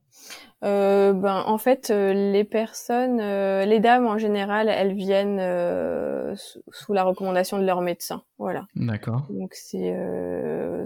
Ben, 0.62 1.44
en 1.46 1.58
fait, 1.60 1.90
les 1.90 2.44
personnes, 2.44 3.18
les 3.20 3.80
dames 3.80 4.08
en 4.08 4.18
général, 4.18 4.68
elles 4.68 4.94
viennent 4.94 5.40
sous 6.36 6.94
la 6.94 7.04
recommandation 7.04 7.60
de 7.60 7.66
leur 7.66 7.82
médecin. 7.82 8.24
Voilà. 8.40 8.66
D'accord. 8.76 9.28
Donc 9.30 9.54
c'est 9.54 9.96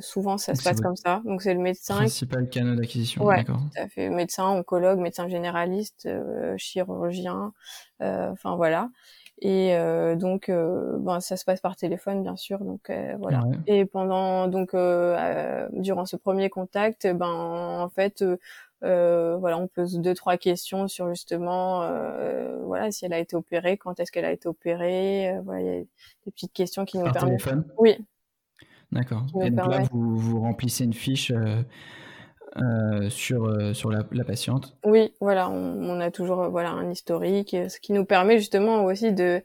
souvent 0.02 0.38
ça 0.38 0.54
se 0.54 0.64
passe 0.64 0.82
comme 0.82 0.98
ça. 0.98 1.22
Donc 1.24 1.42
c'est 1.42 1.54
le 1.54 1.62
médecin. 1.62 1.96
Principal 1.96 2.50
canal 2.50 2.76
d'acquisition. 2.76 3.24
Ouais, 3.24 3.38
D'accord. 3.38 3.62
Tout 3.74 3.82
à 3.82 3.88
fait. 3.88 4.10
Médecin, 4.10 4.48
oncologue, 4.48 5.00
médecin 5.00 5.30
généraliste, 5.30 6.10
chirurgien. 6.58 7.54
Enfin 8.02 8.58
voilà. 8.58 8.90
Et 9.42 9.74
euh, 9.74 10.16
donc, 10.16 10.50
euh, 10.50 10.98
ben, 11.00 11.22
ça 11.22 11.38
se 11.38 11.46
passe 11.46 11.62
par 11.62 11.76
téléphone, 11.76 12.24
bien 12.24 12.36
sûr. 12.36 12.60
Donc 12.60 12.90
euh, 12.90 13.16
voilà. 13.20 13.44
Et 13.68 13.86
pendant 13.86 14.48
donc 14.48 14.76
durant 15.74 16.06
ce 16.06 16.16
premier 16.16 16.50
contact, 16.50 17.08
ben 17.08 17.30
en 17.30 17.90
fait, 17.90 18.24
voilà, 18.82 19.58
on 19.58 19.68
pose 19.68 20.00
deux 20.00 20.14
trois 20.14 20.38
questions 20.38 20.88
sur 20.88 21.10
justement, 21.10 21.80
voilà, 22.66 22.92
si 22.92 23.06
elle 23.06 23.14
a 23.14 23.20
été 23.20 23.36
opérée, 23.36 23.78
quand 23.78 24.00
est-ce 24.00 24.12
qu'elle 24.12 24.26
a 24.26 24.32
été 24.32 24.48
opérée. 24.48 25.36
voilà, 25.44 25.62
il 25.62 25.66
y 25.66 25.70
a 25.70 25.80
des 25.80 26.32
petites 26.32 26.54
questions 26.54 26.86
qui 26.86 26.98
nous 26.98 27.12
permettent. 27.12 27.40
téléphone. 27.40 27.66
Oui. 27.78 27.98
D'accord. 28.92 29.26
Et 29.44 29.52
donc 29.52 29.68
là, 29.68 29.84
vous, 29.92 30.18
vous 30.18 30.42
remplissez 30.42 30.84
une 30.84 30.94
fiche 30.94 31.32
euh, 32.58 33.10
sur, 33.12 33.46
euh, 33.46 33.76
sur 33.76 33.92
la, 33.92 34.04
patiente. 34.24 34.76
Oui, 34.84 35.14
voilà, 35.22 35.50
on, 35.52 36.00
a 36.00 36.10
toujours 36.10 36.42
euh, 36.42 36.48
voilà 36.50 36.72
un 36.72 36.90
historique, 36.90 37.52
ce 37.52 37.80
qui 37.80 37.94
nous 37.94 38.06
permet 38.06 38.40
justement 38.40 38.86
aussi 38.86 39.14
de 39.14 39.44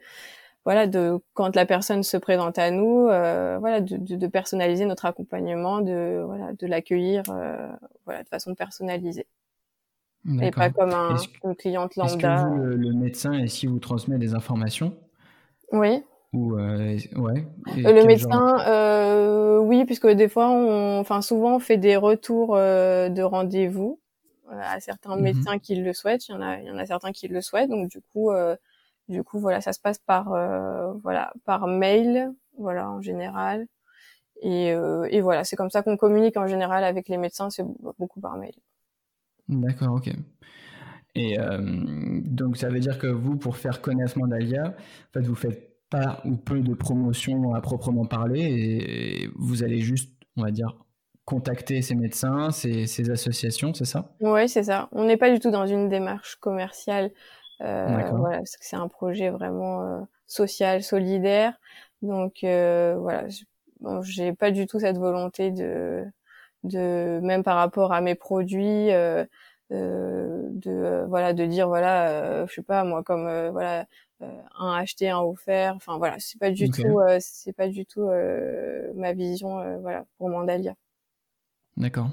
voilà 0.64 0.86
de 0.86 1.18
quand 1.34 1.54
la 1.56 1.66
personne 1.66 2.02
se 2.02 2.16
présente 2.16 2.58
à 2.58 2.70
nous, 2.70 3.04
voilà 3.04 3.80
de, 3.80 3.96
de, 3.96 4.26
personnaliser 4.26 4.84
notre 4.86 5.04
accompagnement, 5.04 5.80
de 5.80 6.22
voilà 6.26 6.52
de 6.52 6.66
l'accueillir 6.66 7.22
voilà 8.04 8.22
de 8.22 8.28
façon 8.28 8.54
personnalisée. 8.54 9.26
Et 10.40 10.50
pas 10.50 10.70
comme 10.70 10.92
un, 10.92 11.16
une 11.44 11.54
cliente 11.54 11.96
lambda. 11.96 12.14
Est-ce 12.14 12.44
que 12.44 12.48
vous, 12.48 12.56
le, 12.56 12.76
le 12.76 12.92
médecin, 12.94 13.34
et 13.34 13.46
si 13.46 13.66
vous 13.66 13.78
transmet 13.78 14.16
des 14.16 14.34
informations? 14.34 14.96
Oui. 15.70 16.02
Ou 16.32 16.56
euh, 16.58 16.98
ouais. 17.16 17.46
le 17.76 18.06
médecin, 18.06 18.58
euh, 18.66 19.58
oui, 19.58 19.84
puisque 19.84 20.08
des 20.08 20.28
fois, 20.28 20.50
on, 20.50 20.98
enfin 20.98 21.22
souvent, 21.22 21.56
on 21.56 21.58
fait 21.60 21.76
des 21.76 21.96
retours 21.96 22.56
euh, 22.56 23.08
de 23.08 23.22
rendez-vous 23.22 24.00
à 24.50 24.80
certains 24.80 25.16
mmh 25.16 25.20
médecins 25.20 25.58
qui 25.58 25.76
le 25.76 25.92
souhaitent. 25.92 26.26
Il 26.28 26.32
y 26.32 26.34
en 26.34 26.42
a, 26.42 26.58
il 26.58 26.66
y 26.66 26.70
en 26.70 26.78
a 26.78 26.86
certains 26.86 27.12
qui 27.12 27.28
le 27.28 27.40
souhaitent. 27.40 27.70
Donc 27.70 27.88
du 27.88 28.00
coup, 28.00 28.30
du 29.08 29.22
coup, 29.22 29.38
voilà, 29.38 29.60
ça 29.60 29.72
se 29.72 29.80
passe 29.80 29.98
par, 29.98 30.30
voilà, 31.02 31.32
par 31.44 31.66
mail, 31.66 32.32
voilà, 32.58 32.90
en 32.90 33.00
général. 33.00 33.66
Et, 34.42 34.68
et 34.68 35.20
voilà, 35.20 35.44
c'est 35.44 35.56
comme 35.56 35.70
ça 35.70 35.82
qu'on 35.82 35.96
communique 35.96 36.36
en 36.36 36.46
général 36.46 36.84
avec 36.84 37.08
les 37.08 37.16
médecins, 37.16 37.50
c'est 37.50 37.64
beaucoup 37.98 38.20
par 38.20 38.36
mail. 38.36 38.54
D'accord, 39.48 39.94
ok. 39.94 40.10
Et 41.14 41.36
donc 42.24 42.56
ça 42.56 42.68
veut 42.68 42.80
dire 42.80 42.98
que 42.98 43.06
vous, 43.06 43.36
pour 43.36 43.56
faire 43.56 43.80
connaître 43.80 44.18
Mandalia, 44.18 44.68
en 44.68 45.12
fait, 45.12 45.22
vous 45.26 45.34
faites 45.34 45.70
ou 46.24 46.36
peu 46.36 46.60
de 46.60 46.74
promotion 46.74 47.54
à 47.54 47.60
proprement 47.60 48.04
parler 48.04 48.40
et 48.40 49.30
vous 49.36 49.62
allez 49.62 49.78
juste, 49.78 50.12
on 50.36 50.42
va 50.42 50.50
dire, 50.50 50.76
contacter 51.24 51.82
ces 51.82 51.94
médecins, 51.94 52.50
ces, 52.50 52.88
ces 52.88 53.10
associations, 53.10 53.72
c'est 53.74 53.84
ça? 53.84 54.12
Oui, 54.20 54.48
c'est 54.48 54.64
ça. 54.64 54.88
On 54.90 55.04
n'est 55.04 55.16
pas 55.16 55.30
du 55.30 55.38
tout 55.38 55.52
dans 55.52 55.68
une 55.68 55.88
démarche 55.88 56.34
commerciale. 56.40 57.12
Euh, 57.60 58.10
voilà, 58.12 58.38
parce 58.38 58.56
que 58.56 58.64
c'est 58.64 58.76
un 58.76 58.88
projet 58.88 59.30
vraiment 59.30 59.82
euh, 59.82 60.00
social, 60.26 60.82
solidaire. 60.82 61.58
Donc 62.02 62.44
euh, 62.44 62.96
voilà, 62.98 63.26
j'ai 64.02 64.32
pas 64.32 64.50
du 64.50 64.66
tout 64.66 64.80
cette 64.80 64.98
volonté 64.98 65.50
de, 65.50 66.04
de 66.64 67.20
même 67.22 67.42
par 67.42 67.56
rapport 67.56 67.92
à 67.92 68.00
mes 68.00 68.14
produits, 68.14 68.92
euh, 68.92 69.24
euh 69.72 70.42
de 70.50 71.04
voilà, 71.08 71.32
de 71.32 71.46
dire 71.46 71.68
voilà, 71.68 72.46
je 72.46 72.54
sais 72.54 72.62
pas 72.62 72.84
moi 72.84 73.02
comme 73.02 73.48
voilà 73.50 73.86
euh, 74.22 74.42
un 74.58 74.72
acheté, 74.72 75.08
un 75.10 75.20
offert. 75.20 75.74
Enfin 75.76 75.98
voilà, 75.98 76.16
c'est 76.18 76.38
pas 76.38 76.50
du 76.50 76.68
tout, 76.70 76.98
euh, 77.00 77.18
c'est 77.20 77.52
pas 77.52 77.68
du 77.68 77.86
tout 77.86 78.02
euh, 78.02 78.92
ma 78.96 79.12
vision, 79.12 79.80
voilà, 79.80 80.04
pour 80.18 80.28
Mandalia. 80.28 80.74
D'accord. 81.76 82.10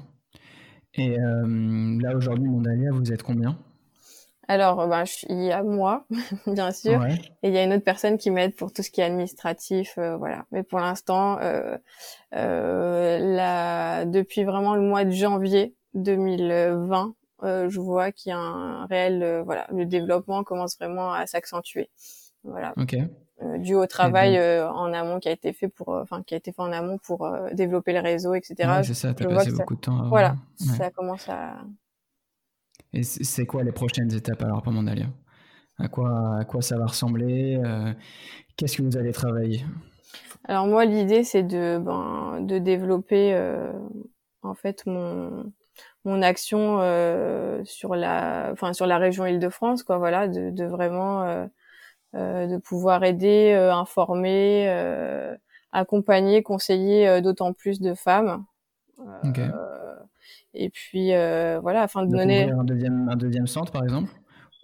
Et 0.94 1.16
là 1.16 2.14
aujourd'hui, 2.16 2.48
Mandalia, 2.48 2.90
vous 2.92 3.12
êtes 3.12 3.22
combien? 3.22 3.56
Alors, 4.48 4.88
ben, 4.88 5.04
il 5.28 5.42
y 5.42 5.52
a 5.52 5.62
moi, 5.62 6.04
bien 6.46 6.72
sûr, 6.72 7.04
et 7.06 7.48
il 7.48 7.52
y 7.52 7.58
a 7.58 7.64
une 7.64 7.72
autre 7.72 7.84
personne 7.84 8.18
qui 8.18 8.30
m'aide 8.30 8.54
pour 8.54 8.72
tout 8.72 8.82
ce 8.82 8.90
qui 8.90 9.00
est 9.00 9.04
administratif, 9.04 9.96
voilà. 9.96 10.46
Mais 10.50 10.62
pour 10.62 10.80
l'instant, 10.80 11.38
euh, 11.40 11.78
depuis 14.04 14.44
vraiment 14.44 14.74
le 14.74 14.82
mois 14.82 15.04
de 15.04 15.10
janvier 15.10 15.74
2020, 15.94 17.14
euh, 17.44 17.68
je 17.68 17.80
vois 17.80 18.12
qu'il 18.12 18.30
y 18.30 18.32
a 18.32 18.38
un 18.38 18.86
réel, 18.86 19.22
euh, 19.22 19.42
voilà, 19.42 19.66
le 19.72 19.84
développement 19.84 20.44
commence 20.44 20.76
vraiment 20.78 21.12
à 21.12 21.26
s'accentuer. 21.26 21.90
Voilà. 22.44 22.72
Euh, 22.78 23.58
dû 23.58 23.74
au 23.74 23.86
travail 23.86 24.38
en 24.38 24.92
amont 24.92 25.18
qui 25.18 25.28
a 25.28 25.32
été 25.32 25.52
fait 25.52 25.68
pour, 25.68 25.88
enfin, 25.88 26.22
qui 26.22 26.34
a 26.34 26.36
été 26.36 26.52
fait 26.52 26.62
en 26.62 26.70
amont 26.70 26.98
pour 26.98 27.28
développer 27.52 27.92
le 27.92 28.00
réseau, 28.00 28.34
etc. 28.34 28.54
Ouais, 28.68 28.82
c'est 28.84 28.94
ça. 28.94 29.14
T'as 29.14 29.26
passé 29.26 29.50
beaucoup 29.50 29.74
de 29.74 29.80
temps. 29.80 30.08
Voilà. 30.08 30.36
Ça 30.56 30.90
commence 30.90 31.28
à. 31.28 31.56
Et 32.94 33.02
c'est 33.02 33.46
quoi 33.46 33.62
les 33.62 33.72
prochaines 33.72 34.12
étapes 34.12 34.42
alors 34.42 34.62
pour 34.62 34.72
Mandalia 34.72 35.06
à 35.78 35.88
quoi, 35.88 36.38
à 36.40 36.44
quoi 36.44 36.60
ça 36.62 36.76
va 36.76 36.86
ressembler 36.86 37.58
Qu'est-ce 38.56 38.76
que 38.76 38.82
vous 38.82 38.96
allez 38.96 39.12
travailler? 39.12 39.64
Alors 40.44 40.66
moi, 40.66 40.84
l'idée, 40.84 41.24
c'est 41.24 41.42
de, 41.42 41.78
ben, 41.78 42.40
de 42.40 42.58
développer 42.58 43.34
en 44.42 44.54
fait 44.54 44.84
mon 44.86 45.52
mon 46.04 46.20
action 46.20 46.78
sur 47.64 47.94
la 47.94 48.50
enfin 48.52 48.72
sur 48.72 48.86
la 48.86 48.98
région 48.98 49.24
Île-de-France 49.24 49.84
quoi 49.84 49.98
voilà 49.98 50.28
de, 50.28 50.50
de 50.50 50.64
vraiment 50.64 51.48
de 52.14 52.56
pouvoir 52.58 53.04
aider 53.04 53.52
informer 53.52 54.68
accompagner 55.72 56.42
conseiller 56.42 57.22
d'autant 57.22 57.52
plus 57.52 57.80
de 57.80 57.94
femmes. 57.94 58.44
Okay. 59.24 59.48
Et 60.54 60.70
puis 60.70 61.08
voilà 61.08 61.82
afin 61.82 62.02
de, 62.02 62.10
de 62.10 62.16
donner 62.16 62.50
un 62.50 62.64
deuxième 62.64 63.08
un 63.08 63.16
deuxième 63.16 63.46
centre 63.46 63.72
par 63.72 63.84
exemple 63.84 64.10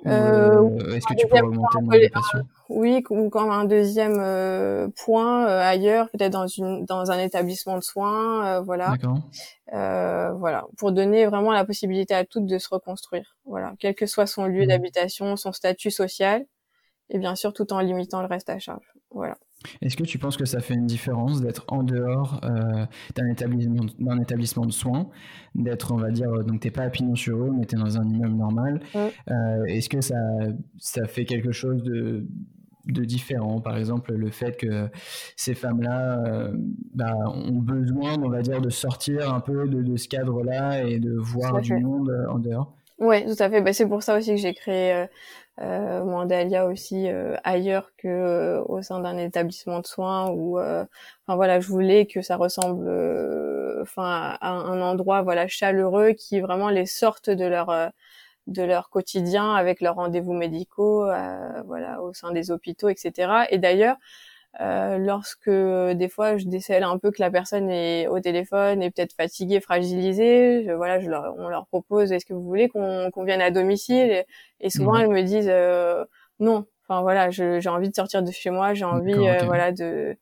euh, 0.06 0.94
Est-ce 0.94 1.06
que 1.06 1.14
tu 1.14 1.26
peux 1.26 1.38
augmenter 1.38 1.78
le 1.80 2.08
nombre 2.14 2.48
Oui, 2.68 3.02
ou 3.10 3.30
comme 3.30 3.50
un 3.50 3.64
deuxième 3.64 4.18
euh, 4.18 4.88
point 5.04 5.48
euh, 5.48 5.60
ailleurs, 5.60 6.08
peut-être 6.10 6.32
dans 6.32 6.46
une 6.46 6.84
dans 6.84 7.10
un 7.10 7.18
établissement 7.18 7.76
de 7.76 7.82
soins, 7.82 8.46
euh, 8.46 8.60
voilà. 8.60 8.94
voilà, 10.36 10.66
pour 10.76 10.92
donner 10.92 11.26
vraiment 11.26 11.52
la 11.52 11.64
possibilité 11.64 12.14
à 12.14 12.24
toutes 12.24 12.46
de 12.46 12.58
se 12.58 12.68
reconstruire, 12.70 13.36
voilà, 13.44 13.74
quel 13.80 13.94
que 13.94 14.06
soit 14.06 14.26
son 14.26 14.46
lieu 14.46 14.64
mmh. 14.64 14.68
d'habitation, 14.68 15.36
son 15.36 15.52
statut 15.52 15.90
social, 15.90 16.46
et 17.10 17.18
bien 17.18 17.34
sûr 17.34 17.52
tout 17.52 17.72
en 17.72 17.80
limitant 17.80 18.20
le 18.20 18.28
reste 18.28 18.50
à 18.50 18.58
charge, 18.58 18.92
voilà. 19.10 19.36
Est-ce 19.82 19.96
que 19.96 20.04
tu 20.04 20.18
penses 20.18 20.36
que 20.36 20.44
ça 20.44 20.60
fait 20.60 20.74
une 20.74 20.86
différence 20.86 21.40
d'être 21.40 21.64
en 21.68 21.82
dehors 21.82 22.40
euh, 22.44 22.86
d'un 23.16 23.28
établissement, 24.20 24.64
de 24.64 24.72
soins, 24.72 25.08
d'être, 25.54 25.92
on 25.92 25.96
va 25.96 26.10
dire, 26.10 26.30
donc 26.44 26.60
t'es 26.60 26.70
pas 26.70 26.82
à 26.82 26.90
Pignon-sur-Rue, 26.90 27.50
mais 27.50 27.64
t'es 27.66 27.76
dans 27.76 27.98
un 27.98 28.08
immeuble 28.08 28.36
normal. 28.36 28.80
Euh, 28.94 29.64
est-ce 29.66 29.88
que 29.88 30.00
ça, 30.00 30.16
ça 30.78 31.06
fait 31.06 31.24
quelque 31.24 31.50
chose 31.50 31.82
de, 31.82 32.26
de 32.86 33.04
différent? 33.04 33.60
Par 33.60 33.76
exemple, 33.76 34.14
le 34.14 34.30
fait 34.30 34.56
que 34.56 34.88
ces 35.34 35.54
femmes-là 35.54 36.22
euh, 36.24 36.52
bah, 36.94 37.14
ont 37.26 37.58
besoin, 37.58 38.16
on 38.22 38.30
va 38.30 38.42
dire, 38.42 38.60
de 38.60 38.70
sortir 38.70 39.34
un 39.34 39.40
peu 39.40 39.68
de, 39.68 39.82
de 39.82 39.96
ce 39.96 40.08
cadre-là 40.08 40.84
et 40.84 41.00
de 41.00 41.16
voir 41.18 41.60
du 41.60 41.74
monde 41.74 42.12
en 42.30 42.38
dehors? 42.38 42.77
Oui, 42.98 43.24
tout 43.24 43.40
à 43.40 43.48
fait. 43.48 43.60
Bah, 43.60 43.72
c'est 43.72 43.86
pour 43.86 44.02
ça 44.02 44.16
aussi 44.16 44.30
que 44.30 44.36
j'ai 44.36 44.54
créé 44.54 45.06
euh, 45.60 46.04
Mandalia 46.04 46.66
aussi 46.68 47.10
euh, 47.10 47.36
ailleurs 47.44 47.92
que 47.98 48.08
euh, 48.08 48.62
au 48.66 48.82
sein 48.82 49.00
d'un 49.00 49.18
établissement 49.18 49.80
de 49.80 49.86
soins 49.88 50.30
où 50.30 50.60
euh, 50.60 50.86
enfin 51.26 51.36
voilà 51.36 51.60
je 51.60 51.68
voulais 51.68 52.06
que 52.06 52.22
ça 52.22 52.36
ressemble 52.36 52.88
enfin 53.82 54.38
à 54.40 54.50
un 54.52 54.80
endroit 54.82 55.22
voilà 55.22 55.48
chaleureux 55.48 56.12
qui 56.12 56.40
vraiment 56.40 56.70
les 56.70 56.86
sorte 56.86 57.30
de 57.30 57.44
leur 57.46 57.90
de 58.48 58.62
leur 58.62 58.90
quotidien 58.90 59.54
avec 59.54 59.80
leurs 59.82 59.96
rendez-vous 59.96 60.34
médicaux 60.34 61.06
voilà 61.66 62.02
au 62.02 62.12
sein 62.14 62.32
des 62.32 62.50
hôpitaux 62.52 62.88
etc 62.90 63.44
et 63.50 63.58
d'ailleurs 63.58 63.96
euh, 63.96 63.98
lorsque 64.60 65.50
des 65.50 66.08
fois 66.08 66.36
je 66.36 66.46
décèle 66.46 66.82
un 66.82 66.98
peu 66.98 67.10
que 67.10 67.20
la 67.20 67.30
personne 67.30 67.70
est 67.70 68.08
au 68.08 68.20
téléphone 68.20 68.82
et 68.82 68.90
peut-être 68.90 69.12
fatiguée, 69.12 69.60
fragilisée, 69.60 70.64
je, 70.66 70.72
voilà, 70.72 71.00
je 71.00 71.08
leur, 71.08 71.34
on 71.38 71.48
leur 71.48 71.66
propose 71.66 72.12
est-ce 72.12 72.26
que 72.26 72.34
vous 72.34 72.42
voulez 72.42 72.68
qu'on 72.68 73.10
qu'on 73.12 73.24
vienne 73.24 73.40
à 73.40 73.50
domicile? 73.50 74.24
Et, 74.60 74.70
souvent 74.70 74.96
elles 74.96 75.10
me 75.10 75.22
disent 75.22 75.50
euh, 75.50 76.04
non. 76.40 76.66
Enfin 76.88 77.02
voilà, 77.02 77.30
j'ai 77.30 77.68
envie 77.68 77.90
de 77.90 77.94
sortir 77.94 78.22
de 78.22 78.30
chez 78.30 78.50
moi, 78.50 78.74
j'ai 78.74 78.86
envie 78.86 79.12
euh, 79.12 79.44
voilà 79.44 79.72
de 79.72 80.16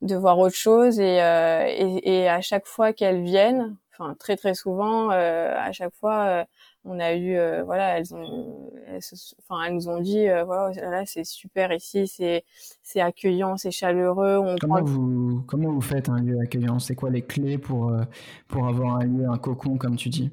de 0.00 0.16
voir 0.16 0.38
autre 0.38 0.56
chose. 0.56 0.98
Et, 0.98 1.16
et, 1.18 2.22
et 2.22 2.28
à 2.28 2.40
chaque 2.40 2.66
fois 2.66 2.92
qu'elles 2.92 3.22
viennent, 3.22 3.76
enfin 3.92 4.14
très 4.18 4.36
très 4.36 4.54
souvent, 4.54 5.10
à 5.10 5.72
chaque 5.72 5.94
fois 5.94 6.44
on 6.84 6.98
a 6.98 7.14
eu 7.14 7.36
euh, 7.36 7.62
voilà 7.64 7.98
elles 7.98 8.14
ont 8.14 8.70
elles, 8.86 9.00
enfin 9.38 9.62
elles 9.64 9.74
nous 9.74 9.88
ont 9.88 10.00
dit 10.00 10.28
euh, 10.28 10.44
voilà 10.44 10.72
là 10.90 11.04
c'est 11.06 11.24
super 11.24 11.72
ici 11.72 12.06
c'est 12.06 12.44
c'est 12.82 13.00
accueillant 13.00 13.56
c'est 13.56 13.70
chaleureux 13.70 14.38
on 14.38 14.56
comment 14.56 14.82
vous 14.82 15.42
comment 15.46 15.70
vous 15.70 15.80
faites 15.80 16.08
un 16.08 16.20
lieu 16.20 16.38
accueillant? 16.40 16.78
C'est 16.78 16.94
quoi 16.94 17.10
les 17.10 17.22
clés 17.22 17.58
pour 17.58 17.90
euh, 17.90 18.02
pour 18.48 18.66
avoir 18.66 18.96
un 18.96 19.04
lieu 19.04 19.28
un 19.28 19.38
cocon 19.38 19.78
comme 19.78 19.96
tu 19.96 20.08
dis? 20.08 20.30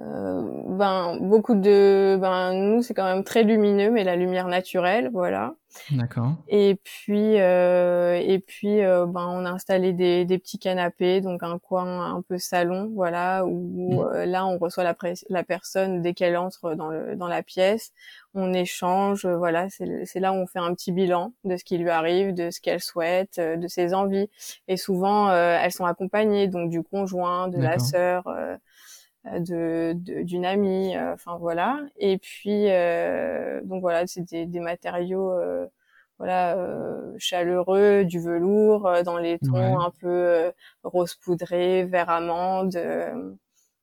Euh, 0.00 0.42
ben 0.66 1.16
beaucoup 1.18 1.54
de 1.54 2.18
ben 2.20 2.52
nous 2.52 2.82
c'est 2.82 2.92
quand 2.92 3.06
même 3.06 3.24
très 3.24 3.42
lumineux 3.42 3.90
mais 3.90 4.04
la 4.04 4.16
lumière 4.16 4.46
naturelle 4.46 5.08
voilà. 5.12 5.54
D'accord. 5.90 6.34
Et 6.48 6.78
puis 6.84 7.40
euh, 7.40 8.20
et 8.22 8.38
puis 8.38 8.82
euh, 8.82 9.06
ben 9.06 9.26
on 9.26 9.46
a 9.46 9.50
installé 9.50 9.94
des, 9.94 10.26
des 10.26 10.38
petits 10.38 10.58
canapés 10.58 11.22
donc 11.22 11.42
un 11.42 11.58
coin 11.58 12.14
un 12.14 12.20
peu 12.20 12.36
salon 12.36 12.90
voilà 12.94 13.46
où 13.46 14.04
mm. 14.04 14.24
là 14.24 14.46
on 14.46 14.58
reçoit 14.58 14.84
la, 14.84 14.94
la 15.30 15.42
personne 15.42 16.02
dès 16.02 16.12
qu'elle 16.12 16.36
entre 16.36 16.74
dans 16.74 16.90
le 16.90 17.16
dans 17.16 17.28
la 17.28 17.42
pièce. 17.42 17.92
On 18.34 18.52
échange 18.52 19.24
voilà 19.26 19.70
c'est 19.70 20.04
c'est 20.04 20.20
là 20.20 20.32
où 20.32 20.36
on 20.36 20.46
fait 20.46 20.58
un 20.60 20.74
petit 20.74 20.92
bilan 20.92 21.32
de 21.44 21.56
ce 21.56 21.64
qui 21.64 21.78
lui 21.78 21.90
arrive 21.90 22.34
de 22.34 22.50
ce 22.50 22.60
qu'elle 22.60 22.80
souhaite 22.80 23.40
de 23.40 23.68
ses 23.68 23.94
envies. 23.94 24.28
Et 24.68 24.76
souvent 24.76 25.32
elles 25.32 25.72
sont 25.72 25.86
accompagnées 25.86 26.46
donc 26.46 26.68
du 26.68 26.82
conjoint 26.82 27.48
de 27.48 27.58
la 27.58 27.78
sœur 27.78 28.24
de 29.40 29.92
d'une 29.94 30.44
amie 30.44 30.96
euh, 30.96 31.14
enfin 31.14 31.36
voilà 31.38 31.80
et 31.96 32.18
puis 32.18 32.70
euh, 32.70 33.60
donc 33.64 33.80
voilà 33.80 34.06
c'est 34.06 34.22
des, 34.22 34.46
des, 34.46 34.60
matériaux 34.60 35.32
euh, 35.32 35.66
voilà 36.18 36.56
chaleureux 37.18 38.04
du 38.04 38.20
velours 38.20 38.90
dans 39.04 39.18
les 39.18 39.38
tons 39.38 39.80
un 39.80 39.90
peu 39.90 40.52
rose 40.82 41.14
poudré 41.14 41.84
vert 41.84 42.10
amande 42.10 42.78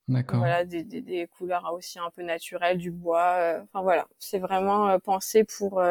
D'accord. 0.07 0.37
Voilà, 0.37 0.65
des, 0.65 0.83
des, 0.83 1.01
des, 1.01 1.25
couleurs 1.25 1.73
aussi 1.73 1.97
un 1.97 2.11
peu 2.11 2.21
naturelles, 2.21 2.77
du 2.77 2.91
bois. 2.91 3.57
Enfin 3.63 3.81
voilà, 3.81 4.05
c'est 4.19 4.37
vraiment 4.37 4.99
pensé 4.99 5.43
pour 5.43 5.81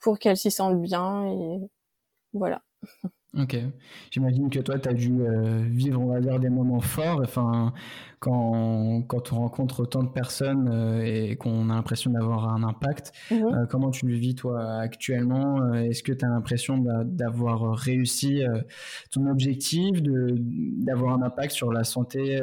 pour 0.00 0.18
qu'elles 0.18 0.36
s'y 0.36 0.50
sentent 0.50 0.82
bien 0.82 1.24
et 1.24 1.60
voilà. 2.34 2.60
Ok. 3.38 3.56
J'imagine 4.10 4.48
que 4.48 4.60
toi, 4.60 4.78
tu 4.78 4.88
as 4.88 4.94
dû 4.94 5.20
euh, 5.20 5.62
vivre, 5.68 6.00
on 6.00 6.06
va 6.06 6.20
dire, 6.20 6.40
des 6.40 6.48
moments 6.48 6.80
forts. 6.80 7.20
Enfin, 7.22 7.74
quand, 8.18 9.02
quand 9.06 9.32
on 9.32 9.36
rencontre 9.36 9.80
autant 9.80 10.02
de 10.02 10.08
personnes 10.08 10.70
euh, 10.72 11.02
et 11.04 11.36
qu'on 11.36 11.68
a 11.68 11.74
l'impression 11.74 12.10
d'avoir 12.10 12.48
un 12.48 12.62
impact, 12.62 13.12
mhm. 13.30 13.44
euh, 13.44 13.66
comment 13.68 13.90
tu 13.90 14.06
le 14.06 14.14
vis, 14.14 14.34
toi, 14.34 14.78
actuellement? 14.80 15.74
Est-ce 15.74 16.02
que 16.02 16.12
tu 16.12 16.24
as 16.24 16.28
l'impression 16.28 16.78
d'avoir 17.04 17.74
réussi 17.76 18.42
ton 19.12 19.26
objectif, 19.26 20.02
d'avoir 20.02 21.14
un 21.14 21.22
impact 21.22 21.52
sur 21.52 21.72
la 21.72 21.84
santé, 21.84 22.40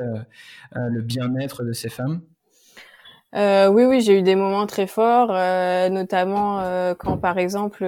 le 0.76 1.02
bien-être 1.02 1.64
de 1.64 1.74
ces 1.74 1.90
femmes? 1.90 2.22
Oui, 3.36 3.86
oui, 3.86 4.02
j'ai 4.02 4.20
eu 4.20 4.22
des 4.22 4.36
moments 4.36 4.68
très 4.68 4.86
forts, 4.86 5.34
notamment 5.90 6.62
quand, 7.00 7.18
par 7.18 7.40
exemple, 7.40 7.84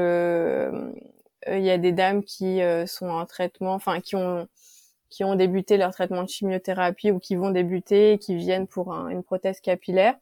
il 1.48 1.64
y 1.64 1.70
a 1.70 1.78
des 1.78 1.91
dames 1.91 2.24
qui 2.24 2.62
euh, 2.62 2.86
sont 2.88 3.08
en 3.08 3.26
traitement, 3.26 3.74
enfin 3.74 4.02
qui 4.02 4.16
ont 4.16 4.48
qui 5.10 5.24
ont 5.24 5.36
débuté 5.36 5.78
leur 5.78 5.93
traitement 5.93 6.24
de 6.24 6.30
chimiothérapie 6.30 7.12
ou 7.12 7.20
qui 7.20 7.36
vont 7.36 7.52
débuter 7.52 8.14
et 8.14 8.18
qui 8.20 8.36
viennent 8.36 8.68
pour 8.68 8.91
une 8.93 9.24
prothèse 9.24 9.62
capillaire. 9.62 10.16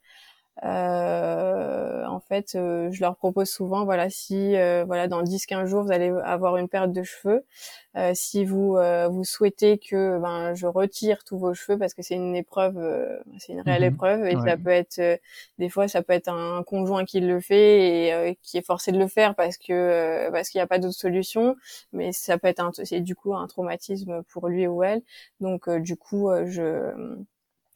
Euh, 0.62 2.04
en 2.06 2.20
fait, 2.20 2.54
euh, 2.54 2.90
je 2.92 3.00
leur 3.00 3.16
propose 3.16 3.50
souvent, 3.50 3.84
voilà, 3.84 4.08
si 4.08 4.56
euh, 4.56 4.84
voilà 4.86 5.08
dans 5.08 5.22
10-15 5.22 5.66
jours 5.66 5.82
vous 5.82 5.92
allez 5.92 6.10
avoir 6.22 6.56
une 6.56 6.68
perte 6.68 6.92
de 6.92 7.02
cheveux, 7.02 7.44
euh, 7.96 8.12
si 8.14 8.44
vous 8.44 8.76
vous 9.10 9.24
souhaitez 9.24 9.78
que 9.78 10.18
ben 10.20 10.54
je 10.54 10.66
retire 10.66 11.24
tous 11.24 11.38
vos 11.38 11.54
cheveux 11.54 11.78
parce 11.78 11.94
que 11.94 12.02
c'est 12.02 12.14
une 12.14 12.36
épreuve, 12.36 12.78
c'est 13.38 13.52
une 13.52 13.60
réelle 13.60 13.82
mhm. 13.82 13.94
épreuve 13.94 14.26
et 14.26 14.36
ça 14.46 14.56
peut 14.56 14.70
être 14.70 15.20
des 15.58 15.68
fois 15.68 15.88
ça 15.88 16.02
peut 16.02 16.12
être 16.12 16.28
un 16.28 16.62
conjoint 16.62 17.04
qui 17.04 17.20
le 17.20 17.40
fait 17.40 18.28
et 18.30 18.38
qui 18.42 18.58
est 18.58 18.66
forcé 18.66 18.92
de 18.92 18.98
le 18.98 19.08
faire 19.08 19.34
parce 19.34 19.58
que 19.58 20.30
parce 20.30 20.50
qu'il 20.50 20.58
n'y 20.60 20.62
a 20.62 20.66
pas 20.68 20.78
d'autre 20.78 20.96
solution, 20.96 21.56
mais 21.92 22.12
ça 22.12 22.38
peut 22.38 22.48
être 22.48 22.60
un, 22.60 22.70
c'est 22.84 23.00
du 23.00 23.16
coup 23.16 23.34
un 23.34 23.46
traumatisme 23.48 24.22
pour 24.24 24.48
lui 24.48 24.66
ou 24.66 24.82
elle. 24.82 25.02
Donc 25.40 25.68
du 25.70 25.96
coup 25.96 26.30
je 26.46 26.92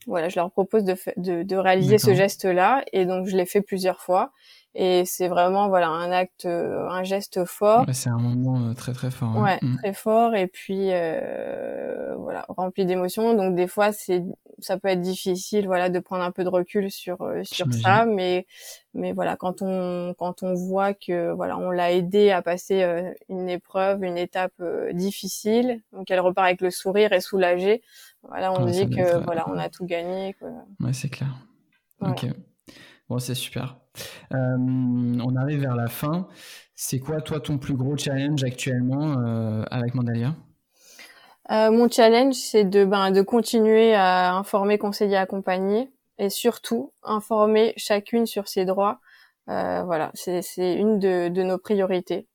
voilà, 0.06 0.28
je 0.28 0.36
leur 0.36 0.50
propose 0.50 0.84
de, 0.84 0.96
de, 1.16 1.42
de 1.42 1.56
réaliser 1.56 1.98
ce 1.98 2.14
geste-là, 2.14 2.84
et 2.92 3.04
donc 3.04 3.26
je 3.26 3.36
l'ai 3.36 3.46
fait 3.46 3.60
plusieurs 3.62 4.00
fois. 4.00 4.32
Et 4.74 5.04
c'est 5.06 5.28
vraiment 5.28 5.68
voilà 5.68 5.88
un 5.88 6.12
acte, 6.12 6.44
euh, 6.44 6.88
un 6.88 7.02
geste 7.02 7.44
fort. 7.46 7.84
c'est 7.92 8.10
un 8.10 8.18
moment 8.18 8.60
euh, 8.60 8.74
très 8.74 8.92
très 8.92 9.10
fort. 9.10 9.34
Ouais, 9.36 9.58
mm. 9.62 9.76
très 9.78 9.92
fort 9.92 10.34
et 10.36 10.46
puis 10.46 10.90
euh, 10.92 12.14
voilà 12.16 12.44
rempli 12.48 12.84
d'émotions. 12.84 13.34
Donc 13.34 13.56
des 13.56 13.66
fois 13.66 13.92
c'est 13.92 14.22
ça 14.60 14.78
peut 14.78 14.88
être 14.88 15.00
difficile 15.00 15.66
voilà 15.66 15.88
de 15.88 15.98
prendre 15.98 16.22
un 16.22 16.30
peu 16.30 16.44
de 16.44 16.48
recul 16.48 16.90
sur 16.90 17.22
euh, 17.22 17.42
sur 17.44 17.72
ça, 17.72 18.04
mais 18.04 18.46
mais 18.94 19.12
voilà 19.12 19.36
quand 19.36 19.62
on 19.62 20.14
quand 20.18 20.42
on 20.42 20.54
voit 20.54 20.94
que 20.94 21.32
voilà 21.32 21.56
on 21.56 21.70
l'a 21.70 21.90
aidé 21.90 22.30
à 22.30 22.42
passer 22.42 22.84
une 23.28 23.48
épreuve, 23.48 24.04
une 24.04 24.18
étape 24.18 24.62
difficile, 24.92 25.80
donc 25.92 26.10
elle 26.10 26.20
repart 26.20 26.46
avec 26.46 26.60
le 26.60 26.70
sourire 26.70 27.12
et 27.12 27.20
soulagée. 27.20 27.82
Voilà, 28.22 28.52
on 28.52 28.66
dit 28.66 28.88
que 28.90 29.22
voilà 29.24 29.48
on 29.48 29.58
a 29.58 29.68
tout 29.68 29.86
gagné. 29.86 30.34
Quoi. 30.34 30.50
Ouais, 30.80 30.92
c'est 30.92 31.08
clair. 31.08 31.34
Ok. 32.00 32.26
Bon, 33.08 33.18
c'est 33.18 33.34
super. 33.34 33.78
Euh, 34.34 34.56
on 34.58 35.36
arrive 35.36 35.60
vers 35.60 35.74
la 35.74 35.88
fin. 35.88 36.28
C'est 36.74 36.98
quoi, 36.98 37.20
toi, 37.20 37.40
ton 37.40 37.58
plus 37.58 37.74
gros 37.74 37.96
challenge 37.96 38.44
actuellement 38.44 39.18
euh, 39.18 39.64
avec 39.70 39.94
Mandalia? 39.94 40.34
Euh, 41.50 41.70
Mon 41.70 41.88
challenge, 41.88 42.34
c'est 42.34 42.64
de, 42.64 42.84
ben, 42.84 43.10
de 43.10 43.22
continuer 43.22 43.94
à 43.94 44.34
informer, 44.34 44.76
conseiller, 44.76 45.16
accompagner 45.16 45.90
et 46.18 46.28
surtout 46.28 46.92
informer 47.02 47.72
chacune 47.76 48.26
sur 48.26 48.48
ses 48.48 48.66
droits. 48.66 49.00
voilà, 49.46 50.10
c'est 50.14 50.74
une 50.74 50.98
de, 50.98 51.28
de, 51.28 51.42
nos 51.42 51.58
priorités. 51.58 52.26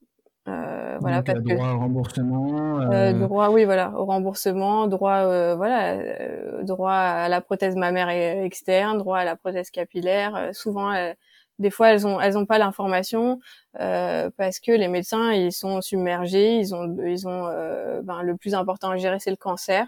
Euh, 0.47 0.97
voilà, 0.99 1.21
Donc, 1.21 1.25
parce 1.25 1.39
droit 1.39 1.69
au 1.69 1.79
remboursement. 1.79 2.81
Euh, 2.81 3.13
droit, 3.13 3.49
oui, 3.49 3.63
voilà, 3.63 3.93
au 3.97 4.05
remboursement, 4.05 4.87
droit, 4.87 5.55
voilà, 5.55 6.63
droit 6.63 6.91
à 6.91 7.29
la 7.29 7.41
prothèse 7.41 7.75
mammaire 7.75 8.09
externe, 8.09 8.97
droit 8.97 9.19
à 9.19 9.23
la 9.23 9.35
prothèse 9.35 9.71
capillaire. 9.71 10.49
souvent, 10.53 10.93
des 11.59 11.69
fois, 11.69 11.91
elles 11.91 12.05
ont, 12.05 12.19
elles 12.19 12.37
ont 12.37 12.45
pas 12.45 12.57
l'information 12.57 13.39
parce 13.73 14.59
que 14.59 14.71
les 14.71 14.89
médecins, 14.89 15.31
ils 15.31 15.53
sont 15.53 15.81
submergés, 15.81 16.57
ils 16.57 16.75
ont, 16.75 16.93
ils 17.05 17.27
ont, 17.27 17.47
ben, 18.03 18.21
le 18.21 18.35
plus 18.35 18.53
important 18.53 18.89
à 18.89 18.97
gérer, 18.97 19.19
c'est 19.19 19.31
le 19.31 19.37
cancer. 19.37 19.87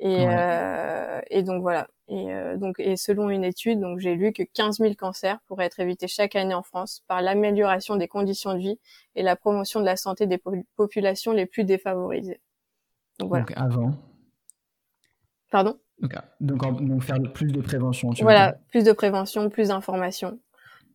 Et, 0.00 0.26
euh, 0.26 1.20
et 1.28 1.42
donc 1.42 1.60
voilà. 1.60 1.86
Et 2.08 2.32
euh, 2.32 2.56
donc 2.56 2.80
et 2.80 2.96
selon 2.96 3.28
une 3.28 3.44
étude, 3.44 3.80
donc 3.80 4.00
j'ai 4.00 4.14
lu 4.14 4.32
que 4.32 4.42
15 4.42 4.78
000 4.78 4.94
cancers 4.94 5.38
pourraient 5.46 5.66
être 5.66 5.78
évités 5.78 6.08
chaque 6.08 6.34
année 6.36 6.54
en 6.54 6.62
France 6.62 7.02
par 7.06 7.20
l'amélioration 7.20 7.96
des 7.96 8.08
conditions 8.08 8.54
de 8.54 8.58
vie 8.58 8.78
et 9.14 9.22
la 9.22 9.36
promotion 9.36 9.78
de 9.78 9.84
la 9.84 9.96
santé 9.96 10.26
des 10.26 10.40
populations 10.76 11.32
les 11.32 11.46
plus 11.46 11.64
défavorisées. 11.64 12.40
Donc 13.18 13.28
voilà. 13.28 13.44
Donc 13.44 13.56
avant. 13.56 13.90
Pardon? 15.50 15.78
Donc, 16.00 16.14
donc, 16.40 16.82
donc, 16.82 17.02
faire 17.02 17.18
plus 17.34 17.52
de 17.52 17.60
prévention. 17.60 18.10
Tu 18.10 18.22
voilà, 18.22 18.56
plus 18.70 18.84
de 18.84 18.92
prévention, 18.92 19.50
plus 19.50 19.68
d'information, 19.68 20.38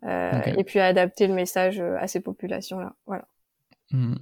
euh, 0.04 0.42
et 0.58 0.64
puis 0.64 0.80
adapter 0.80 1.28
le 1.28 1.36
message 1.36 1.80
euh, 1.80 1.96
à 2.00 2.08
ces 2.08 2.22
populations-là. 2.22 2.96
Voilà. 3.06 3.28
Mmh. 3.92 4.16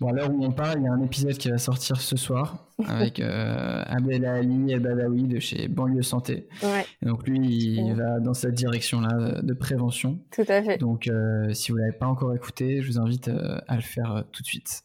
Bon, 0.00 0.08
à 0.08 0.12
l'heure 0.12 0.30
où 0.32 0.42
on 0.42 0.50
parle, 0.50 0.78
il 0.78 0.84
y 0.84 0.88
a 0.88 0.92
un 0.92 1.02
épisode 1.02 1.36
qui 1.36 1.50
va 1.50 1.58
sortir 1.58 2.00
ce 2.00 2.16
soir 2.16 2.66
avec 2.86 3.20
euh, 3.20 3.82
Ali 3.86 4.72
El 4.72 4.80
Badawi 4.80 5.28
de 5.28 5.38
chez 5.38 5.68
Banlieue 5.68 6.00
Santé. 6.00 6.48
Ouais. 6.62 6.86
donc 7.02 7.28
lui, 7.28 7.38
il 7.38 7.94
va 7.94 8.18
dans 8.18 8.32
cette 8.32 8.54
direction-là 8.54 9.42
de 9.42 9.52
prévention. 9.52 10.18
Tout 10.32 10.44
à 10.48 10.62
fait. 10.62 10.78
Donc 10.78 11.06
euh, 11.06 11.52
si 11.52 11.70
vous 11.70 11.76
l'avez 11.76 11.92
pas 11.92 12.06
encore 12.06 12.34
écouté, 12.34 12.80
je 12.80 12.90
vous 12.90 12.98
invite 12.98 13.28
euh, 13.28 13.58
à 13.68 13.76
le 13.76 13.82
faire 13.82 14.16
euh, 14.16 14.22
tout 14.32 14.42
de 14.42 14.46
suite. 14.46 14.84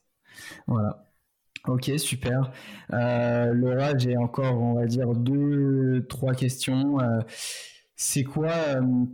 Voilà. 0.67 1.05
Ok, 1.65 1.89
super. 1.97 2.51
Laura, 2.91 3.97
j'ai 3.97 4.17
encore, 4.17 4.61
on 4.61 4.73
va 4.73 4.85
dire, 4.85 5.13
deux, 5.15 6.05
trois 6.09 6.33
questions. 6.33 6.97
c'est 7.95 8.23
quoi 8.23 8.51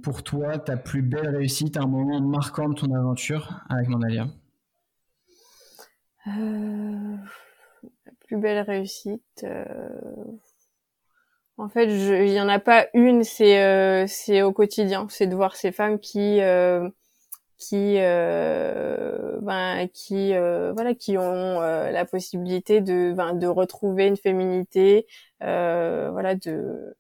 pour 0.03 0.21
toi 0.23 0.57
ta 0.57 0.75
plus 0.75 1.01
belle 1.01 1.33
réussite, 1.33 1.77
un 1.77 1.87
moment 1.87 2.19
marquant 2.19 2.67
de 2.67 2.73
ton 2.73 2.93
aventure 2.93 3.61
avec 3.69 3.87
Mandalia? 3.87 4.27
Euh, 6.27 7.15
la 8.05 8.11
plus 8.25 8.37
belle 8.37 8.59
réussite. 8.59 9.43
Euh, 9.43 9.65
en 11.57 11.69
fait, 11.69 11.85
il 11.85 12.31
y 12.31 12.41
en 12.41 12.49
a 12.49 12.59
pas 12.59 12.87
une. 12.93 13.23
C'est 13.23 13.63
euh, 13.63 14.05
c'est 14.07 14.41
au 14.41 14.51
quotidien. 14.51 15.07
C'est 15.09 15.27
de 15.27 15.35
voir 15.35 15.55
ces 15.55 15.71
femmes 15.71 15.99
qui 15.99 16.39
qui 17.57 17.95
ben, 17.97 19.87
qui 19.93 20.33
voilà 20.33 20.95
qui 20.95 21.17
ont 21.17 21.59
la 21.61 22.05
possibilité 22.05 22.81
de 22.81 23.13
ben, 23.13 23.33
de 23.33 23.47
retrouver 23.47 24.07
une 24.07 24.17
féminité 24.17 25.05
voilà 25.39 26.35
de 26.35 26.95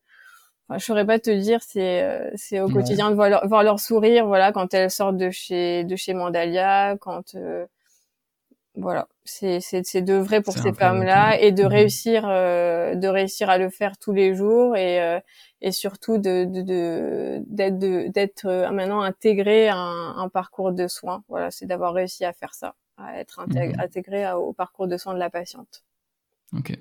enfin, 0.67 0.77
je 0.77 0.85
saurais 0.85 1.05
pas 1.05 1.17
te 1.17 1.31
dire 1.31 1.61
c'est 1.63 2.31
c'est 2.35 2.59
au 2.59 2.69
quotidien 2.69 3.09
de 3.09 3.15
voir 3.15 3.29
leur, 3.29 3.47
voir 3.47 3.63
leur 3.63 3.79
sourire 3.79 4.27
voilà 4.27 4.51
quand 4.51 4.73
elles 4.75 4.91
sortent 4.91 5.17
de 5.17 5.31
chez 5.31 5.83
de 5.83 5.95
chez 5.95 6.13
Mandalia 6.13 6.95
quand 7.01 7.35
voilà, 8.75 9.09
c'est 9.25 9.59
c'est 9.59 10.01
de 10.01 10.13
vrai 10.13 10.41
pour 10.41 10.53
ces 10.53 10.71
femmes-là 10.71 11.37
et 11.37 11.51
de 11.51 11.63
mhm. 11.63 11.69
réussir 11.69 12.23
euh, 12.25 12.95
de 12.95 13.07
réussir 13.07 13.49
à 13.49 13.57
le 13.57 13.69
faire 13.69 13.97
tous 13.97 14.13
les 14.13 14.33
jours 14.33 14.77
et 14.77 15.01
euh, 15.01 15.19
et 15.59 15.73
surtout 15.73 16.17
de 16.17 16.45
de 16.45 17.43
d'être 17.47 18.45
euh, 18.45 18.71
maintenant 18.71 19.01
intégré 19.01 19.67
à 19.67 19.75
un, 19.75 20.29
parcours 20.29 20.71
de 20.71 20.87
soins. 20.87 21.23
Voilà, 21.27 21.51
c'est 21.51 21.65
d'avoir 21.65 21.93
réussi 21.93 22.23
à 22.23 22.31
faire 22.31 22.53
ça, 22.53 22.75
à 22.95 23.19
être 23.19 23.45
mhm. 23.45 23.73
intégré, 23.77 24.31
au 24.31 24.53
parcours 24.53 24.87
de 24.87 24.95
soins 24.95 25.13
de 25.13 25.19
la 25.19 25.29
patiente. 25.29 25.83
Ok. 26.53 26.71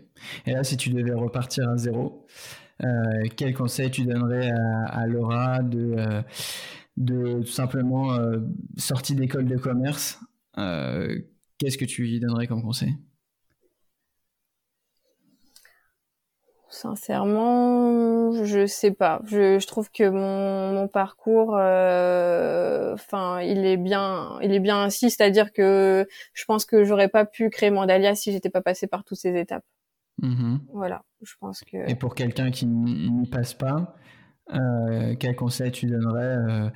Et 0.46 0.52
là, 0.52 0.62
si 0.62 0.76
tu 0.76 0.90
devais 0.90 1.14
repartir 1.14 1.68
à 1.68 1.76
zéro, 1.76 2.24
quel 3.36 3.52
conseil 3.52 3.90
tu 3.90 4.04
donnerais 4.04 4.50
à, 4.52 5.00
à 5.00 5.06
Laura 5.08 5.60
de 5.62 6.22
de 6.96 7.40
tout 7.40 7.46
simplement 7.46 8.16
sortie 8.76 9.16
d'école 9.16 9.46
de 9.46 9.56
commerce 9.56 10.20
Qu'est-ce 11.60 11.76
que 11.76 11.84
tu 11.84 12.02
lui 12.02 12.18
donnerais 12.20 12.46
comme 12.46 12.62
conseil? 12.62 12.96
Sincèrement, 16.70 18.44
je 18.44 18.64
sais 18.64 18.92
pas. 18.92 19.20
Je, 19.26 19.64
trouve 19.66 19.90
que 19.90 20.08
mon, 20.08 20.88
parcours, 20.88 21.54
euh, 21.58 22.94
enfin, 22.94 23.42
il 23.42 23.66
est 23.66 23.76
bien, 23.76 24.38
il 24.40 24.54
est 24.54 24.60
bien 24.60 24.82
ainsi. 24.82 25.10
C'est-à-dire 25.10 25.52
que 25.52 26.06
je 26.32 26.44
pense 26.46 26.64
que 26.64 26.84
j'aurais 26.84 27.08
pas 27.08 27.26
pu 27.26 27.50
créer 27.50 27.70
Mandalia 27.70 28.14
si 28.14 28.32
j'étais 28.32 28.48
pas 28.48 28.62
passé 28.62 28.86
par 28.86 29.04
toutes 29.04 29.18
ces 29.18 29.38
étapes. 29.38 29.64
Mm-hmm. 30.22 30.60
Voilà, 30.72 31.02
je 31.20 31.34
pense 31.40 31.60
que. 31.60 31.90
Et 31.90 31.94
pour 31.94 32.14
quelqu'un 32.14 32.50
qui 32.50 32.64
n'y 32.66 33.28
passe 33.28 33.52
pas, 33.52 33.96
euh, 34.54 35.14
quel 35.20 35.36
conseil 35.36 35.72
tu 35.72 35.86
donnerais 35.86 36.36
euh, 36.36 36.70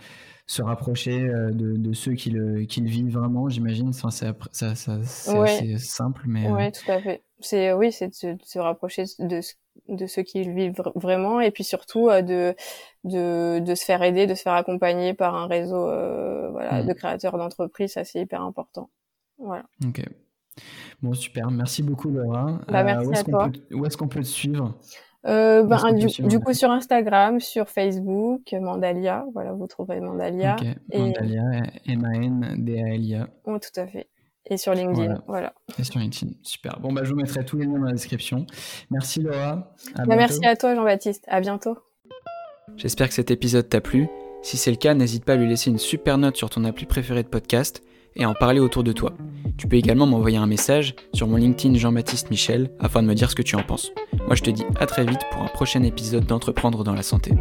se 0.46 0.62
rapprocher 0.62 1.22
euh, 1.22 1.50
de, 1.52 1.92
ceux 1.92 2.12
qui 2.12 2.30
le, 2.30 2.64
qui 2.64 2.80
le 2.80 2.88
vivent 2.88 3.12
vraiment, 3.12 3.48
j'imagine. 3.48 3.88
Enfin, 3.88 4.10
c'est 4.10 4.26
ça, 4.52 4.74
ça, 4.74 5.42
assez 5.42 5.78
simple, 5.78 6.22
mais. 6.26 6.48
Oui, 6.50 6.70
tout 6.72 6.90
à 6.90 7.00
fait. 7.00 7.22
C'est 7.40 7.72
oui, 7.72 7.92
c'est 7.92 8.08
de, 8.08 8.36
se 8.42 8.58
rapprocher 8.58 9.04
de, 9.18 9.40
de 9.88 10.06
ceux 10.06 10.22
qui 10.22 10.44
le 10.44 10.54
vivent 10.54 10.74
vraiment, 10.94 11.40
et 11.40 11.50
puis 11.50 11.64
surtout 11.64 12.08
de, 12.08 12.54
de, 13.04 13.58
de 13.58 13.74
se 13.74 13.84
faire 13.84 14.02
aider, 14.02 14.26
de 14.26 14.34
se 14.34 14.42
faire 14.42 14.54
accompagner 14.54 15.14
par 15.14 15.34
un 15.34 15.46
réseau, 15.46 15.84
voilà, 16.52 16.82
mmh. 16.82 16.86
de 16.86 16.92
créateurs 16.92 17.38
d'entreprises. 17.38 17.92
Ça, 17.92 18.04
c'est 18.04 18.20
hyper 18.20 18.42
important. 18.42 18.90
Voilà. 19.38 19.64
Ok. 19.86 20.02
Bon, 21.02 21.12
super. 21.14 21.50
Merci 21.50 21.82
beaucoup, 21.82 22.10
Laura. 22.10 22.60
Bah, 22.68 22.84
merci 22.84 23.24
toi. 23.24 23.50
où 23.72 23.84
est-ce 23.84 23.96
qu'on 23.96 24.08
peut 24.08 24.20
te 24.20 24.26
suivre? 24.26 24.78
Euh, 25.26 25.62
ben, 25.62 25.92
du, 25.94 26.38
coup 26.40 26.52
sur 26.52 26.70
Instagram, 26.70 27.40
sur 27.40 27.68
Facebook, 27.68 28.54
Mandalia, 28.60 29.24
voilà, 29.32 29.52
vous 29.52 29.66
trouverez 29.66 30.00
Mandalia. 30.00 30.56
Et... 30.90 30.98
Mandalia, 30.98 31.42
M-A-N-D-A-L-I-A. 31.86 33.28
Oh, 33.46 33.58
tout 33.58 33.80
à 33.80 33.86
fait. 33.86 34.08
Et 34.46 34.58
sur 34.58 34.74
LinkedIn, 34.74 35.22
voilà. 35.26 35.54
Et 35.78 35.84
sur 35.84 35.98
LinkedIn, 35.98 36.32
super. 36.42 36.78
Bon, 36.80 36.92
bah, 36.92 37.02
je 37.04 37.10
vous 37.10 37.16
mettrai 37.16 37.42
tous 37.44 37.56
les 37.56 37.64
liens 37.64 37.78
dans 37.78 37.86
la 37.86 37.92
description. 37.92 38.44
Merci 38.90 39.22
Laura. 39.22 39.72
Bah, 39.96 40.16
merci 40.16 40.44
à 40.44 40.54
toi 40.56 40.74
Jean-Baptiste. 40.74 41.24
À 41.28 41.40
bientôt. 41.40 41.78
J'espère 42.76 43.08
que 43.08 43.14
cet 43.14 43.30
épisode 43.30 43.68
t'a 43.68 43.80
plu. 43.80 44.08
Si 44.42 44.58
c'est 44.58 44.70
le 44.70 44.76
cas, 44.76 44.92
n'hésite 44.92 45.24
pas 45.24 45.32
à 45.32 45.36
lui 45.36 45.48
laisser 45.48 45.70
une 45.70 45.78
super 45.78 46.18
note 46.18 46.36
sur 46.36 46.50
ton 46.50 46.64
appli 46.64 46.84
préféré 46.84 47.22
de 47.22 47.28
podcast 47.28 47.82
et 48.16 48.26
en 48.26 48.34
parler 48.34 48.60
autour 48.60 48.84
de 48.84 48.92
toi. 48.92 49.12
Tu 49.56 49.68
peux 49.68 49.76
également 49.76 50.06
m'envoyer 50.06 50.36
un 50.36 50.46
message 50.46 50.94
sur 51.12 51.28
mon 51.28 51.36
LinkedIn 51.36 51.78
Jean-Baptiste 51.78 52.30
Michel 52.30 52.70
afin 52.80 53.02
de 53.02 53.08
me 53.08 53.14
dire 53.14 53.30
ce 53.30 53.36
que 53.36 53.42
tu 53.42 53.56
en 53.56 53.62
penses. 53.62 53.92
Moi 54.26 54.34
je 54.34 54.42
te 54.42 54.50
dis 54.50 54.64
à 54.76 54.86
très 54.86 55.04
vite 55.04 55.20
pour 55.30 55.42
un 55.42 55.48
prochain 55.48 55.82
épisode 55.82 56.26
d'Entreprendre 56.26 56.84
dans 56.84 56.94
la 56.94 57.02
santé. 57.02 57.32